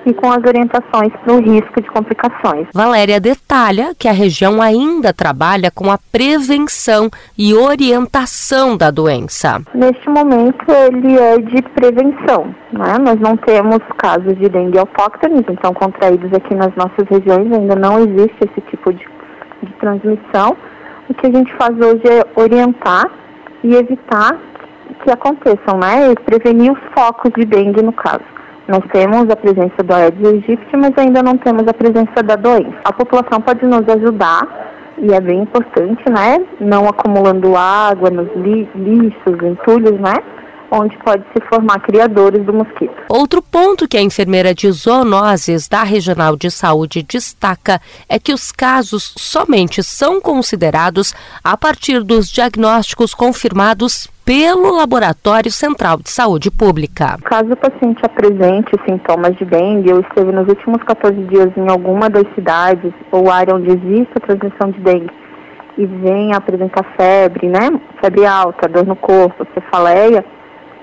e 0.09 0.15
com 0.15 0.31
as 0.33 0.39
orientações 0.39 1.13
para 1.23 1.35
o 1.35 1.41
risco 1.41 1.81
de 1.81 1.91
complicações. 1.91 2.67
Valéria 2.73 3.21
detalha 3.21 3.95
que 3.99 4.09
a 4.09 4.13
região 4.13 4.63
ainda 4.63 5.13
trabalha 5.13 5.71
com 5.71 5.91
a 5.91 5.99
prevenção 6.11 7.11
e 7.37 7.55
orientação 7.55 8.77
da 8.77 8.91
doença. 8.91 9.61
Neste 9.75 10.09
momento, 10.09 10.65
ele 10.69 11.19
é 11.19 11.39
de 11.39 11.63
prevenção. 11.75 12.55
Né? 12.73 12.97
Nós 12.99 13.21
não 13.21 13.37
temos 13.37 13.79
casos 13.99 14.37
de 14.39 14.49
dengue 14.49 14.79
autóctones, 14.79 15.45
então 15.49 15.75
contraídos 15.75 16.33
aqui 16.33 16.55
nas 16.55 16.75
nossas 16.75 17.07
regiões, 17.11 17.53
ainda 17.53 17.75
não 17.75 17.99
existe 17.99 18.37
esse 18.41 18.61
tipo 18.71 18.93
de, 18.93 19.07
de 19.63 19.73
transmissão. 19.75 20.57
O 21.09 21.15
que 21.15 21.27
a 21.27 21.31
gente 21.31 21.55
faz 21.57 21.75
hoje 21.79 22.03
é 22.07 22.41
orientar 22.41 23.11
e 23.63 23.75
evitar 23.75 24.39
que 25.03 25.11
aconteçam, 25.11 25.79
né? 25.79 26.13
E 26.13 26.15
prevenir 26.15 26.73
os 26.73 26.79
focos 26.95 27.31
de 27.37 27.45
dengue 27.45 27.83
no 27.83 27.93
caso. 27.93 28.38
Nós 28.69 28.83
temos 28.93 29.31
a 29.31 29.37
presença 29.37 29.83
do 29.83 29.95
Aedes 29.95 30.27
aegypti, 30.27 30.77
mas 30.77 30.93
ainda 30.99 31.23
não 31.23 31.39
temos 31.39 31.67
a 31.67 31.73
presença 31.73 32.23
da 32.23 32.37
doença. 32.37 32.77
A 32.85 32.93
população 32.93 33.41
pode 33.41 33.65
nos 33.65 33.89
ajudar 33.89 34.47
e 34.99 35.11
é 35.11 35.21
bem 35.21 35.41
importante, 35.41 36.03
né? 36.11 36.39
Não 36.61 36.87
acumulando 36.87 37.57
água 37.57 38.11
nos 38.11 38.29
li 38.37 38.69
lixos, 38.75 39.43
entulhos, 39.43 39.99
né? 39.99 40.15
onde 40.71 40.97
pode 40.99 41.25
se 41.33 41.43
formar 41.49 41.81
criadores 41.81 42.45
do 42.45 42.53
mosquito. 42.53 42.95
Outro 43.09 43.41
ponto 43.41 43.89
que 43.89 43.97
a 43.97 44.03
enfermeira 44.03 44.55
de 44.55 44.71
zoonoses 44.71 45.67
da 45.67 45.83
Regional 45.83 46.37
de 46.37 46.51
Saúde 46.51 47.03
destaca 47.03 47.81
é 48.07 48.19
que 48.19 48.35
os 48.35 48.53
casos 48.53 49.15
somente 49.17 49.83
são 49.83 50.21
considerados 50.21 51.15
a 51.43 51.57
partir 51.57 52.03
dos 52.03 52.29
diagnósticos 52.29 53.15
confirmados 53.15 54.09
pelo 54.29 54.77
Laboratório 54.77 55.51
Central 55.51 55.97
de 55.97 56.11
Saúde 56.11 56.51
Pública. 56.51 57.17
Caso 57.25 57.51
o 57.51 57.57
paciente 57.57 58.05
apresente 58.05 58.71
sintomas 58.87 59.35
de 59.39 59.47
dengue 59.47 59.91
ou 59.91 60.01
esteve 60.01 60.31
nos 60.33 60.47
últimos 60.47 60.83
14 60.83 61.17
dias 61.29 61.49
em 61.57 61.67
alguma 61.67 62.11
das 62.11 62.25
cidades 62.35 62.93
ou 63.11 63.31
área 63.31 63.55
onde 63.55 63.71
existe 63.71 64.13
a 64.17 64.21
transmissão 64.21 64.71
de 64.71 64.81
dengue. 64.81 65.11
E 65.79 65.87
venha 65.87 66.37
apresentar 66.37 66.85
febre, 66.95 67.49
né, 67.49 67.71
febre 68.03 68.27
alta, 68.27 68.69
dor 68.69 68.85
no 68.85 68.97
corpo, 68.97 69.47
cefaleia, 69.55 70.23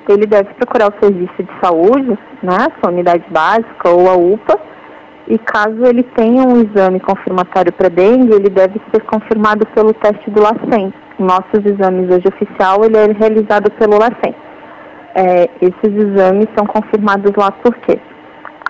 ele 0.09 0.25
deve 0.25 0.51
procurar 0.55 0.89
o 0.89 0.99
serviço 0.99 1.43
de 1.43 1.51
saúde, 1.61 2.17
né, 2.41 2.67
sua 2.79 2.91
unidade 2.91 3.25
básica 3.29 3.89
ou 3.89 4.09
a 4.09 4.15
UPA, 4.15 4.59
e 5.27 5.37
caso 5.39 5.85
ele 5.85 6.03
tenha 6.03 6.43
um 6.43 6.61
exame 6.61 6.99
confirmatório 6.99 7.73
para 7.73 7.89
dengue, 7.89 8.33
ele 8.33 8.49
deve 8.49 8.79
ser 8.91 9.01
confirmado 9.03 9.65
pelo 9.67 9.93
teste 9.93 10.29
do 10.29 10.41
LACEN. 10.41 10.93
Nossos 11.17 11.65
exames 11.65 12.09
hoje 12.09 12.27
oficial, 12.27 12.83
ele 12.85 12.97
é 12.97 13.11
realizado 13.11 13.71
pelo 13.71 13.97
LACEN. 13.97 14.35
É, 15.15 15.49
esses 15.61 15.95
exames 15.95 16.47
são 16.55 16.65
confirmados 16.67 17.31
lá 17.35 17.51
por 17.51 17.73
quê? 17.77 17.97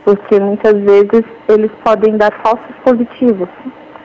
Porque 0.04 0.40
muitas 0.40 0.80
vezes 0.82 1.24
eles 1.50 1.72
podem 1.84 2.16
dar 2.16 2.32
falsos 2.44 2.76
positivos 2.84 3.50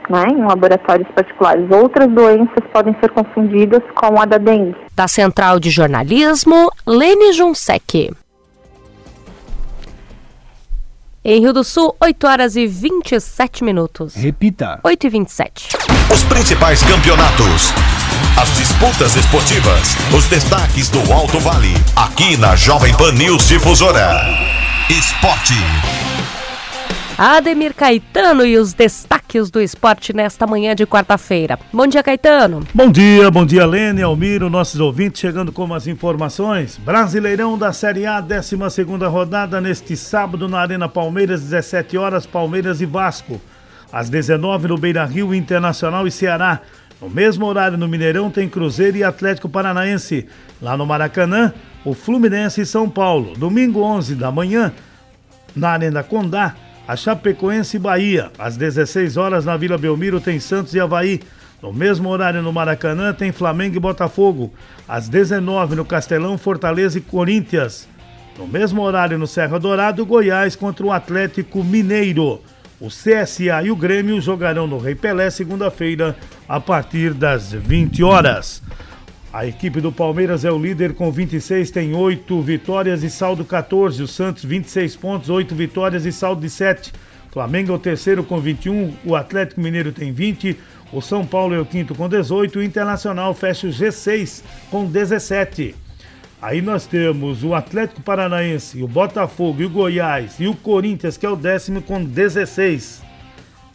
né, 0.09 0.25
em 0.31 0.45
laboratórios 0.45 1.09
particulares. 1.15 1.71
Outras 1.71 2.09
doenças 2.09 2.65
podem 2.73 2.97
ser 3.01 3.11
confundidas 3.11 3.83
com 3.95 4.21
a 4.21 4.25
da 4.25 4.39
dengue. 4.39 4.75
Da 4.95 5.07
Central 5.07 5.61
de 5.61 5.71
Jornalismo, 5.71 6.71
Lene 6.87 7.33
Junsec. 7.33 8.11
Em 11.33 11.39
Rio 11.41 11.53
do 11.53 11.63
Sul, 11.63 11.95
8 12.01 12.27
horas 12.27 12.57
e 12.57 12.67
27 12.67 13.63
minutos. 13.63 14.17
Repita. 14.17 14.81
8 14.83 15.07
e 15.07 15.11
27. 15.11 15.69
Os 16.13 16.25
principais 16.25 16.83
campeonatos. 16.83 17.73
As 18.37 18.53
disputas 18.59 19.15
esportivas. 19.15 19.95
Os 20.13 20.25
destaques 20.27 20.89
do 20.89 20.99
Alto 21.13 21.39
Vale. 21.39 21.73
Aqui 21.95 22.37
na 22.37 22.57
Jovem 22.57 22.93
Pan 22.97 23.13
News 23.13 23.47
Difusora. 23.47 24.27
Esporte. 24.91 25.55
Ademir 27.23 27.75
Caetano 27.75 28.47
e 28.47 28.57
os 28.57 28.73
destaques 28.73 29.51
do 29.51 29.61
esporte 29.61 30.17
nesta 30.17 30.47
manhã 30.47 30.75
de 30.75 30.87
quarta-feira. 30.87 31.59
Bom 31.71 31.87
dia, 31.87 32.03
Caetano. 32.03 32.67
Bom 32.73 32.91
dia, 32.91 33.31
bom 33.31 33.45
dia, 33.45 33.67
Lene, 33.67 34.01
Almiro, 34.01 34.49
nossos 34.49 34.81
ouvintes, 34.81 35.21
chegando 35.21 35.53
com 35.53 35.75
as 35.75 35.87
informações. 35.87 36.79
Brasileirão 36.79 37.59
da 37.59 37.75
Série 37.75 38.07
A, 38.07 38.23
12 38.23 38.57
rodada, 39.07 39.61
neste 39.61 39.99
sábado 39.99 40.49
na 40.49 40.61
Arena 40.61 40.89
Palmeiras, 40.89 41.43
17 41.43 41.99
horas, 41.99 42.25
Palmeiras 42.25 42.81
e 42.81 42.87
Vasco. 42.87 43.39
Às 43.93 44.09
19 44.09 44.69
no 44.69 44.79
Beira 44.79 45.05
Rio, 45.05 45.35
Internacional 45.35 46.07
e 46.07 46.11
Ceará. 46.11 46.61
No 47.03 47.11
mesmo 47.11 47.45
horário 47.45 47.77
no 47.77 47.87
Mineirão 47.87 48.31
tem 48.31 48.49
Cruzeiro 48.49 48.97
e 48.97 49.05
Atlético 49.05 49.47
Paranaense. 49.47 50.27
Lá 50.63 50.75
no 50.75 50.87
Maracanã, 50.87 51.53
o 51.85 51.93
Fluminense 51.93 52.63
e 52.63 52.67
São 52.67 52.89
Paulo. 52.89 53.35
Domingo 53.37 53.83
11 53.83 54.15
da 54.15 54.33
manhã, 54.33 54.73
na 55.55 55.69
Arena 55.69 56.03
Condá, 56.03 56.55
a 56.87 56.97
Chapecoense 56.97 57.77
e 57.77 57.81
Bahia. 57.81 58.31
Às 58.39 58.57
16 58.57 59.17
horas 59.17 59.45
na 59.45 59.57
Vila 59.57 59.79
Belmiro 59.79 60.21
tem 60.21 60.41
Santos 60.41 60.75
e 60.75 60.81
Havaí. 60.81 61.21
No 61.63 61.73
mesmo 61.73 62.09
horário 62.09 62.43
no 62.43 62.53
Maracanã 62.53 63.13
tem 63.13 63.33
Flamengo 63.33 63.77
e 63.77 63.81
Botafogo. 63.81 64.53
Às 64.89 65.09
19 65.09 65.75
no 65.77 65.85
Castelão, 65.85 66.39
Fortaleza 66.39 66.99
e 66.99 67.03
Corinthians. 67.03 67.89
No 68.39 68.47
mesmo 68.47 68.81
horário 68.83 69.19
no 69.19 69.27
Serra 69.27 69.59
Dourado, 69.59 70.07
Goiás 70.07 70.57
contra 70.57 70.87
o 70.87 70.93
Atlético 70.93 71.63
Mineiro. 71.63 72.41
O 72.81 72.89
CSA 72.89 73.63
e 73.63 73.71
o 73.71 73.77
Grêmio 73.77 74.19
jogarão 74.23 74.67
no 74.67 74.79
Rei 74.79 74.95
Pelé 74.95 75.29
segunda-feira 75.29 76.17
a 76.49 76.59
partir 76.59 77.13
das 77.13 77.53
20 77.53 78.03
horas. 78.03 78.63
A 79.33 79.47
equipe 79.47 79.81
do 79.81 79.93
Palmeiras 79.93 80.45
é 80.45 80.51
o 80.51 80.59
líder 80.59 80.93
com 80.93 81.09
26, 81.13 81.71
tem 81.71 81.95
8 81.95 82.43
vitórias 82.43 83.05
e 83.05 83.09
saldo 83.09 83.45
14. 83.45 84.03
O 84.03 84.09
Santos, 84.09 84.45
26 84.45 84.97
pontos, 84.97 85.31
8 85.31 85.55
vitórias 85.55 86.05
e 86.05 86.11
saldo 86.11 86.41
de 86.41 86.51
7. 86.51 86.93
Flamengo 87.31 87.71
é 87.71 87.75
o 87.77 87.79
terceiro 87.79 88.25
com 88.25 88.41
21, 88.41 88.93
o 89.05 89.15
Atlético 89.15 89.61
Mineiro 89.61 89.93
tem 89.93 90.13
20, 90.13 90.59
o 90.93 91.01
São 91.01 91.25
Paulo 91.25 91.55
é 91.55 91.61
o 91.61 91.65
quinto 91.65 91.95
com 91.95 92.09
18, 92.09 92.59
o 92.59 92.63
Internacional 92.63 93.33
fecha 93.33 93.69
o 93.69 93.71
G6 93.71 94.43
com 94.69 94.85
17. 94.85 95.77
Aí 96.43 96.61
nós 96.61 96.87
temos 96.87 97.45
o 97.45 97.55
Atlético 97.55 98.03
Paranaense, 98.03 98.83
o 98.83 98.89
Botafogo 98.89 99.63
e 99.63 99.65
o 99.65 99.71
Goiás 99.71 100.41
e 100.41 100.49
o 100.49 100.57
Corinthians, 100.57 101.17
que 101.17 101.25
é 101.25 101.31
o 101.31 101.37
décimo 101.37 101.81
com 101.81 102.03
16. 102.03 103.01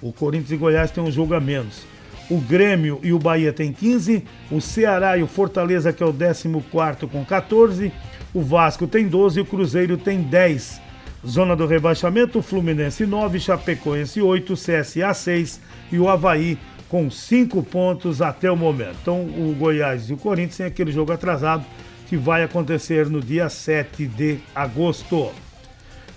O 0.01 0.11
Corinthians 0.11 0.51
e 0.51 0.57
Goiás 0.57 0.91
tem 0.91 1.01
um 1.01 1.11
jogo 1.11 1.33
a 1.33 1.39
menos 1.39 1.94
o 2.29 2.37
Grêmio 2.39 2.99
e 3.03 3.13
o 3.13 3.19
Bahia 3.19 3.53
têm 3.53 3.71
15, 3.71 4.23
o 4.51 4.59
Ceará 4.59 5.17
e 5.17 5.23
o 5.23 5.27
Fortaleza, 5.27 5.93
que 5.93 6.01
é 6.01 6.05
o 6.05 6.13
14 6.13 7.07
com 7.11 7.23
14, 7.23 7.91
o 8.33 8.41
Vasco 8.41 8.87
tem 8.87 9.07
12 9.07 9.39
e 9.39 9.41
o 9.41 9.45
Cruzeiro 9.45 9.97
tem 9.97 10.21
10. 10.21 10.81
Zona 11.25 11.55
do 11.55 11.65
rebaixamento, 11.65 12.41
Fluminense 12.41 13.05
9, 13.05 13.39
Chapecoense 13.39 14.21
8, 14.21 14.53
CSA 14.53 15.13
6 15.13 15.61
e 15.91 15.97
o 15.97 16.07
Havaí 16.07 16.57
com 16.87 17.09
5 17.09 17.63
pontos 17.63 18.21
até 18.21 18.49
o 18.51 18.55
momento. 18.55 18.97
Então 19.01 19.21
o 19.21 19.55
Goiás 19.57 20.09
e 20.09 20.13
o 20.13 20.17
Corinthians 20.17 20.57
têm 20.57 20.65
aquele 20.67 20.91
jogo 20.91 21.11
atrasado 21.11 21.65
que 22.07 22.15
vai 22.15 22.43
acontecer 22.43 23.09
no 23.09 23.19
dia 23.19 23.49
7 23.49 24.05
de 24.05 24.37
agosto. 24.53 25.31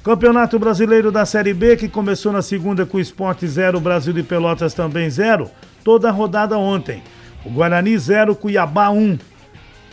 Campeonato 0.05 0.59
Brasileiro 0.59 1.11
da 1.11 1.27
Série 1.27 1.55
B, 1.55 1.77
que 1.77 1.89
começou 1.89 2.33
na 2.33 2.43
segunda 2.43 2.87
com 2.87 2.99
o 2.99 3.01
Esporte 3.01 3.47
0, 3.47 3.81
Brasil 3.81 4.13
de 4.13 4.23
Pelotas 4.23 4.75
também 4.75 5.09
0 5.09 5.51
toda 5.89 6.11
a 6.11 6.13
rodada 6.13 6.59
ontem. 6.59 7.03
O 7.47 7.49
Guarani 7.49 7.97
0, 7.97 8.37
Cuiabá 8.37 8.91
1. 8.91 8.99
Um. 8.99 9.19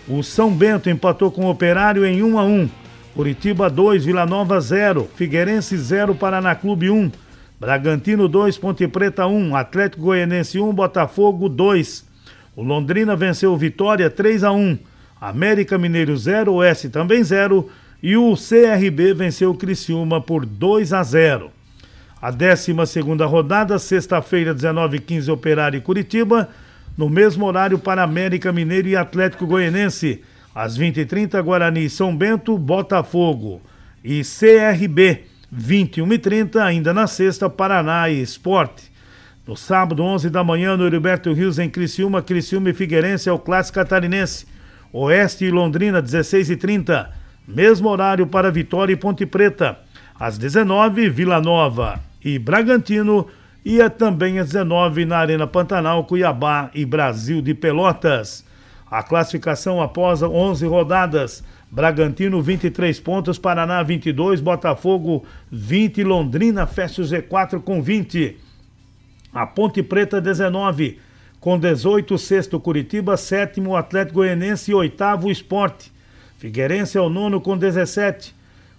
O 0.10 0.24
São 0.24 0.52
Bento 0.52 0.90
empatou 0.90 1.32
com 1.32 1.46
o 1.46 1.50
Operário 1.50 2.06
em 2.06 2.22
1 2.22 2.38
a 2.38 2.44
1. 2.44 2.70
Curitiba 3.16 3.70
2, 3.70 4.04
Vila 4.04 4.26
Nova 4.26 4.60
0, 4.60 5.10
Figueirense 5.16 5.78
0, 5.78 6.14
Paraná 6.14 6.54
Clube 6.54 6.90
1. 6.90 7.10
Bragantino 7.58 8.28
2, 8.28 8.58
Ponte 8.58 8.86
Preta 8.90 9.26
1, 9.26 9.56
Atlético 9.56 10.04
Goianense 10.04 10.60
1, 10.60 10.74
Botafogo 10.74 11.48
2. 11.48 12.06
O 12.58 12.62
Londrina 12.62 13.16
venceu 13.16 13.54
o 13.54 13.58
Vitória 13.58 14.10
3 14.10 14.44
a 14.44 14.52
1. 14.52 14.78
América 15.22 15.78
Mineiro 15.78 16.18
0, 16.18 16.56
Oeste 16.56 16.90
também 16.90 17.24
0 17.24 17.70
e 18.04 18.18
o 18.18 18.36
CRB 18.36 19.14
venceu 19.14 19.52
o 19.52 19.58
Criciúma 19.58 20.20
por 20.20 20.46
2 20.46 20.92
a 20.92 21.02
0. 21.02 21.55
A 22.26 22.32
12 22.32 22.74
rodada, 23.28 23.78
sexta-feira, 23.78 24.52
19 24.52 24.98
15 24.98 25.30
Operário 25.30 25.78
e 25.78 25.82
Curitiba. 25.82 26.50
No 26.98 27.08
mesmo 27.08 27.46
horário 27.46 27.78
para 27.78 28.02
América 28.02 28.52
Mineiro 28.52 28.88
e 28.88 28.96
Atlético 28.96 29.46
Goianense. 29.46 30.24
Às 30.56 30.76
20h30, 30.76 31.40
Guarani 31.44 31.88
São 31.88 32.18
Bento, 32.18 32.58
Botafogo. 32.58 33.62
E 34.04 34.24
CRB, 34.24 35.26
21h30, 35.56 36.56
ainda 36.56 36.96
na 36.96 37.06
sexta, 37.06 37.48
Paraná 37.48 38.10
e 38.10 38.20
Esporte. 38.20 38.92
No 39.46 39.56
sábado, 39.56 40.02
11 40.02 40.28
da 40.32 40.44
manhã, 40.44 40.76
no 40.76 40.88
Heriberto 40.88 41.32
Rios, 41.32 41.60
em 41.60 41.70
Criciúma, 41.70 42.24
Criciúma 42.24 42.72
e 42.72 42.74
Figueirense 42.74 43.30
é 43.30 43.32
o 43.32 43.38
clássico 43.38 43.76
catarinense. 43.76 44.48
Oeste 44.92 45.46
e 45.46 45.52
Londrina, 45.52 46.02
16h30. 46.02 47.08
Mesmo 47.48 47.88
horário 47.88 48.26
para 48.26 48.50
Vitória 48.50 48.94
e 48.94 48.98
Ponte 48.98 49.28
Preta. 49.28 49.78
Às 50.20 50.40
19 50.40 51.08
Vila 51.08 51.40
Nova 51.40 52.15
e 52.26 52.40
Bragantino 52.40 53.28
e 53.64 53.80
é 53.80 53.88
também 53.88 54.40
às 54.40 54.48
19 54.48 55.06
na 55.06 55.20
Arena 55.20 55.46
Pantanal, 55.46 56.04
Cuiabá 56.06 56.72
e 56.74 56.84
Brasil 56.84 57.40
de 57.40 57.54
Pelotas. 57.54 58.44
A 58.90 59.04
classificação 59.04 59.80
após 59.80 60.24
11 60.24 60.66
rodadas: 60.66 61.44
Bragantino 61.70 62.42
23 62.42 63.00
pontos, 63.00 63.38
Paraná 63.38 63.84
22, 63.84 64.42
Botafogo 64.42 65.24
20, 65.52 66.04
Londrina 66.04 66.66
fecha 66.66 67.04
o 67.04 67.06
Z4 67.06 67.62
com 67.62 67.80
20. 67.80 68.38
A 69.32 69.46
Ponte 69.46 69.84
Preta 69.84 70.20
19, 70.20 71.00
com 71.40 71.60
18, 71.60 72.18
sexto 72.18 72.60
Curitiba, 72.60 73.18
sétimo 73.18 73.76
Atlético 73.76 74.16
Goianense 74.16 74.72
e 74.72 74.74
oitavo 74.74 75.30
Esporte. 75.30 75.92
Figueirense 76.38 76.98
é 76.98 77.02
o 77.02 77.10
nono 77.10 77.40
com 77.40 77.56
17. 77.56 78.34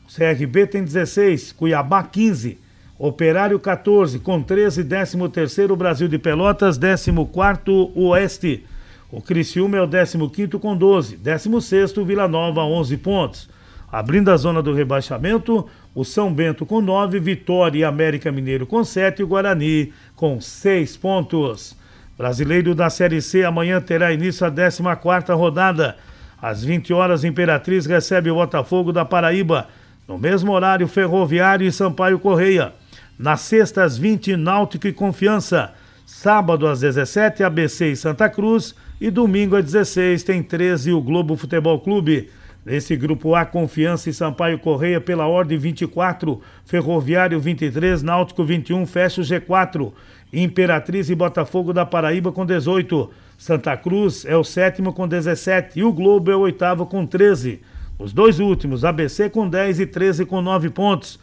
O 0.09 0.13
CRB 0.13 0.67
tem 0.67 0.83
16, 0.83 1.53
Cuiabá 1.53 2.03
15. 2.03 2.66
Operário 2.99 3.61
14, 3.61 4.19
com 4.21 4.43
13, 4.43 4.83
13 4.85 5.29
terceiro 5.29 5.77
Brasil 5.77 6.09
de 6.09 6.19
Pelotas, 6.19 6.79
14 6.79 7.13
quarto 7.31 7.93
Oeste. 7.95 8.65
O 9.13 9.21
Criciúma 9.21 9.77
é 9.77 9.83
o 9.83 9.87
15 9.87 10.29
quinto 10.31 10.59
com 10.59 10.75
12, 10.75 11.19
16 11.19 11.63
sexto 11.63 12.05
Vila 12.07 12.27
Nova 12.27 12.63
11 12.63 12.97
pontos. 12.97 13.51
Abrindo 13.93 14.31
a 14.31 14.37
zona 14.37 14.63
do 14.63 14.73
rebaixamento, 14.73 15.67
o 15.95 16.05
São 16.05 16.33
Bento 16.33 16.65
com 16.65 16.81
9, 16.81 17.21
Vitória 17.21 17.81
e 17.81 17.85
América 17.85 18.33
Mineiro 18.33 18.67
com 18.67 18.83
7 18.83 19.21
e 19.21 19.25
Guarani 19.27 19.93
com 20.15 20.41
6 20.41 20.97
pontos. 20.97 21.77
Brasileiro 22.17 22.75
da 22.75 22.89
Série 22.89 23.21
C 23.21 23.45
amanhã 23.45 23.79
terá 23.79 24.11
início 24.11 24.47
a 24.47 24.51
14 24.51 24.83
quarta 25.03 25.35
rodada. 25.35 25.97
Às 26.41 26.65
20 26.65 26.95
horas, 26.95 27.25
Imperatriz 27.25 27.85
recebe 27.85 28.31
o 28.31 28.37
Botafogo 28.37 28.91
da 28.91 29.05
Paraíba. 29.05 29.69
No 30.09 30.17
mesmo 30.19 30.53
horário, 30.53 30.89
Ferroviário 30.89 31.67
e 31.67 31.73
Sampaio 31.73 32.19
Correia. 32.19 32.73
Na 33.19 33.37
sexta, 33.37 33.83
às 33.83 33.97
20, 33.97 34.37
Náutico 34.37 34.87
e 34.87 34.93
Confiança. 34.93 35.73
Sábado, 36.05 36.67
às 36.67 36.81
17, 36.81 37.43
ABC 37.43 37.93
e 37.93 37.97
Santa 37.97 38.29
Cruz. 38.29 38.75
E 39.01 39.11
domingo, 39.11 39.57
às 39.57 39.65
16, 39.65 40.23
tem 40.23 40.43
13 40.43 40.93
o 40.93 41.01
Globo 41.01 41.37
Futebol 41.37 41.81
Clube. 41.81 42.29
Nesse 42.65 42.97
grupo 42.97 43.35
A, 43.35 43.47
Confiança 43.47 44.11
e 44.11 44.13
Sampaio 44.13 44.59
Correia 44.59 45.01
pela 45.01 45.27
ordem 45.27 45.57
24, 45.57 46.41
Ferroviário 46.65 47.39
23, 47.39 48.03
Náutico 48.03 48.45
21, 48.45 48.85
fecha 48.87 49.21
o 49.21 49.25
G4. 49.25 49.93
Imperatriz 50.33 51.09
e 51.09 51.15
Botafogo 51.15 51.73
da 51.73 51.87
Paraíba 51.87 52.33
com 52.33 52.45
18. 52.45 53.09
Santa 53.39 53.77
Cruz 53.77 54.25
é 54.25 54.37
o 54.37 54.43
sétimo 54.43 54.93
com 54.93 55.07
17 55.07 55.79
e 55.79 55.85
o 55.85 55.93
Globo 55.93 56.31
é 56.31 56.37
o 56.37 56.41
oitavo 56.41 56.87
com 56.87 57.07
13. 57.07 57.61
Os 57.99 58.13
dois 58.13 58.41
últimos, 58.41 58.85
ABC 58.85 59.31
com 59.31 59.49
10 59.49 59.81
e 59.81 59.87
13 59.87 60.27
com 60.27 60.43
9 60.43 60.69
pontos. 60.71 61.19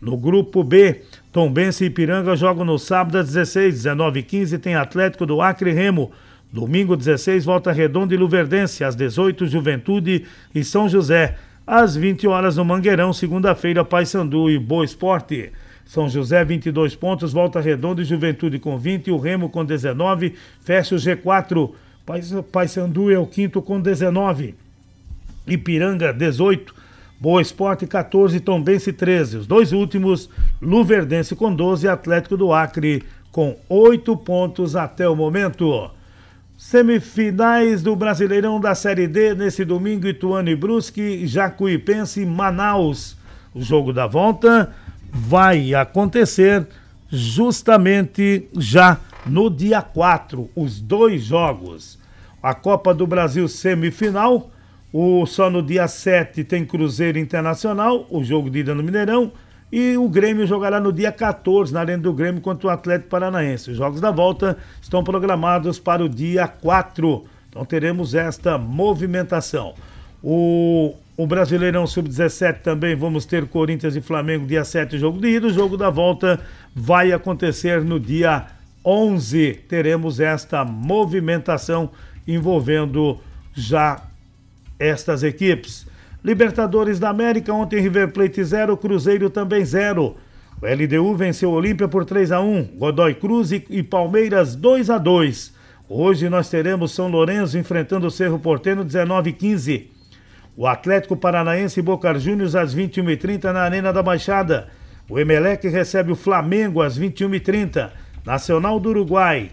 No 0.00 0.16
grupo 0.16 0.62
B, 0.62 1.02
Tombense 1.32 1.84
e 1.84 1.86
Ipiranga 1.88 2.34
jogam 2.34 2.64
no 2.64 2.78
sábado 2.78 3.18
às 3.18 3.26
16, 3.26 3.74
19 3.74 4.20
e 4.20 4.22
15 4.22 4.58
tem 4.58 4.74
Atlético 4.74 5.26
do 5.26 5.40
Acre 5.42 5.72
Remo. 5.72 6.10
Domingo 6.50 6.96
16, 6.96 7.44
Volta 7.44 7.70
Redonda 7.70 8.14
e 8.14 8.16
Luverdense, 8.16 8.82
às 8.82 8.96
18, 8.96 9.46
Juventude 9.46 10.24
e 10.54 10.64
São 10.64 10.88
José. 10.88 11.36
Às 11.66 11.94
20 11.94 12.26
horas 12.26 12.56
no 12.56 12.64
Mangueirão, 12.64 13.12
segunda-feira, 13.12 13.84
Paysandu 13.84 14.48
e 14.48 14.58
Boa 14.58 14.86
Esporte. 14.86 15.52
São 15.84 16.08
José 16.08 16.42
22 16.42 16.94
pontos, 16.94 17.32
Volta 17.32 17.60
Redonda 17.60 18.00
e 18.00 18.06
Juventude 18.06 18.58
com 18.58 18.78
20, 18.78 19.10
o 19.10 19.18
Remo 19.18 19.50
com 19.50 19.62
19, 19.64 20.34
fecha 20.62 20.94
o 20.94 20.98
G4. 20.98 21.70
Paysandu 22.50 23.10
é 23.10 23.18
o 23.18 23.26
quinto 23.26 23.60
com 23.60 23.78
19. 23.78 24.54
Ipiranga 25.46 26.10
18, 26.10 26.74
Boa 27.20 27.42
Esporte 27.42 27.84
14, 27.84 28.38
Tombense 28.38 28.92
13. 28.92 29.38
Os 29.38 29.46
dois 29.46 29.72
últimos, 29.72 30.30
Luverdense 30.62 31.34
com 31.34 31.52
12 31.52 31.88
Atlético 31.88 32.36
do 32.36 32.52
Acre 32.52 33.02
com 33.32 33.56
8 33.68 34.16
pontos 34.18 34.76
até 34.76 35.08
o 35.08 35.16
momento. 35.16 35.90
Semifinais 36.56 37.82
do 37.82 37.96
Brasileirão 37.96 38.60
da 38.60 38.72
Série 38.72 39.08
D 39.08 39.34
nesse 39.34 39.64
domingo, 39.64 40.06
Ituano 40.06 40.48
e 40.48 40.54
Brusque, 40.54 41.26
Jacuipense 41.26 42.22
e 42.22 42.26
Manaus. 42.26 43.16
O 43.52 43.60
jogo 43.60 43.92
da 43.92 44.06
volta 44.06 44.72
vai 45.12 45.74
acontecer 45.74 46.68
justamente 47.10 48.48
já 48.56 49.00
no 49.26 49.50
dia 49.50 49.82
4, 49.82 50.48
os 50.54 50.80
dois 50.80 51.24
jogos. 51.24 51.98
A 52.40 52.54
Copa 52.54 52.94
do 52.94 53.08
Brasil 53.08 53.48
semifinal, 53.48 54.52
o, 55.00 55.24
só 55.26 55.48
no 55.48 55.62
dia 55.62 55.86
7 55.86 56.42
tem 56.42 56.64
Cruzeiro 56.64 57.20
Internacional, 57.20 58.04
o 58.10 58.24
jogo 58.24 58.50
de 58.50 58.58
ida 58.58 58.74
no 58.74 58.82
Mineirão, 58.82 59.30
e 59.70 59.96
o 59.96 60.08
Grêmio 60.08 60.44
jogará 60.44 60.80
no 60.80 60.92
dia 60.92 61.12
14, 61.12 61.72
na 61.72 61.78
Arena 61.78 62.02
do 62.02 62.12
Grêmio, 62.12 62.40
contra 62.40 62.66
o 62.66 62.70
Atlético 62.70 63.08
Paranaense. 63.08 63.70
Os 63.70 63.76
jogos 63.76 64.00
da 64.00 64.10
volta 64.10 64.56
estão 64.82 65.04
programados 65.04 65.78
para 65.78 66.04
o 66.04 66.08
dia 66.08 66.48
4. 66.48 67.24
Então 67.48 67.64
teremos 67.64 68.12
esta 68.12 68.58
movimentação. 68.58 69.72
O, 70.20 70.96
o 71.16 71.28
Brasileirão 71.28 71.86
Sub-17 71.86 72.62
também 72.62 72.96
vamos 72.96 73.24
ter 73.24 73.46
Corinthians 73.46 73.94
e 73.94 74.00
Flamengo 74.00 74.48
dia 74.48 74.64
7, 74.64 74.98
jogo 74.98 75.20
de 75.20 75.28
ida. 75.28 75.46
O 75.46 75.52
jogo 75.52 75.76
da 75.76 75.90
volta 75.90 76.40
vai 76.74 77.12
acontecer 77.12 77.84
no 77.84 78.00
dia 78.00 78.46
11. 78.84 79.60
Teremos 79.68 80.18
esta 80.18 80.64
movimentação 80.64 81.88
envolvendo 82.26 83.20
já 83.54 84.07
estas 84.78 85.22
equipes. 85.22 85.86
Libertadores 86.24 86.98
da 86.98 87.10
América, 87.10 87.52
ontem 87.52 87.80
River 87.80 88.12
Plate 88.12 88.42
0, 88.42 88.76
Cruzeiro 88.76 89.30
também 89.30 89.64
0. 89.64 90.16
O 90.60 90.66
LDU 90.66 91.14
venceu 91.14 91.50
o 91.50 91.54
Olímpia 91.54 91.86
por 91.86 92.04
3 92.04 92.32
a 92.32 92.40
1, 92.40 92.76
Godoy 92.76 93.14
Cruz 93.14 93.52
e 93.52 93.82
Palmeiras 93.82 94.56
2 94.56 94.90
a 94.90 94.98
2. 94.98 95.54
Hoje 95.88 96.28
nós 96.28 96.50
teremos 96.50 96.92
São 96.92 97.08
Lourenço 97.08 97.56
enfrentando 97.56 98.06
o 98.06 98.10
Cerro 98.10 98.38
Porteiro 98.38 98.84
19 98.84 99.30
e 99.30 99.32
15. 99.32 99.90
O 100.56 100.66
Atlético 100.66 101.16
Paranaense 101.16 101.78
e 101.78 101.82
Boca 101.82 102.18
Juniors 102.18 102.56
às 102.56 102.74
21h30 102.74 103.52
na 103.52 103.60
Arena 103.60 103.92
da 103.92 104.02
Baixada. 104.02 104.68
O 105.08 105.18
Emelec 105.18 105.66
recebe 105.68 106.10
o 106.10 106.16
Flamengo 106.16 106.82
às 106.82 106.98
21h30. 106.98 107.90
Nacional 108.26 108.80
do 108.80 108.90
Uruguai 108.90 109.50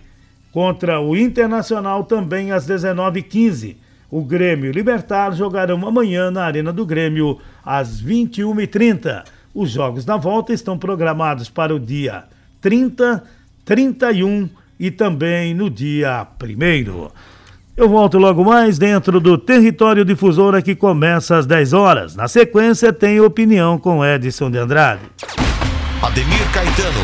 contra 0.51 0.99
o 0.99 1.15
Internacional 1.15 2.03
também 2.03 2.51
às 2.51 2.67
19h15. 2.67 3.75
O 4.09 4.23
Grêmio 4.23 4.69
e 4.69 4.71
Libertar 4.71 5.31
jogarão 5.33 5.87
amanhã 5.87 6.29
na 6.29 6.43
Arena 6.43 6.71
do 6.71 6.85
Grêmio 6.85 7.39
às 7.63 8.01
21h30. 8.01 9.23
Os 9.53 9.71
jogos 9.71 10.05
da 10.05 10.17
volta 10.17 10.53
estão 10.53 10.77
programados 10.77 11.49
para 11.49 11.73
o 11.73 11.79
dia 11.79 12.25
30, 12.61 13.23
31 13.63 14.49
e 14.79 14.91
também 14.91 15.53
no 15.53 15.69
dia 15.69 16.27
1. 16.41 17.09
Eu 17.77 17.89
volto 17.89 18.17
logo 18.17 18.43
mais 18.43 18.77
dentro 18.77 19.19
do 19.19 19.37
Território 19.37 20.05
Difusora 20.05 20.61
que 20.61 20.75
começa 20.75 21.37
às 21.37 21.45
10 21.45 21.73
horas. 21.73 22.15
Na 22.15 22.27
sequência 22.27 22.93
tem 22.93 23.19
opinião 23.19 23.77
com 23.77 24.05
Edson 24.05 24.49
de 24.49 24.57
Andrade. 24.57 25.01
Ademir 26.01 26.51
Caetano 26.53 26.99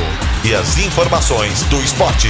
e 0.45 0.53
as 0.53 0.77
informações 0.77 1.63
do 1.63 1.77
esporte. 1.77 2.29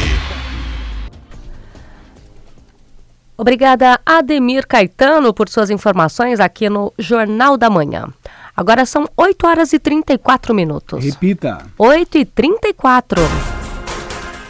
Obrigada, 3.41 3.99
Ademir 4.05 4.67
Caetano, 4.67 5.33
por 5.33 5.49
suas 5.49 5.71
informações 5.71 6.39
aqui 6.39 6.69
no 6.69 6.93
Jornal 6.99 7.57
da 7.57 7.71
Manhã. 7.71 8.05
Agora 8.55 8.85
são 8.85 9.07
8 9.17 9.47
horas 9.47 9.73
e 9.73 9.79
34 9.79 10.53
minutos. 10.53 11.03
Repita. 11.03 11.57
8 11.75 12.19
e 12.19 12.25
34. 12.25 13.19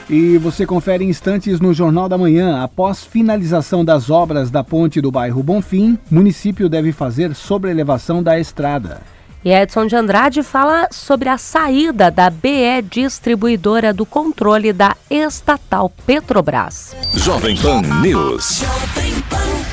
E 0.10 0.38
você 0.38 0.66
confere 0.66 1.06
instantes 1.06 1.62
no 1.62 1.74
Jornal 1.74 2.10
da 2.10 2.18
Manhã. 2.18 2.62
Após 2.62 3.02
finalização 3.02 3.86
das 3.86 4.10
obras 4.10 4.52
da 4.52 4.62
ponte 4.62 5.00
do 5.00 5.10
bairro 5.10 5.42
Bonfim, 5.42 5.98
município 6.12 6.68
deve 6.68 6.92
fazer 6.92 7.34
sobrelevação 7.34 8.22
da 8.22 8.38
estrada. 8.42 9.00
E 9.44 9.52
Edson 9.52 9.88
de 9.88 9.96
Andrade 9.96 10.44
fala 10.44 10.88
sobre 10.92 11.28
a 11.28 11.38
saída 11.38 12.12
da 12.12 12.30
BE 12.30 12.84
Distribuidora 12.84 13.92
do 13.92 14.06
controle 14.06 14.72
da 14.72 14.96
estatal 15.10 15.92
Petrobras. 16.06 16.96
Jovem 17.16 17.58
Pan 17.58 17.82
News. 18.02 18.62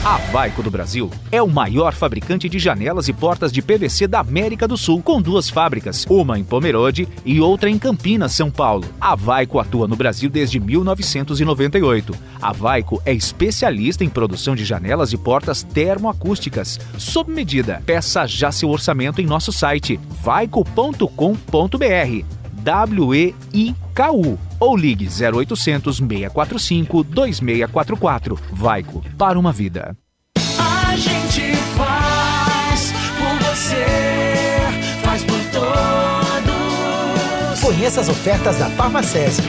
A 0.08 0.16
Vaico 0.16 0.62
do 0.62 0.70
Brasil 0.70 1.10
é 1.30 1.42
o 1.42 1.46
maior 1.46 1.92
fabricante 1.92 2.48
de 2.48 2.58
janelas 2.58 3.08
e 3.08 3.12
portas 3.12 3.52
de 3.52 3.60
PVC 3.60 4.06
da 4.06 4.20
América 4.20 4.66
do 4.66 4.74
Sul, 4.74 5.02
com 5.02 5.20
duas 5.20 5.50
fábricas, 5.50 6.06
uma 6.08 6.38
em 6.38 6.44
Pomerode 6.44 7.06
e 7.26 7.42
outra 7.42 7.68
em 7.68 7.78
Campinas, 7.78 8.32
São 8.32 8.50
Paulo. 8.50 8.86
A 8.98 9.14
Vaico 9.14 9.58
atua 9.58 9.86
no 9.86 9.96
Brasil 9.96 10.30
desde 10.30 10.58
1998. 10.58 12.14
A 12.40 12.54
Vaico 12.54 13.02
é 13.04 13.12
especialista 13.12 14.02
em 14.02 14.08
produção 14.08 14.56
de 14.56 14.64
janelas 14.64 15.12
e 15.12 15.18
portas 15.18 15.62
termoacústicas, 15.62 16.80
sob 16.96 17.30
medida. 17.30 17.82
Peça 17.84 18.26
já 18.26 18.50
seu 18.50 18.70
orçamento 18.70 19.20
em 19.20 19.26
nosso 19.26 19.52
site 19.52 20.00
vaico.com.br. 20.22 22.38
W-E-I-K-U 22.62 24.38
ou 24.60 24.76
ligue 24.76 25.06
0800 25.06 25.96
645 25.96 27.04
2644. 27.04 28.38
Vaico, 28.52 29.02
para 29.16 29.38
uma 29.38 29.52
vida. 29.52 29.96
A 30.58 30.96
gente 30.96 31.54
faz 31.76 32.92
por 33.18 33.38
você, 33.48 33.84
faz 35.02 35.22
por 35.24 35.40
todos. 35.52 35.68
Conheça 37.60 38.00
as 38.00 38.08
ofertas 38.08 38.58
da 38.58 38.66
Farmacese. 38.70 39.42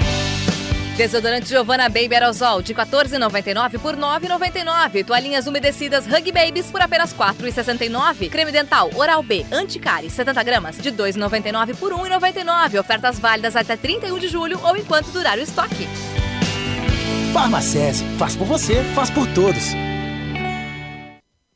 Desodorante 0.99 1.47
Giovanna 1.47 1.88
Baby 1.88 2.13
Aerosol 2.15 2.62
de 2.62 2.75
14,99 2.75 3.79
por 3.79 3.95
9,99. 3.95 5.05
Toalhinhas 5.05 5.47
umedecidas 5.47 6.05
Hug 6.05 6.29
Babies 6.33 6.65
por 6.65 6.81
apenas 6.81 7.15
4,69. 7.15 8.29
Creme 8.29 8.51
dental 8.51 8.89
Oral 8.93 9.23
B 9.23 9.45
Anticari 9.49 10.09
70 10.09 10.43
gramas 10.43 10.77
de 10.77 10.91
2,99 10.91 11.75
por 11.75 11.93
1,99. 11.93 12.81
Ofertas 12.81 13.17
válidas 13.17 13.55
até 13.55 13.77
31 13.77 14.19
de 14.19 14.27
julho 14.27 14.59
ou 14.62 14.75
enquanto 14.75 15.09
durar 15.13 15.38
o 15.38 15.41
estoque. 15.41 15.88
Farmacese, 17.31 18.03
faz 18.17 18.35
por 18.35 18.47
você, 18.47 18.83
faz 18.93 19.09
por 19.09 19.25
todos. 19.27 19.73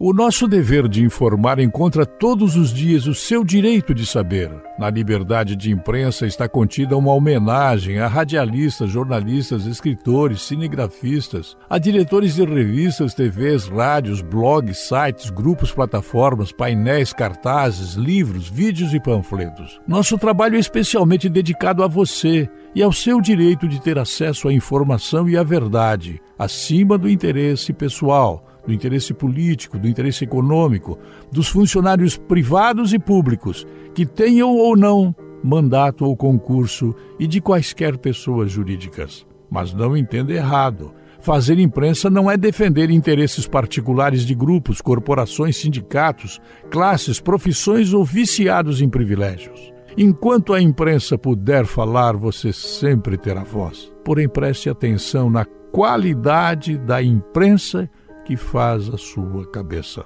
O 0.05 0.11
nosso 0.11 0.49
dever 0.49 0.89
de 0.89 1.01
informar 1.01 1.59
encontra 1.59 2.05
todos 2.05 2.57
os 2.57 2.73
dias 2.73 3.07
o 3.07 3.15
seu 3.15 3.41
direito 3.41 3.93
de 3.93 4.05
saber. 4.05 4.51
Na 4.77 4.89
liberdade 4.89 5.55
de 5.55 5.71
imprensa 5.71 6.27
está 6.27 6.45
contida 6.45 6.97
uma 6.97 7.13
homenagem 7.13 7.99
a 7.99 8.07
radialistas, 8.09 8.89
jornalistas, 8.89 9.65
escritores, 9.65 10.41
cinegrafistas, 10.41 11.55
a 11.69 11.77
diretores 11.77 12.35
de 12.35 12.43
revistas, 12.43 13.13
TVs, 13.13 13.69
rádios, 13.69 14.19
blogs, 14.19 14.89
sites, 14.89 15.29
grupos, 15.29 15.71
plataformas, 15.71 16.51
painéis, 16.51 17.13
cartazes, 17.13 17.93
livros, 17.93 18.49
vídeos 18.49 18.93
e 18.93 18.99
panfletos. 18.99 19.79
Nosso 19.87 20.17
trabalho 20.17 20.57
é 20.57 20.59
especialmente 20.59 21.29
dedicado 21.29 21.81
a 21.81 21.87
você 21.87 22.49
e 22.75 22.83
ao 22.83 22.91
seu 22.91 23.21
direito 23.21 23.69
de 23.69 23.81
ter 23.81 23.97
acesso 23.97 24.49
à 24.49 24.53
informação 24.53 25.29
e 25.29 25.37
à 25.37 25.43
verdade, 25.43 26.21
acima 26.37 26.97
do 26.97 27.09
interesse 27.09 27.71
pessoal 27.71 28.49
do 28.65 28.73
interesse 28.73 29.13
político, 29.13 29.77
do 29.77 29.87
interesse 29.87 30.23
econômico, 30.23 30.97
dos 31.31 31.47
funcionários 31.47 32.17
privados 32.17 32.93
e 32.93 32.99
públicos, 32.99 33.67
que 33.93 34.05
tenham 34.05 34.55
ou 34.55 34.75
não 34.75 35.15
mandato 35.43 36.05
ou 36.05 36.15
concurso 36.15 36.95
e 37.19 37.27
de 37.27 37.41
quaisquer 37.41 37.97
pessoas 37.97 38.51
jurídicas. 38.51 39.25
Mas 39.51 39.73
não 39.73 39.95
entenda 39.95 40.33
errado. 40.33 40.93
Fazer 41.19 41.59
imprensa 41.59 42.09
não 42.09 42.29
é 42.29 42.35
defender 42.35 42.89
interesses 42.89 43.47
particulares 43.47 44.25
de 44.25 44.33
grupos, 44.33 44.81
corporações, 44.81 45.57
sindicatos, 45.57 46.41
classes, 46.69 47.19
profissões 47.19 47.93
ou 47.93 48.03
viciados 48.03 48.81
em 48.81 48.89
privilégios. 48.89 49.71
Enquanto 49.97 50.53
a 50.53 50.61
imprensa 50.61 51.17
puder 51.17 51.65
falar, 51.65 52.15
você 52.15 52.51
sempre 52.51 53.17
terá 53.17 53.43
voz. 53.43 53.93
Porém, 54.03 54.27
preste 54.27 54.69
atenção 54.69 55.29
na 55.29 55.45
qualidade 55.45 56.77
da 56.77 57.01
imprensa 57.01 57.89
que 58.23 58.37
faz 58.37 58.89
a 58.89 58.97
sua 58.97 59.45
cabeça. 59.49 60.05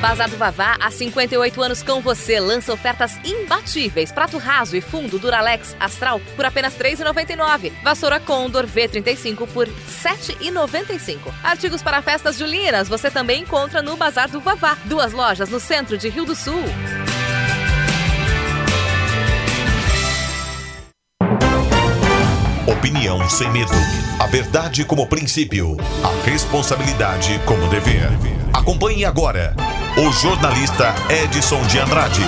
Bazar 0.00 0.30
do 0.30 0.36
Vavá, 0.38 0.78
há 0.80 0.90
58 0.90 1.62
anos 1.62 1.82
com 1.82 2.00
você, 2.00 2.40
lança 2.40 2.72
ofertas 2.72 3.20
imbatíveis. 3.22 4.10
Prato 4.10 4.38
raso 4.38 4.74
e 4.74 4.80
fundo 4.80 5.18
Duralex 5.18 5.76
Astral 5.78 6.18
por 6.34 6.46
apenas 6.46 6.74
R$ 6.74 6.96
3,99. 6.96 7.70
Vassoura 7.82 8.18
Condor 8.18 8.66
V35 8.66 9.46
por 9.48 9.66
R$ 9.66 9.74
7,95. 10.02 11.18
Artigos 11.44 11.82
para 11.82 12.00
festas 12.00 12.38
julinas 12.38 12.88
você 12.88 13.10
também 13.10 13.42
encontra 13.42 13.82
no 13.82 13.94
Bazar 13.94 14.30
do 14.30 14.40
Vavá. 14.40 14.74
Duas 14.86 15.12
lojas 15.12 15.50
no 15.50 15.60
centro 15.60 15.98
de 15.98 16.08
Rio 16.08 16.24
do 16.24 16.34
Sul. 16.34 16.64
Opinião 22.66 23.28
sem 23.28 23.50
medo. 23.50 23.70
A 24.18 24.26
verdade 24.26 24.82
como 24.86 25.06
princípio. 25.06 25.76
A 26.02 26.24
responsabilidade 26.24 27.38
como 27.44 27.68
dever. 27.68 28.08
Acompanhe 28.60 29.06
agora 29.06 29.56
o 29.96 30.12
jornalista 30.12 30.94
Edson 31.10 31.66
de 31.66 31.78
Andrade. 31.78 32.20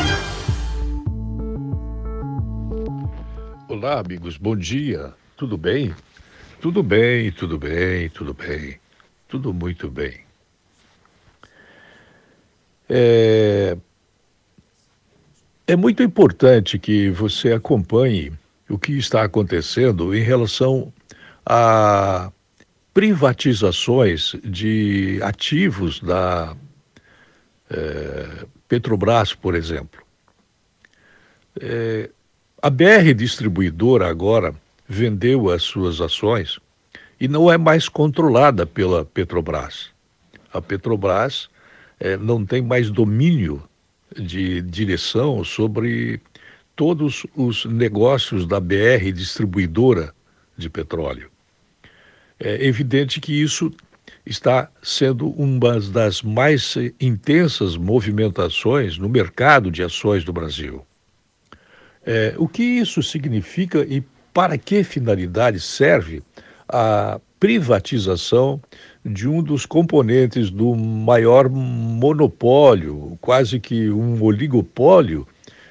Olá, 3.69 4.01
amigos, 4.01 4.39
bom 4.39 4.57
dia. 4.57 5.13
Tudo 5.37 5.59
bem? 5.59 5.95
Tudo 6.59 6.83
bem, 6.83 7.31
tudo 7.33 7.59
bem, 7.59 8.09
tudo 8.09 8.33
bem. 8.33 8.81
Tudo 9.29 9.53
muito 9.53 9.91
bem. 9.91 10.21
É, 12.89 13.77
é 15.67 15.77
muito 15.77 16.03
importante 16.03 16.79
que 16.79 17.11
você 17.11 17.53
acompanhe 17.53 18.33
o 18.71 18.79
que 18.79 18.93
está 18.93 19.23
acontecendo 19.23 20.15
em 20.15 20.23
relação 20.23 20.91
a 21.45 22.33
privatizações 22.95 24.35
de 24.45 25.19
ativos 25.23 26.01
da 26.01 26.57
é, 27.71 28.47
Petrobras, 28.69 29.35
por 29.35 29.55
exemplo. 29.55 30.03
É, 31.61 32.11
a 32.61 32.71
BR 32.71 33.15
Distribuidora 33.17 34.09
agora 34.09 34.55
vendeu 34.87 35.51
as 35.51 35.63
suas 35.63 36.01
ações 36.01 36.59
e 37.19 37.27
não 37.27 37.51
é 37.51 37.57
mais 37.57 37.89
controlada 37.89 38.67
pela 38.67 39.05
Petrobras. 39.05 39.91
A 40.53 40.61
Petrobras 40.61 41.49
é, 41.99 42.17
não 42.17 42.45
tem 42.45 42.61
mais 42.61 42.91
domínio 42.91 43.63
de 44.15 44.61
direção 44.61 45.43
sobre 45.43 46.21
todos 46.77 47.27
os 47.35 47.65
negócios 47.65 48.47
da 48.47 48.61
BR 48.61 49.13
Distribuidora 49.15 50.15
de 50.57 50.69
Petróleo. 50.69 51.32
É 52.45 52.67
evidente 52.67 53.21
que 53.21 53.33
isso 53.33 53.73
está 54.27 54.69
sendo 54.83 55.31
uma 55.31 55.79
das 55.79 56.23
mais 56.23 56.75
intensas 57.01 57.77
movimentações 57.77 58.99
no 58.99 59.09
mercado 59.09 59.71
de 59.71 59.81
ações 59.81 60.25
do 60.25 60.33
Brasil. 60.33 60.85
É, 62.05 62.35
o 62.37 62.49
que 62.49 62.65
isso 62.65 63.01
significa 63.01 63.87
e 63.89 64.03
para 64.35 64.59
que 64.59 64.83
finalidade 64.83 65.61
serve 65.61 66.21
a 66.69 67.21
privatização 67.39 68.61
de 69.05 69.29
um 69.29 69.41
dos 69.41 69.65
componentes 69.65 70.51
do 70.51 70.75
maior 70.75 71.49
monopólio, 71.49 73.17
quase 73.21 73.61
que 73.61 73.89
um 73.89 74.21
oligopólio 74.21 75.27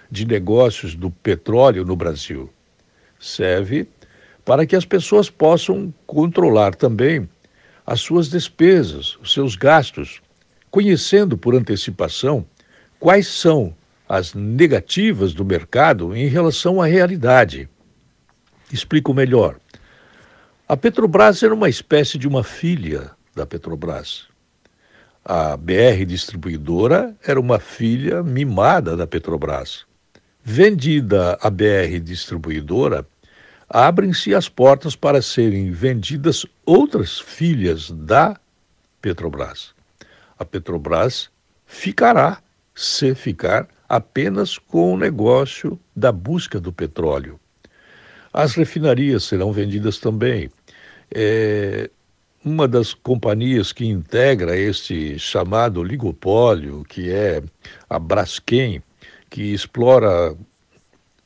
de 0.10 0.26
negócios 0.26 0.96
do 0.96 1.12
petróleo 1.12 1.84
no 1.84 1.98
Brasil? 1.98 2.50
Serve 3.20 3.88
para 4.52 4.66
que 4.66 4.76
as 4.76 4.84
pessoas 4.84 5.30
possam 5.30 5.94
controlar 6.06 6.76
também 6.76 7.26
as 7.86 8.02
suas 8.02 8.28
despesas, 8.28 9.18
os 9.22 9.32
seus 9.32 9.56
gastos, 9.56 10.22
conhecendo 10.70 11.38
por 11.38 11.56
antecipação 11.56 12.46
quais 13.00 13.28
são 13.28 13.74
as 14.10 14.34
negativas 14.34 15.34
do 15.34 15.46
mercado 15.46 16.14
em 16.14 16.28
relação 16.28 16.82
à 16.82 16.86
realidade. 16.86 17.70
Explico 18.74 19.14
melhor. 19.14 19.56
A 20.68 20.76
Petrobras 20.76 21.42
era 21.42 21.54
uma 21.54 21.70
espécie 21.70 22.18
de 22.18 22.28
uma 22.28 22.44
filha 22.44 23.12
da 23.34 23.46
Petrobras. 23.46 24.26
A 25.24 25.56
BR 25.56 26.04
Distribuidora 26.06 27.16
era 27.26 27.40
uma 27.40 27.58
filha 27.58 28.22
mimada 28.22 28.98
da 28.98 29.08
Petrobras. 29.08 29.86
Vendida 30.44 31.40
a 31.42 31.50
BR 31.50 32.02
Distribuidora, 32.04 33.08
abrem-se 33.74 34.36
as 34.36 34.50
portas 34.50 34.98
para 34.98 35.22
serem 35.22 35.72
vendidas 35.72 36.46
outras 36.66 37.20
filhas 37.20 37.90
da 37.90 38.38
Petrobras. 39.02 39.74
A 40.38 40.44
Petrobras 40.44 41.30
ficará, 41.66 42.42
se 42.76 43.16
ficar, 43.16 43.68
apenas 43.88 44.58
com 44.58 44.94
o 44.94 44.98
negócio 44.98 45.80
da 45.96 46.12
busca 46.12 46.60
do 46.60 46.74
petróleo. 46.74 47.40
As 48.34 48.56
refinarias 48.56 49.24
serão 49.24 49.54
vendidas 49.54 49.98
também. 49.98 50.52
É, 51.14 51.90
uma 52.44 52.68
das 52.68 52.94
companhias 52.94 53.72
que 53.72 53.86
integra 53.86 54.58
este 54.58 55.18
chamado 55.18 55.84
ligopólio, 55.84 56.84
que 56.84 57.10
é 57.10 57.42
a 57.90 58.00
Braskem, 58.00 58.82
que 59.30 59.54
explora 59.54 60.36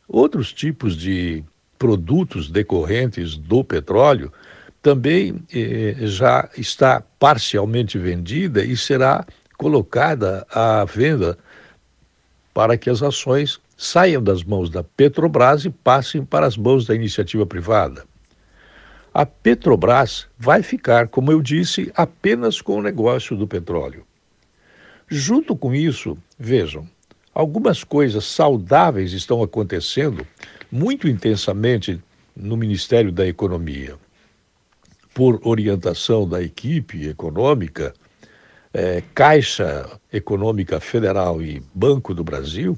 outros 0.08 0.54
tipos 0.54 0.96
de 0.96 1.44
produtos 1.78 2.50
decorrentes 2.50 3.38
do 3.38 3.64
petróleo, 3.64 4.32
também 4.82 5.42
eh, 5.54 5.96
já 6.02 6.50
está 6.58 7.02
parcialmente 7.20 7.98
vendida 7.98 8.64
e 8.64 8.78
será 8.78 9.26
colocada 9.58 10.46
à 10.52 10.86
venda 10.86 11.38
para 12.54 12.78
que 12.78 12.90
as 12.90 13.02
ações 13.02 13.60
saiam 13.76 14.24
das 14.24 14.44
mãos 14.44 14.70
da 14.70 14.84
Petrobras 14.84 15.66
e 15.66 15.70
passem 15.70 16.24
para 16.24 16.46
as 16.46 16.56
mãos 16.56 16.86
da 16.86 16.96
iniciativa 16.96 17.46
privada. 17.46 18.06
A 19.14 19.26
Petrobras 19.26 20.28
vai 20.38 20.62
ficar, 20.62 21.08
como 21.08 21.32
eu 21.32 21.42
disse, 21.42 21.92
apenas 21.96 22.62
com 22.62 22.78
o 22.78 22.82
negócio 22.82 23.36
do 23.36 23.48
petróleo. 23.48 24.06
Junto 25.08 25.56
com 25.56 25.74
isso, 25.74 26.18
vejam, 26.38 26.88
algumas 27.34 27.84
coisas 27.84 28.26
saudáveis 28.26 29.14
estão 29.14 29.42
acontecendo 29.42 30.26
muito 30.72 31.08
intensamente 31.08 32.02
no 32.36 32.58
Ministério 32.58 33.12
da 33.12 33.26
Economia. 33.26 33.96
Por 35.14 35.40
orientação 35.44 36.28
da 36.28 36.42
equipe 36.42 37.08
econômica, 37.08 37.94
é, 38.74 39.02
Caixa 39.14 39.90
Econômica 40.12 40.80
Federal 40.82 41.42
e 41.42 41.64
Banco 41.74 42.14
do 42.14 42.24
Brasil 42.24 42.78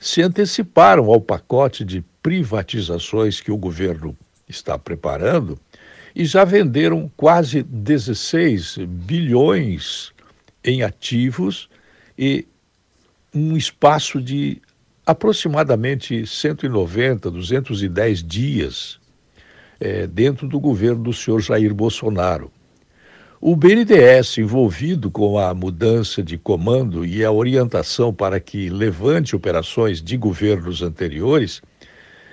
se 0.00 0.22
anteciparam 0.22 1.06
ao 1.06 1.20
pacote 1.20 1.84
de 1.84 2.02
privatizações 2.22 3.40
que 3.40 3.52
o 3.52 3.56
governo 3.56 4.16
está 4.48 4.78
preparando 4.78 5.58
e 6.14 6.24
já 6.24 6.44
venderam 6.44 7.10
quase 7.16 7.62
16 7.62 8.78
bilhões 8.86 10.12
em 10.64 10.82
ativos 10.82 11.68
e 12.18 12.46
um 13.34 13.56
espaço 13.56 14.20
de 14.20 14.62
aproximadamente 15.06 16.26
190, 16.26 17.30
210 17.30 18.22
dias 18.22 18.98
é, 19.78 20.06
dentro 20.06 20.48
do 20.48 20.58
governo 20.58 21.02
do 21.02 21.12
senhor 21.12 21.40
Jair 21.40 21.74
Bolsonaro. 21.74 22.50
O 23.40 23.54
BNDES, 23.54 24.38
envolvido 24.38 25.10
com 25.10 25.38
a 25.38 25.52
mudança 25.52 26.22
de 26.22 26.38
comando 26.38 27.04
e 27.04 27.22
a 27.22 27.30
orientação 27.30 28.14
para 28.14 28.40
que 28.40 28.70
levante 28.70 29.36
operações 29.36 30.00
de 30.00 30.16
governos 30.16 30.80
anteriores, 30.80 31.60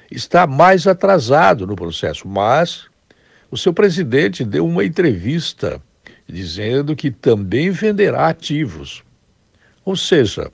está 0.09 0.47
mais 0.47 0.87
atrasado 0.87 1.67
no 1.67 1.75
processo, 1.75 2.25
mas 2.25 2.85
o 3.49 3.57
seu 3.57 3.73
presidente 3.73 4.45
deu 4.45 4.65
uma 4.65 4.85
entrevista 4.85 5.81
dizendo 6.25 6.95
que 6.95 7.11
também 7.11 7.71
venderá 7.71 8.29
ativos. 8.29 9.03
Ou 9.83 9.97
seja, 9.97 10.49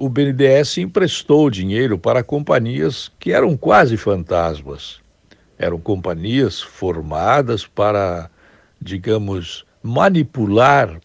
o 0.00 0.08
BNDES 0.08 0.78
emprestou 0.78 1.50
dinheiro 1.50 1.98
para 1.98 2.24
companhias 2.24 3.12
que 3.20 3.32
eram 3.32 3.54
quase 3.54 3.98
fantasmas. 3.98 4.98
Eram 5.58 5.78
companhias 5.78 6.62
formadas 6.62 7.66
para 7.66 8.30
digamos, 8.80 9.64
manipular 9.82 10.98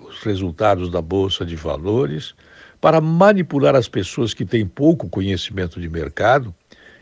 os 0.00 0.20
resultados 0.22 0.90
da 0.90 1.00
Bolsa 1.00 1.46
de 1.46 1.54
Valores, 1.54 2.34
para 2.80 3.00
manipular 3.00 3.76
as 3.76 3.86
pessoas 3.86 4.34
que 4.34 4.44
têm 4.44 4.66
pouco 4.66 5.08
conhecimento 5.08 5.80
de 5.80 5.88
mercado, 5.88 6.52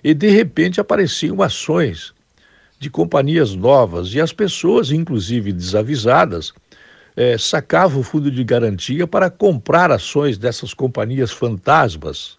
e 0.04 0.12
de 0.12 0.28
repente 0.28 0.80
apareciam 0.80 1.40
ações 1.40 2.12
de 2.78 2.90
companhias 2.90 3.54
novas 3.54 4.12
e 4.12 4.20
as 4.20 4.32
pessoas, 4.32 4.90
inclusive 4.90 5.52
desavisadas, 5.52 6.52
é, 7.18 7.36
sacavam 7.36 7.98
o 7.98 8.04
fundo 8.04 8.30
de 8.30 8.44
garantia 8.44 9.04
para 9.04 9.28
comprar 9.28 9.90
ações 9.90 10.38
dessas 10.38 10.72
companhias 10.72 11.32
fantasmas. 11.32 12.38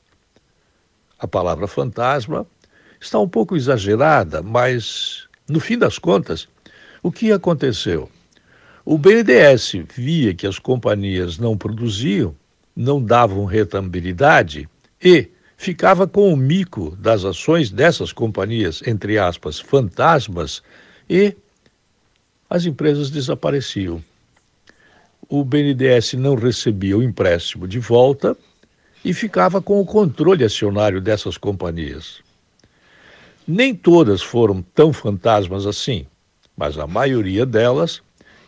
A 1.19 1.27
palavra 1.27 1.67
fantasma 1.67 2.47
está 2.97 3.19
um 3.19 3.27
pouco 3.27 3.57
exagerada, 3.57 4.41
mas 4.41 5.27
no 5.49 5.59
fim 5.59 5.77
das 5.77 5.99
contas, 5.99 6.47
o 7.03 7.11
que 7.11 7.29
aconteceu? 7.29 8.09
O 8.85 8.97
BNDES 8.97 9.73
via 9.93 10.33
que 10.33 10.47
as 10.47 10.57
companhias 10.57 11.37
não 11.37 11.57
produziam, 11.57 12.33
não 12.73 13.03
davam 13.03 13.43
rentabilidade 13.43 14.69
e 15.03 15.27
ficava 15.57 16.07
com 16.07 16.33
o 16.33 16.37
mico 16.37 16.95
das 16.95 17.25
ações 17.25 17.69
dessas 17.69 18.13
companhias, 18.13 18.81
entre 18.87 19.19
aspas, 19.19 19.59
fantasmas, 19.59 20.63
e 21.09 21.35
as 22.49 22.65
empresas 22.65 23.09
desapareciam. 23.09 24.01
O 25.31 25.43
BNDES 25.43 26.15
não 26.15 26.33
recebia 26.33 26.97
o 26.97 27.03
empréstimo 27.03 27.67
de 27.67 27.77
volta 27.77 28.35
e 29.05 29.13
ficava 29.13 29.61
com 29.61 29.79
o 29.79 29.85
controle 29.85 30.43
acionário 30.43 30.99
dessas 30.99 31.37
companhias. 31.37 32.19
Nem 33.47 33.75
todas 33.75 34.23
foram 34.23 34.63
tão 34.73 34.91
fantasmas 34.91 35.67
assim, 35.67 36.07
mas 36.57 36.79
a 36.79 36.87
maioria 36.87 37.45
delas 37.45 38.01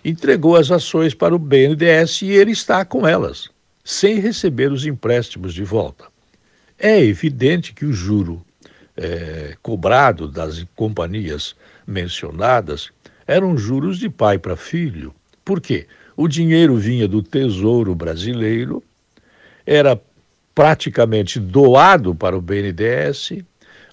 entregou 0.03 0.55
as 0.55 0.71
ações 0.71 1.13
para 1.13 1.35
o 1.35 1.39
BNDES 1.39 2.23
e 2.23 2.31
ele 2.31 2.51
está 2.51 2.83
com 2.83 3.07
elas, 3.07 3.47
sem 3.83 4.19
receber 4.19 4.71
os 4.71 4.83
empréstimos 4.83 5.53
de 5.53 5.63
volta. 5.63 6.05
É 6.79 6.99
evidente 6.99 7.73
que 7.73 7.85
o 7.85 7.93
juro 7.93 8.43
é, 8.97 9.55
cobrado 9.61 10.27
das 10.27 10.65
companhias 10.75 11.55
mencionadas 11.85 12.89
eram 13.27 13.55
juros 13.55 13.99
de 13.99 14.09
pai 14.09 14.39
para 14.39 14.55
filho. 14.55 15.13
Por 15.45 15.61
quê? 15.61 15.85
O 16.21 16.27
dinheiro 16.27 16.75
vinha 16.75 17.07
do 17.07 17.23
Tesouro 17.23 17.95
Brasileiro, 17.95 18.83
era 19.65 19.99
praticamente 20.53 21.39
doado 21.39 22.13
para 22.13 22.37
o 22.37 22.41
BNDES, 22.41 23.39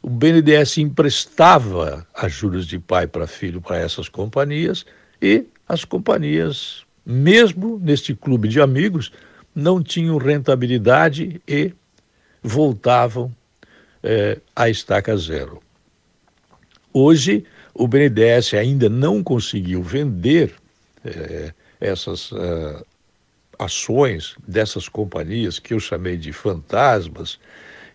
o 0.02 0.10
BNDES 0.10 0.76
emprestava 0.76 2.06
a 2.14 2.28
juros 2.28 2.66
de 2.66 2.78
pai 2.78 3.06
para 3.06 3.26
filho 3.26 3.62
para 3.62 3.78
essas 3.78 4.10
companhias 4.10 4.84
e 5.22 5.46
as 5.66 5.86
companhias, 5.86 6.84
mesmo 7.02 7.78
neste 7.82 8.14
clube 8.14 8.46
de 8.46 8.60
amigos, 8.60 9.10
não 9.54 9.82
tinham 9.82 10.18
rentabilidade 10.18 11.40
e 11.48 11.72
voltavam 12.42 13.34
é, 14.02 14.36
à 14.54 14.68
estaca 14.68 15.16
zero. 15.16 15.62
Hoje, 16.92 17.46
o 17.72 17.88
BNDES 17.88 18.52
ainda 18.52 18.90
não 18.90 19.24
conseguiu 19.24 19.82
vender 19.82 20.52
é, 21.02 21.54
essas 21.80 22.32
uh, 22.32 22.84
ações 23.58 24.36
dessas 24.46 24.88
companhias 24.88 25.58
que 25.58 25.74
eu 25.74 25.80
chamei 25.80 26.16
de 26.16 26.32
fantasmas 26.32 27.38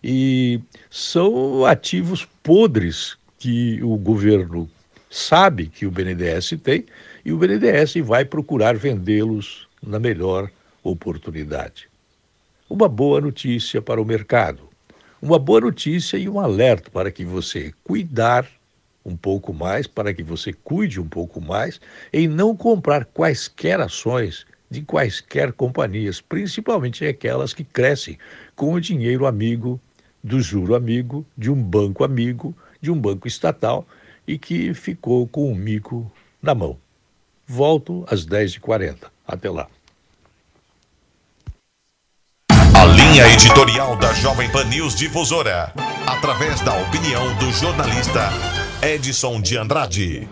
e 0.02 0.60
são 0.90 1.64
ativos 1.64 2.26
podres 2.42 3.16
que 3.38 3.82
o 3.82 3.96
governo 3.96 4.68
sabe 5.10 5.66
que 5.66 5.86
o 5.86 5.90
BNDES 5.90 6.54
tem 6.62 6.84
e 7.24 7.32
o 7.32 7.38
BNDES 7.38 7.94
vai 8.02 8.24
procurar 8.24 8.76
vendê-los 8.76 9.66
na 9.82 9.98
melhor 9.98 10.50
oportunidade. 10.82 11.88
Uma 12.68 12.88
boa 12.88 13.20
notícia 13.20 13.80
para 13.80 14.00
o 14.00 14.04
mercado, 14.04 14.68
uma 15.20 15.38
boa 15.38 15.60
notícia 15.60 16.16
e 16.16 16.28
um 16.28 16.40
alerta 16.40 16.90
para 16.90 17.10
que 17.10 17.24
você 17.24 17.72
cuidar 17.82 18.46
um 19.04 19.16
pouco 19.16 19.52
mais, 19.52 19.86
para 19.86 20.14
que 20.14 20.22
você 20.22 20.52
cuide 20.52 21.00
um 21.00 21.08
pouco 21.08 21.40
mais 21.40 21.80
em 22.12 22.26
não 22.26 22.56
comprar 22.56 23.04
quaisquer 23.04 23.80
ações 23.80 24.46
de 24.70 24.82
quaisquer 24.82 25.52
companhias, 25.52 26.20
principalmente 26.20 27.06
aquelas 27.06 27.52
que 27.52 27.62
crescem 27.62 28.18
com 28.56 28.72
o 28.72 28.80
dinheiro 28.80 29.26
amigo, 29.26 29.80
do 30.22 30.40
juro 30.40 30.74
amigo, 30.74 31.24
de 31.36 31.50
um 31.50 31.62
banco 31.62 32.02
amigo, 32.02 32.56
de 32.80 32.90
um 32.90 32.98
banco 32.98 33.28
estatal 33.28 33.86
e 34.26 34.38
que 34.38 34.72
ficou 34.72 35.28
com 35.28 35.52
o 35.52 35.54
mico 35.54 36.10
na 36.42 36.54
mão. 36.54 36.78
Volto 37.46 38.04
às 38.08 38.26
10h40. 38.26 38.96
Até 39.26 39.50
lá. 39.50 39.68
A 42.50 42.84
linha 42.86 43.28
editorial 43.28 43.96
da 43.96 44.12
Jovem 44.14 44.50
Pan 44.50 44.64
News 44.64 44.94
Difusora, 44.94 45.72
através 46.06 46.60
da 46.62 46.74
opinião 46.74 47.34
do 47.36 47.50
jornalista 47.52 48.63
Edson 48.82 49.40
de 49.40 49.56
Andrade. 49.56 50.28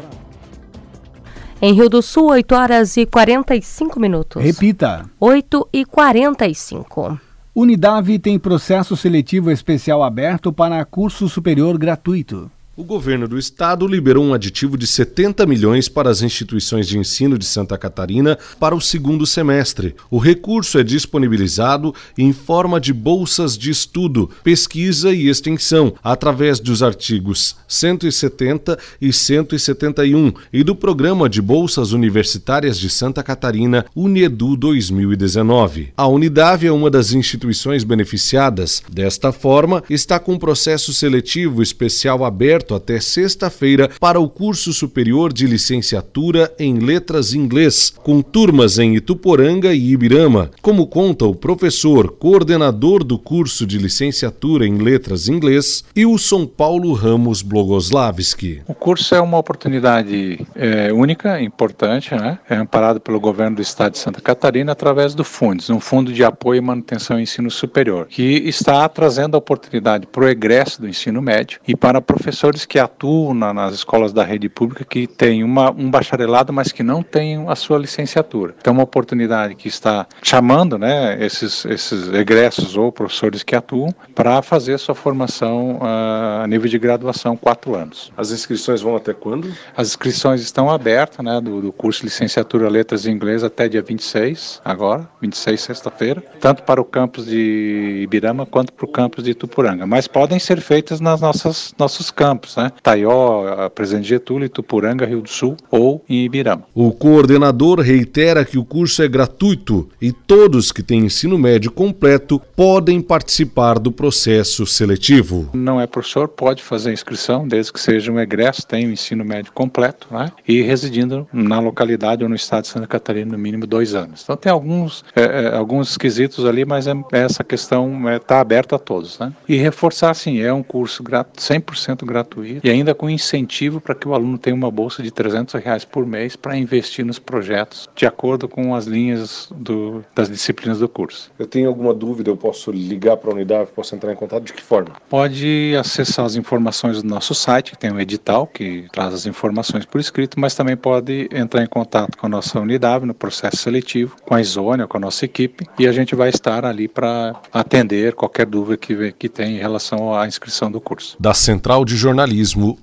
Em 1.61 1.73
Rio 1.73 1.89
do 1.89 2.03
Sul, 2.03 2.31
8 2.31 2.55
horas 2.55 2.97
e 2.97 3.07
45 3.07 3.99
minutos. 3.99 4.43
Repita. 4.43 5.09
8 5.19 5.69
e 5.73 5.85
45. 5.85 7.19
Unidade 7.55 8.19
tem 8.19 8.39
processo 8.39 8.97
seletivo 8.97 9.51
especial 9.51 10.03
aberto 10.03 10.53
para 10.53 10.85
curso 10.85 11.29
superior 11.29 11.79
gratuito. 11.79 12.51
O 12.75 12.85
governo 12.85 13.29
do 13.29 13.39
estado 13.39 13.87
liberou 13.87 14.25
um 14.25 14.33
aditivo 14.33 14.79
de 14.79 14.87
70 14.87 15.45
milhões 15.45 15.91
para 15.91 16.09
as 16.09 16.23
instituições 16.23 16.89
de 16.89 16.99
ensino 16.99 17.37
de 17.37 17.45
Santa 17.45 17.77
Catarina 17.77 18.39
para 18.59 18.75
o 18.75 18.81
segundo 18.81 19.27
semestre. 19.27 19.95
O 20.11 20.17
recurso 20.17 20.79
é 20.79 20.83
disponibilizado 20.83 21.95
em 22.17 22.33
forma 22.33 22.81
de 22.81 22.95
bolsas 22.95 23.59
de 23.59 23.71
estudo, 23.71 24.31
pesquisa 24.43 25.13
e 25.13 25.29
extensão, 25.29 25.93
através 26.03 26.59
dos 26.61 26.83
artigos 26.83 27.57
170 27.69 28.79
e 28.99 29.13
171 29.13 30.33
e 30.51 30.65
do 30.65 30.75
Programa 30.75 31.29
de 31.29 31.43
Bolsas 31.43 31.93
Universitárias 31.93 32.79
de 32.79 32.89
Santa 32.89 33.23
Catarina, 33.23 33.85
Unedu 33.95 34.57
2019. 34.57 35.93
A 35.95 36.07
Unidade 36.07 36.67
é 36.67 36.73
uma 36.73 36.91
das 36.91 37.13
instituições 37.13 37.85
beneficiadas. 37.85 38.83
Desta 38.91 39.31
forma, 39.31 39.85
está 39.91 40.19
com 40.19 40.39
processo 40.39 40.95
seletivo 40.95 41.63
especial 41.63 42.25
aberto 42.25 42.63
aberto 42.73 42.83
até 42.83 43.01
sexta-feira 43.01 43.91
para 44.01 44.21
o 44.21 44.29
curso 44.29 44.73
superior 44.73 45.33
de 45.33 45.47
licenciatura 45.47 46.53
em 46.59 46.79
Letras 46.79 47.35
Inglês, 47.35 47.91
com 47.91 48.21
turmas 48.21 48.79
em 48.79 48.97
Ituporanga 48.97 49.73
e 49.73 49.93
Ibirama, 49.93 50.51
como 50.61 50.87
conta 50.87 51.25
o 51.25 51.35
professor 51.35 52.13
coordenador 52.13 53.05
do 53.05 53.19
curso 53.19 53.67
de 53.67 53.79
licenciatura 53.79 54.67
em 54.67 54.79
Letras 54.79 55.29
Inglês, 55.29 55.85
Wilson 55.97 56.47
Paulo 56.47 56.93
Ramos 56.93 57.43
Blogoslavski. 57.43 58.63
O 58.67 58.75
curso 58.75 59.15
é 59.15 59.21
uma 59.21 59.39
oportunidade 59.39 60.47
é, 60.55 60.93
única, 60.93 61.41
importante, 61.41 62.15
né? 62.15 62.39
é 62.49 62.57
amparado 62.57 63.01
pelo 63.01 63.21
governo 63.21 63.57
do 63.57 63.63
estado 63.63 63.93
de 63.93 63.99
Santa 63.99 64.21
Catarina 64.21 64.73
através 64.73 65.15
do 65.15 65.25
FUNDES, 65.25 65.71
um 65.71 65.81
Fundo 65.81 66.13
de 66.13 66.25
Apoio 66.25 66.59
e 66.59 66.61
Manutenção 66.61 67.17
ao 67.17 67.23
Ensino 67.23 67.51
Superior, 67.51 68.07
que 68.09 68.23
está 68.23 68.89
trazendo 68.89 69.35
a 69.35 69.39
oportunidade 69.39 70.07
para 70.07 70.25
o 70.25 70.29
egresso 70.29 70.81
do 70.81 70.89
ensino 70.89 71.21
médio 71.23 71.61
e 71.67 71.77
para 71.77 72.01
professores 72.01 72.52
professores 72.53 72.67
que 72.67 72.79
atuam 72.79 73.35
na, 73.35 73.53
nas 73.53 73.75
escolas 73.75 74.13
da 74.13 74.23
rede 74.25 74.49
pública 74.49 74.85
que 74.85 75.07
têm 75.07 75.43
uma, 75.43 75.71
um 75.71 75.91
bacharelado, 75.91 76.53
mas 76.53 76.71
que 76.71 76.83
não 76.83 77.03
têm 77.03 77.45
a 77.49 77.57
sua 77.57 77.79
licenciatura. 77.79 78.55
Então, 78.59 78.73
é 78.73 78.77
uma 78.77 78.83
oportunidade 78.83 79.55
que 79.55 79.69
está 79.69 80.07
chamando 80.23 80.79
né, 80.79 81.17
esses, 81.25 81.65
esses 81.65 82.13
egressos 82.13 82.77
ou 82.77 82.93
professores 82.93 83.43
que 83.43 83.55
atuam 83.55 83.93
para 84.15 84.43
fazer 84.43 84.79
sua 84.79 84.95
formação 84.95 85.77
uh, 85.77 86.43
a 86.43 86.47
nível 86.47 86.69
de 86.69 86.79
graduação, 86.79 87.37
quatro 87.37 87.75
anos. 87.75 88.13
As 88.17 88.31
inscrições 88.31 88.83
vão 88.83 88.97
até 88.97 89.13
quando? 89.13 89.53
As 89.77 89.89
inscrições 89.89 90.41
estão 90.43 90.71
abertas 90.71 91.25
né, 91.25 91.41
do, 91.41 91.61
do 91.61 91.73
curso 91.73 92.01
de 92.01 92.07
licenciatura 92.07 92.69
Letras 92.69 93.07
em 93.07 93.13
Inglês 93.13 93.43
até 93.43 93.69
dia 93.69 93.83
26, 93.83 94.61
agora, 94.65 95.09
26, 95.21 95.61
sexta-feira, 95.61 96.23
tanto 96.41 96.63
para 96.63 96.81
o 96.81 96.85
campus 96.85 97.27
de 97.27 98.01
Ibirama 98.03 98.47
quanto 98.47 98.73
para 98.73 98.85
o 98.85 98.89
campus 98.89 99.25
de 99.25 99.31
Itupuranga. 99.31 99.87
Mas 99.87 100.07
podem 100.07 100.39
ser 100.39 100.61
feitas 100.61 101.01
nas 101.01 101.21
nossas 101.21 101.75
nossos 101.79 102.11
campos 102.11 102.42
campos, 102.43 102.57
né? 102.57 102.73
Taió, 102.83 103.69
Presidente 103.71 104.09
Getúlio, 104.09 104.49
Tupuranga, 104.49 105.07
Rio 105.07 105.23
do 105.23 105.29
Sul 105.29 105.57
ou 105.71 106.05
em 106.09 106.25
Ibirama. 106.25 106.65
O 106.75 106.91
coordenador 106.93 107.81
reitera 107.81 108.45
que 108.45 108.59
o 108.59 108.65
curso 108.65 109.03
é 109.03 109.09
gratuito 109.09 109.89
e 110.01 110.13
todos 110.13 110.73
que 110.73 110.83
têm 110.83 111.05
ensino 111.05 111.39
médio 111.39 111.71
completo 111.71 112.41
podem 112.57 113.01
participar 113.01 113.79
do 113.79 113.93
processo 113.93 114.67
seletivo. 114.67 115.49
Não 115.53 115.81
é 115.81 115.87
professor, 115.87 116.29
pode 116.29 116.63
fazer 116.63 116.93
inscrição, 116.93 117.47
desde 117.47 117.73
que 117.73 117.81
seja 117.81 118.11
um 118.11 118.19
egresso, 118.19 118.67
tenha 118.67 118.87
o 118.87 118.91
um 118.91 118.93
ensino 118.93 119.25
médio 119.25 119.53
completo, 119.53 120.09
né? 120.11 120.33
E 120.47 120.63
residindo 120.63 121.27
na 121.33 121.61
localidade 121.61 122.23
ou 122.23 122.29
no 122.29 122.35
estado 122.35 122.63
de 122.63 122.69
Santa 122.69 122.87
Catarina 122.87 123.33
no 123.33 123.39
mínimo 123.39 123.67
dois 123.67 123.95
anos. 123.95 124.23
Então 124.23 124.37
tem 124.37 124.51
alguns, 124.51 125.05
é, 125.15 125.23
é, 125.23 125.55
alguns 125.55 125.97
quesitos 125.97 126.45
ali, 126.45 126.65
mas 126.65 126.87
é, 126.87 126.93
essa 127.13 127.45
questão 127.45 127.93
está 128.17 128.37
é, 128.37 128.41
aberta 128.41 128.77
a 128.77 128.79
todos, 128.79 129.19
né? 129.19 129.33
E 129.49 129.57
reforçar, 129.57 130.15
sim, 130.15 130.41
é 130.41 130.53
um 130.53 130.63
curso 130.63 131.03
100% 131.03 132.05
gratuito 132.05 132.32
gratuito 132.33 132.67
e 132.67 132.71
ainda 132.71 132.95
com 132.95 133.11
incentivo 133.11 133.81
para 133.81 133.95
que 133.95 134.09
o 134.09 134.15
aluno 134.15 134.39
tenha 134.39 134.57
uma 134.57 134.71
bolsa 134.71 135.03
de 135.03 135.11
300 135.11 135.55
reais 135.63 135.85
por 135.85 136.07
mês 136.07 136.35
para 136.35 136.57
investir 136.57 137.05
nos 137.05 137.19
projetos 137.19 137.89
de 137.95 138.07
acordo 138.07 138.49
com 138.49 138.75
as 138.75 138.87
linhas 138.87 139.49
do, 139.55 140.05
das 140.15 140.29
disciplinas 140.29 140.79
do 140.79 140.89
curso. 140.89 141.31
Eu 141.39 141.47
tenho 141.47 141.69
alguma 141.69 141.93
dúvida, 141.93 142.31
eu 142.31 142.37
posso 142.37 142.71
ligar 142.71 143.17
para 143.17 143.31
a 143.31 143.35
unidade, 143.35 143.71
posso 143.75 143.95
entrar 143.95 144.13
em 144.13 144.17
contato, 144.17 144.45
de 144.45 144.53
que 144.53 144.63
forma? 144.63 144.93
Pode 145.09 145.75
acessar 145.79 146.25
as 146.25 146.37
informações 146.37 147.03
do 147.03 147.09
nosso 147.09 147.35
site, 147.35 147.73
que 147.73 147.79
tem 147.79 147.93
um 147.93 148.01
edital 148.01 148.47
que 148.47 148.87
traz 148.93 149.13
as 149.13 149.27
informações 149.27 149.85
por 149.85 150.01
escrito, 150.01 150.41
mas 150.41 150.55
também 150.55 150.77
pode 150.77 151.29
entrar 151.33 151.63
em 151.63 151.67
contato 151.67 152.17
com 152.17 152.27
a 152.27 152.29
nossa 152.29 152.59
unidade 152.59 153.05
no 153.05 153.15
processo 153.15 153.57
seletivo, 153.57 154.17
com 154.25 154.35
a 154.35 154.41
Isônia, 154.41 154.87
com 154.87 154.97
a 154.97 155.01
nossa 155.01 155.25
equipe, 155.25 155.67
e 155.79 155.87
a 155.87 155.93
gente 155.93 156.15
vai 156.15 156.29
estar 156.29 156.65
ali 156.65 156.89
para 156.89 157.35
atender 157.53 158.15
qualquer 158.15 158.47
dúvida 158.47 158.77
que, 158.77 159.13
que 159.13 159.29
tem 159.29 159.57
em 159.57 159.59
relação 159.59 160.15
à 160.15 160.27
inscrição 160.27 160.71
do 160.71 160.81
curso. 160.81 161.17
Da 161.19 161.35
Central 161.35 161.85
de 161.85 161.97
Jornalismo, 161.97 162.22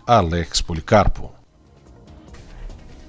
Alex 0.06 0.62
Policarpo. 0.62 1.32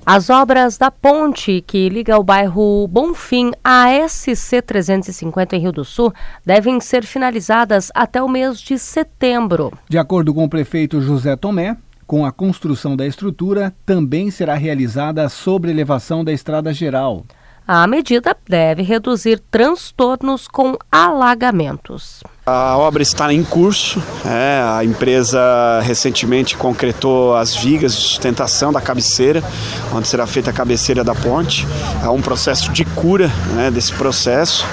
As 0.04 0.30
obras 0.30 0.76
da 0.76 0.90
ponte 0.90 1.62
que 1.66 1.88
liga 1.88 2.18
o 2.18 2.24
bairro 2.24 2.88
Bonfim 2.88 3.52
à 3.62 3.86
SC 4.08 4.62
350 4.62 5.56
em 5.56 5.60
Rio 5.60 5.72
do 5.72 5.84
Sul 5.84 6.12
devem 6.44 6.80
ser 6.80 7.04
finalizadas 7.04 7.92
até 7.94 8.22
o 8.22 8.28
mês 8.28 8.60
de 8.60 8.78
setembro. 8.78 9.72
De 9.88 9.98
acordo 9.98 10.34
com 10.34 10.44
o 10.44 10.48
prefeito 10.48 11.00
José 11.00 11.36
Tomé, 11.36 11.76
com 12.06 12.26
a 12.26 12.32
construção 12.32 12.96
da 12.96 13.06
estrutura 13.06 13.72
também 13.86 14.30
será 14.30 14.54
realizada 14.54 15.24
a 15.24 15.28
sobrelevação 15.28 16.24
da 16.24 16.32
estrada 16.32 16.72
geral. 16.72 17.24
A 17.72 17.86
medida 17.86 18.36
deve 18.48 18.82
reduzir 18.82 19.38
transtornos 19.48 20.48
com 20.48 20.76
alagamentos. 20.90 22.20
A 22.52 22.76
obra 22.76 23.00
está 23.00 23.32
em 23.32 23.44
curso. 23.44 24.02
É, 24.26 24.60
a 24.60 24.84
empresa 24.84 25.40
recentemente 25.84 26.56
concretou 26.56 27.36
as 27.36 27.54
vigas 27.54 27.94
de 27.94 28.00
sustentação 28.00 28.72
da 28.72 28.80
cabeceira, 28.80 29.40
onde 29.94 30.08
será 30.08 30.26
feita 30.26 30.50
a 30.50 30.52
cabeceira 30.52 31.04
da 31.04 31.14
ponte. 31.14 31.64
Há 32.02 32.10
um 32.10 32.20
processo 32.20 32.72
de 32.72 32.84
cura 32.84 33.30
né, 33.54 33.70
desse 33.70 33.92
processo 33.92 34.66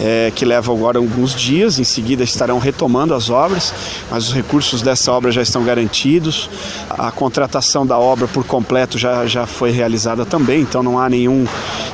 é, 0.00 0.32
que 0.34 0.44
leva 0.44 0.72
agora 0.72 0.98
alguns 0.98 1.34
dias. 1.34 1.78
Em 1.78 1.84
seguida 1.84 2.22
estarão 2.22 2.58
retomando 2.58 3.14
as 3.14 3.30
obras, 3.30 3.72
mas 4.10 4.28
os 4.28 4.32
recursos 4.32 4.82
dessa 4.82 5.12
obra 5.12 5.30
já 5.30 5.42
estão 5.42 5.64
garantidos. 5.64 6.48
A 6.90 7.10
contratação 7.10 7.86
da 7.86 7.98
obra 7.98 8.26
por 8.28 8.44
completo 8.44 8.98
já, 8.98 9.26
já 9.26 9.46
foi 9.46 9.70
realizada 9.70 10.24
também, 10.24 10.62
então 10.62 10.82
não 10.82 10.98
há 10.98 11.08
nenhum, 11.08 11.46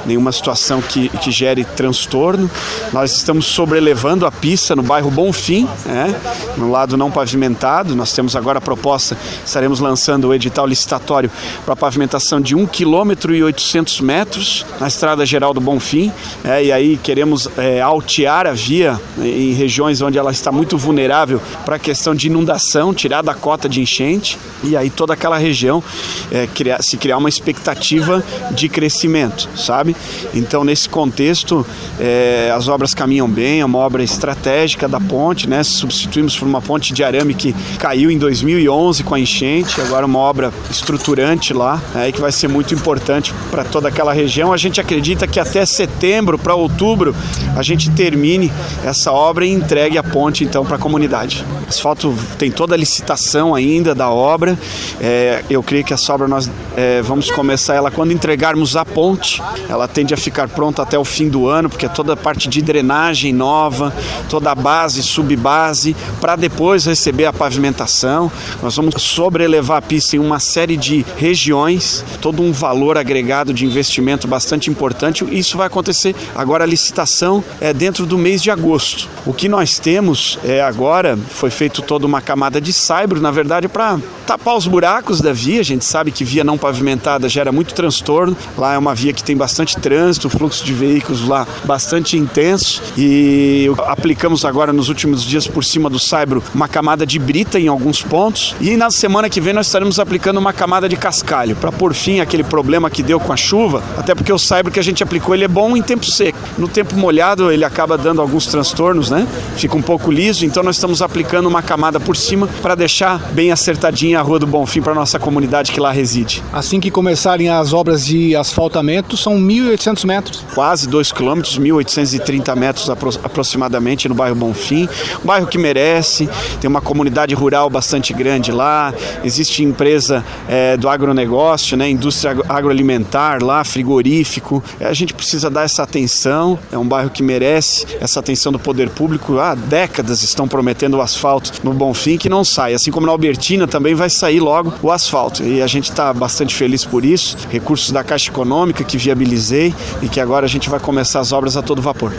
nenhuma 0.07 0.33
situação 0.33 0.81
que, 0.81 1.09
que 1.09 1.31
gere 1.31 1.65
transtorno. 1.65 2.51
Nós 2.93 3.13
estamos 3.13 3.47
sobrelevando 3.47 4.27
a 4.27 4.33
pista 4.33 4.75
no 4.75 4.83
bairro 4.83 5.11
Bonfim, 5.11 5.69
né, 5.85 6.15
no 6.57 6.71
lado 6.71 6.97
não 6.97 7.11
pavimentado. 7.11 7.95
Nós 7.95 8.13
temos 8.13 8.37
agora 8.37 8.59
a 8.59 8.61
proposta, 8.61 9.17
estaremos 9.45 9.81
lançando 9.81 10.29
o 10.29 10.35
edital 10.35 10.67
licitatório 10.67 11.31
para 11.65 11.77
pavimentação 11.77 12.41
de 12.41 12.55
1 12.55 12.67
km 12.67 13.33
e 13.35 13.43
800 13.43 14.01
metros 14.01 14.67
na 14.81 14.89
estrada 14.89 15.25
geral 15.25 15.53
do 15.53 15.61
Bonfim. 15.61 16.13
É, 16.45 16.65
e 16.65 16.73
aí 16.73 16.97
queremos 16.97 17.49
é, 17.57 17.81
altear 17.89 18.47
a 18.47 18.53
via 18.53 19.01
em 19.19 19.53
regiões 19.53 20.01
onde 20.01 20.19
ela 20.19 20.31
está 20.31 20.53
muito 20.53 20.77
vulnerável 20.77 21.41
para 21.65 21.77
a 21.77 21.79
questão 21.79 22.15
de 22.15 22.27
inundação, 22.27 22.93
tirar 22.93 23.23
da 23.23 23.35
cota 23.35 23.69
de 23.69 23.81
enchente 23.81 24.39
e 24.63 24.77
aí 24.77 24.91
toda 24.91 25.15
aquela 25.15 25.39
região 25.39 25.83
é, 26.31 26.47
criar, 26.47 26.83
se 26.83 26.97
criar 26.97 27.17
uma 27.19 27.29
expectativa 27.29 28.23
de 28.51 28.69
crescimento, 28.69 29.49
sabe? 29.57 29.97
Então 30.35 30.65
nesse 30.65 30.89
contexto 30.89 31.67
é, 31.99 32.53
as 32.55 32.69
obras 32.69 32.95
caminham 32.95 33.29
bem, 33.29 33.61
é 33.61 33.65
uma 33.65 33.79
obra 33.79 34.03
estratégica 34.03 34.89
da 34.89 35.01
ponte, 35.01 35.49
né? 35.49 35.63
Substituímos 35.63 36.37
por 36.37 36.47
uma 36.47 36.61
ponte 36.61 36.93
de 36.93 37.03
arame 37.03 37.35
que 37.35 37.55
caiu 37.79 38.11
em 38.11 38.19
2011 38.19 39.03
com 39.05 39.15
a 39.15 39.21
enchente, 39.21 39.81
agora 39.81 40.05
uma 40.05 40.19
obra 40.19 40.53
estruturante 40.71 41.53
lá, 41.53 41.81
é, 41.95 42.13
que 42.13 42.21
vai 42.21 42.33
ser 42.33 42.49
muito 42.49 42.75
importante 42.75 43.33
para 43.51 43.65
toda 43.65 43.89
aquela 43.89 44.13
região. 44.13 44.53
A 44.53 44.57
gente 44.57 44.81
acredita 44.81 45.27
que 45.27 45.41
até 45.41 45.65
setembro 45.65 46.39
para 46.39 46.55
outubro 46.55 47.15
a 47.57 47.63
gente 47.63 47.78
termine 47.87 48.53
essa 48.85 49.13
obra 49.13 49.47
e 49.47 49.53
entregue 49.53 49.99
a 49.99 50.03
ponte 50.03 50.45
então 50.45 50.65
para 50.65 50.77
a 50.77 50.79
comunidade. 50.79 51.45
O 51.67 51.69
asfalto 51.69 52.15
tem 52.39 52.51
toda 52.51 52.75
a 52.75 52.79
licitação 52.79 53.55
ainda 53.55 53.95
da 53.95 54.11
obra. 54.11 54.59
É, 55.01 55.45
eu 55.49 55.63
creio 55.63 55.85
que 55.85 55.93
essa 55.93 56.13
obra 56.13 56.27
nós 56.27 56.51
é, 56.77 57.03
vamos 57.03 57.31
começar 57.31 57.75
ela 57.75 57.91
quando 57.91 58.13
entregarmos 58.13 58.77
a 58.77 58.85
ponte. 58.85 59.43
Ela 59.69 59.87
tende 59.87 60.15
a 60.15 60.17
ficar 60.17 60.49
pronta 60.49 60.83
até 60.83 60.99
o 60.99 61.05
fim 61.05 61.29
do 61.29 61.49
ano, 61.49 61.69
porque 61.69 61.87
é 61.87 61.89
toda 61.89 62.13
a 62.15 62.17
parte 62.17 62.49
de 62.49 62.63
drenagem 62.63 63.33
nova, 63.33 63.93
toda 64.29 64.51
a 64.51 64.55
base, 64.55 65.03
subbase, 65.03 65.95
para 66.21 66.37
depois 66.37 66.87
receber 66.87 67.27
a 67.27 67.33
pavimentação. 67.33 68.31
Nós 68.63 68.77
vamos 68.77 69.03
sobrelevar 69.03 69.79
a 69.79 69.83
pista 69.83 70.17
em 70.17 70.19
uma 70.19 70.41
série 70.41 70.77
de 70.77 71.05
regiões, 71.17 72.05
todo 72.21 72.43
um 72.43 72.53
valor 72.53 72.97
agregado 72.97 73.53
de 73.53 73.65
investimento 73.65 74.27
bastante 74.27 74.71
importante. 74.71 75.27
Isso 75.31 75.57
vai 75.57 75.67
acontecer 75.67 76.15
agora 76.35 76.65
a 76.65 76.67
licitação 76.67 77.43
é 77.61 77.68
dentro 77.73 78.07
do 78.07 78.19
mês 78.19 78.43
de 78.43 78.51
agosto. 78.51 79.09
O 79.27 79.33
que 79.33 79.49
nós 79.49 79.79
temos 79.79 80.39
é 80.45 80.61
agora 80.61 81.19
foi 81.31 81.51
feito 81.51 81.83
toda 81.83 82.07
uma 82.07 82.21
camada 82.21 82.61
de 82.61 82.73
saibro, 82.73 83.21
na 83.21 83.31
verdade, 83.31 83.69
para 83.69 83.99
tapar 84.27 84.57
os 84.57 84.67
buracos 84.67 85.21
da 85.21 85.33
via. 85.33 85.61
A 85.61 85.65
gente 85.65 85.85
sabe 85.85 86.11
que 86.11 86.25
via 86.25 86.45
não 86.45 86.59
pavimentada 86.59 87.29
gera 87.29 87.53
muito 87.53 87.75
transtorno. 87.75 88.37
Lá 88.57 88.75
é 88.75 88.79
uma 88.79 88.95
via 88.95 89.13
que 89.13 89.23
tem 89.23 89.37
bastante 89.37 89.77
trânsito, 89.77 90.29
fluxo 90.29 90.65
de 90.65 90.73
veículos 90.73 91.27
lá 91.27 91.47
bastante 91.65 92.17
intenso 92.17 92.83
e 92.97 93.71
aplicamos 93.87 94.45
agora 94.45 94.73
nos 94.73 94.89
últimos 94.89 95.23
dias 95.23 95.47
por 95.47 95.65
cima 95.65 95.89
do 95.89 95.99
saibro 95.99 96.43
uma 96.55 96.69
camada 96.69 97.07
de 97.07 97.19
brita 97.19 97.59
em 97.59 97.69
alguns 97.69 98.03
pontos 98.03 98.55
e 98.61 98.77
na 98.77 98.91
semana 98.91 99.29
que 99.29 99.41
vem 99.41 99.53
nós 99.53 99.67
estaremos 99.67 99.99
aplicando 99.99 100.39
uma 100.39 100.53
camada 100.53 100.89
de 100.89 100.97
cascalho 100.97 101.57
para 101.57 101.73
por 101.73 101.95
fim 101.95 102.21
aquele 102.21 102.45
problema 102.45 102.91
que 102.91 103.03
deu 103.03 103.21
com 103.21 103.33
a 103.33 103.37
chuva, 103.37 103.83
até 103.97 104.15
porque 104.15 104.33
o 104.33 104.39
saibro 104.39 104.73
que 104.73 104.81
a 104.81 104.83
gente 104.83 105.03
aplicou 105.03 105.35
ele 105.35 105.45
é 105.45 105.49
bom 105.49 105.77
em 105.77 105.83
tempo 105.83 106.05
seco. 106.05 106.39
No 106.57 106.69
tempo 106.69 106.97
molhado 106.97 107.51
ele 107.51 107.58
acaba 107.65 107.97
dando 107.97 108.21
alguns 108.21 108.47
transtornos, 108.47 109.11
né? 109.11 109.27
Fica 109.57 109.77
um 109.77 109.83
pouco 109.83 110.11
liso, 110.11 110.45
então 110.45 110.63
nós 110.63 110.77
estamos 110.77 111.03
aplicando 111.03 111.47
uma 111.47 111.63
camada 111.63 111.99
por 111.99 112.17
cima 112.17 112.49
para 112.63 112.75
deixar 112.75 113.19
bem 113.33 113.51
acertadinha 113.53 114.19
a 114.19 114.23
Rua 114.23 114.39
do 114.39 114.47
Bonfim 114.47 114.83
para 114.83 114.95
nossa 114.95 115.19
comunidade 115.19 115.73
que 115.73 115.81
lá 115.81 115.91
reside. 115.91 116.43
Assim 116.53 116.81
que 116.81 116.91
começarem 116.91 117.49
as 117.49 117.73
obras 117.73 118.05
de 118.05 118.35
asfaltamento, 118.37 119.17
são 119.17 119.39
1.800 119.39 120.07
metros. 120.07 120.45
Quase 120.55 120.89
2 120.89 121.13
quilômetros, 121.13 121.59
1.830 121.59 122.57
metros 122.57 122.91
apro 122.91 123.11
aproximadamente 123.23 124.09
no 124.09 124.15
bairro 124.15 124.35
Bonfim. 124.35 124.89
Um 125.23 125.27
bairro 125.27 125.47
que 125.47 125.59
merece, 125.59 126.29
tem 126.61 126.69
uma 126.69 126.81
comunidade 126.81 127.35
rural 127.35 127.69
bastante 127.71 128.13
grande 128.13 128.53
lá, 128.53 128.93
existe 129.25 129.63
empresa 129.63 130.25
é, 130.49 130.77
do 130.77 130.89
agronegócio, 130.89 131.77
né? 131.77 131.89
indústria 131.89 132.37
agroalimentar 132.49 133.43
lá, 133.43 133.65
frigorífico. 133.65 134.63
A 134.81 134.93
gente 134.93 135.15
precisa 135.15 135.51
dar 135.51 135.65
essa 135.65 135.83
atenção, 135.83 136.59
é 136.73 136.79
um 136.79 136.87
bairro 136.87 137.11
que 137.11 137.23
merece 137.23 137.48
essa 137.49 138.21
atenção 138.21 138.53
do 138.53 138.59
poder 138.59 138.91
público. 138.91 139.39
Há 139.39 139.55
décadas 139.55 140.23
estão 140.23 140.47
prometendo 140.47 140.97
o 140.99 141.01
asfalto 141.01 141.53
no 141.63 141.73
Bonfim 141.73 142.17
que 142.19 142.29
não 142.29 142.45
sai. 142.45 142.75
Assim 142.75 142.91
como 142.91 143.07
na 143.07 143.13
Albertina 143.13 143.67
também 143.67 143.95
vai 143.95 144.11
sair 144.11 144.41
logo 144.41 144.73
o 144.83 144.91
asfalto. 144.91 145.43
E 145.43 145.63
a 145.63 145.67
gente 145.67 145.91
está 145.91 146.13
bastante 146.13 146.55
feliz 146.55 146.85
por 146.85 147.05
isso. 147.05 147.37
Recursos 147.51 147.91
da 147.91 148.05
Caixa 148.05 148.31
Econômica 148.31 148.85
que 148.85 148.99
viabilizei 148.99 149.75
e 150.03 150.09
que 150.09 150.21
agora 150.21 150.47
a 150.47 150.49
gente 150.49 150.69
vai 150.69 150.81
começar 150.81 151.21
as 151.21 151.33
obras 151.33 151.57
a 151.57 151.63
todo 151.63 151.83
vapor. 151.83 152.13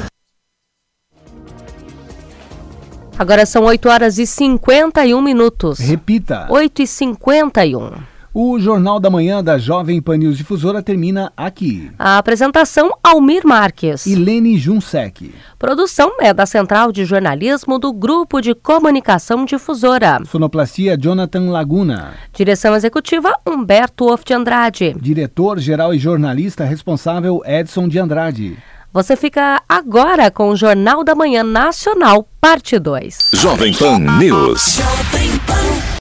Agora 3.17 3.45
são 3.45 3.65
8 3.65 3.89
horas 3.89 4.17
e 4.17 4.25
51 4.25 5.21
minutos. 5.21 5.77
Repita. 5.77 6.47
8 6.49 6.83
e 6.83 6.87
51. 6.87 7.91
O 8.31 8.59
Jornal 8.59 8.99
da 8.99 9.09
Manhã 9.09 9.43
da 9.43 9.57
Jovem 9.57 9.99
Pan 9.99 10.17
News 10.17 10.37
Difusora 10.37 10.83
termina 10.83 11.33
aqui. 11.35 11.89
A 11.97 12.19
apresentação 12.19 12.91
Almir 13.03 13.41
Marques. 13.43 14.05
E 14.05 14.13
Lene 14.13 14.55
Junsec. 14.55 15.33
Produção 15.57 16.11
é 16.21 16.31
da 16.31 16.45
Central 16.45 16.91
de 16.91 17.05
Jornalismo 17.05 17.79
do 17.79 17.91
Grupo 17.91 18.39
de 18.39 18.53
Comunicação 18.53 19.45
Difusora. 19.45 20.19
Sonoplastia 20.29 20.95
Jonathan 20.95 21.49
Laguna. 21.49 22.13
Direção 22.31 22.75
Executiva 22.75 23.33
Humberto 23.47 24.13
Of 24.13 24.23
de 24.23 24.33
Andrade. 24.35 24.95
Diretor-Geral 25.01 25.91
e 25.95 25.97
Jornalista 25.97 26.63
Responsável 26.63 27.41
Edson 27.43 27.87
de 27.87 27.97
Andrade. 27.97 28.57
Você 28.93 29.15
fica 29.15 29.61
agora 29.67 30.29
com 30.29 30.49
o 30.49 30.55
Jornal 30.55 31.03
da 31.03 31.15
Manhã 31.15 31.43
Nacional, 31.43 32.27
parte 32.39 32.77
2. 32.77 33.31
Jovem 33.33 33.73
Pan 33.73 33.99
News. 34.19 34.77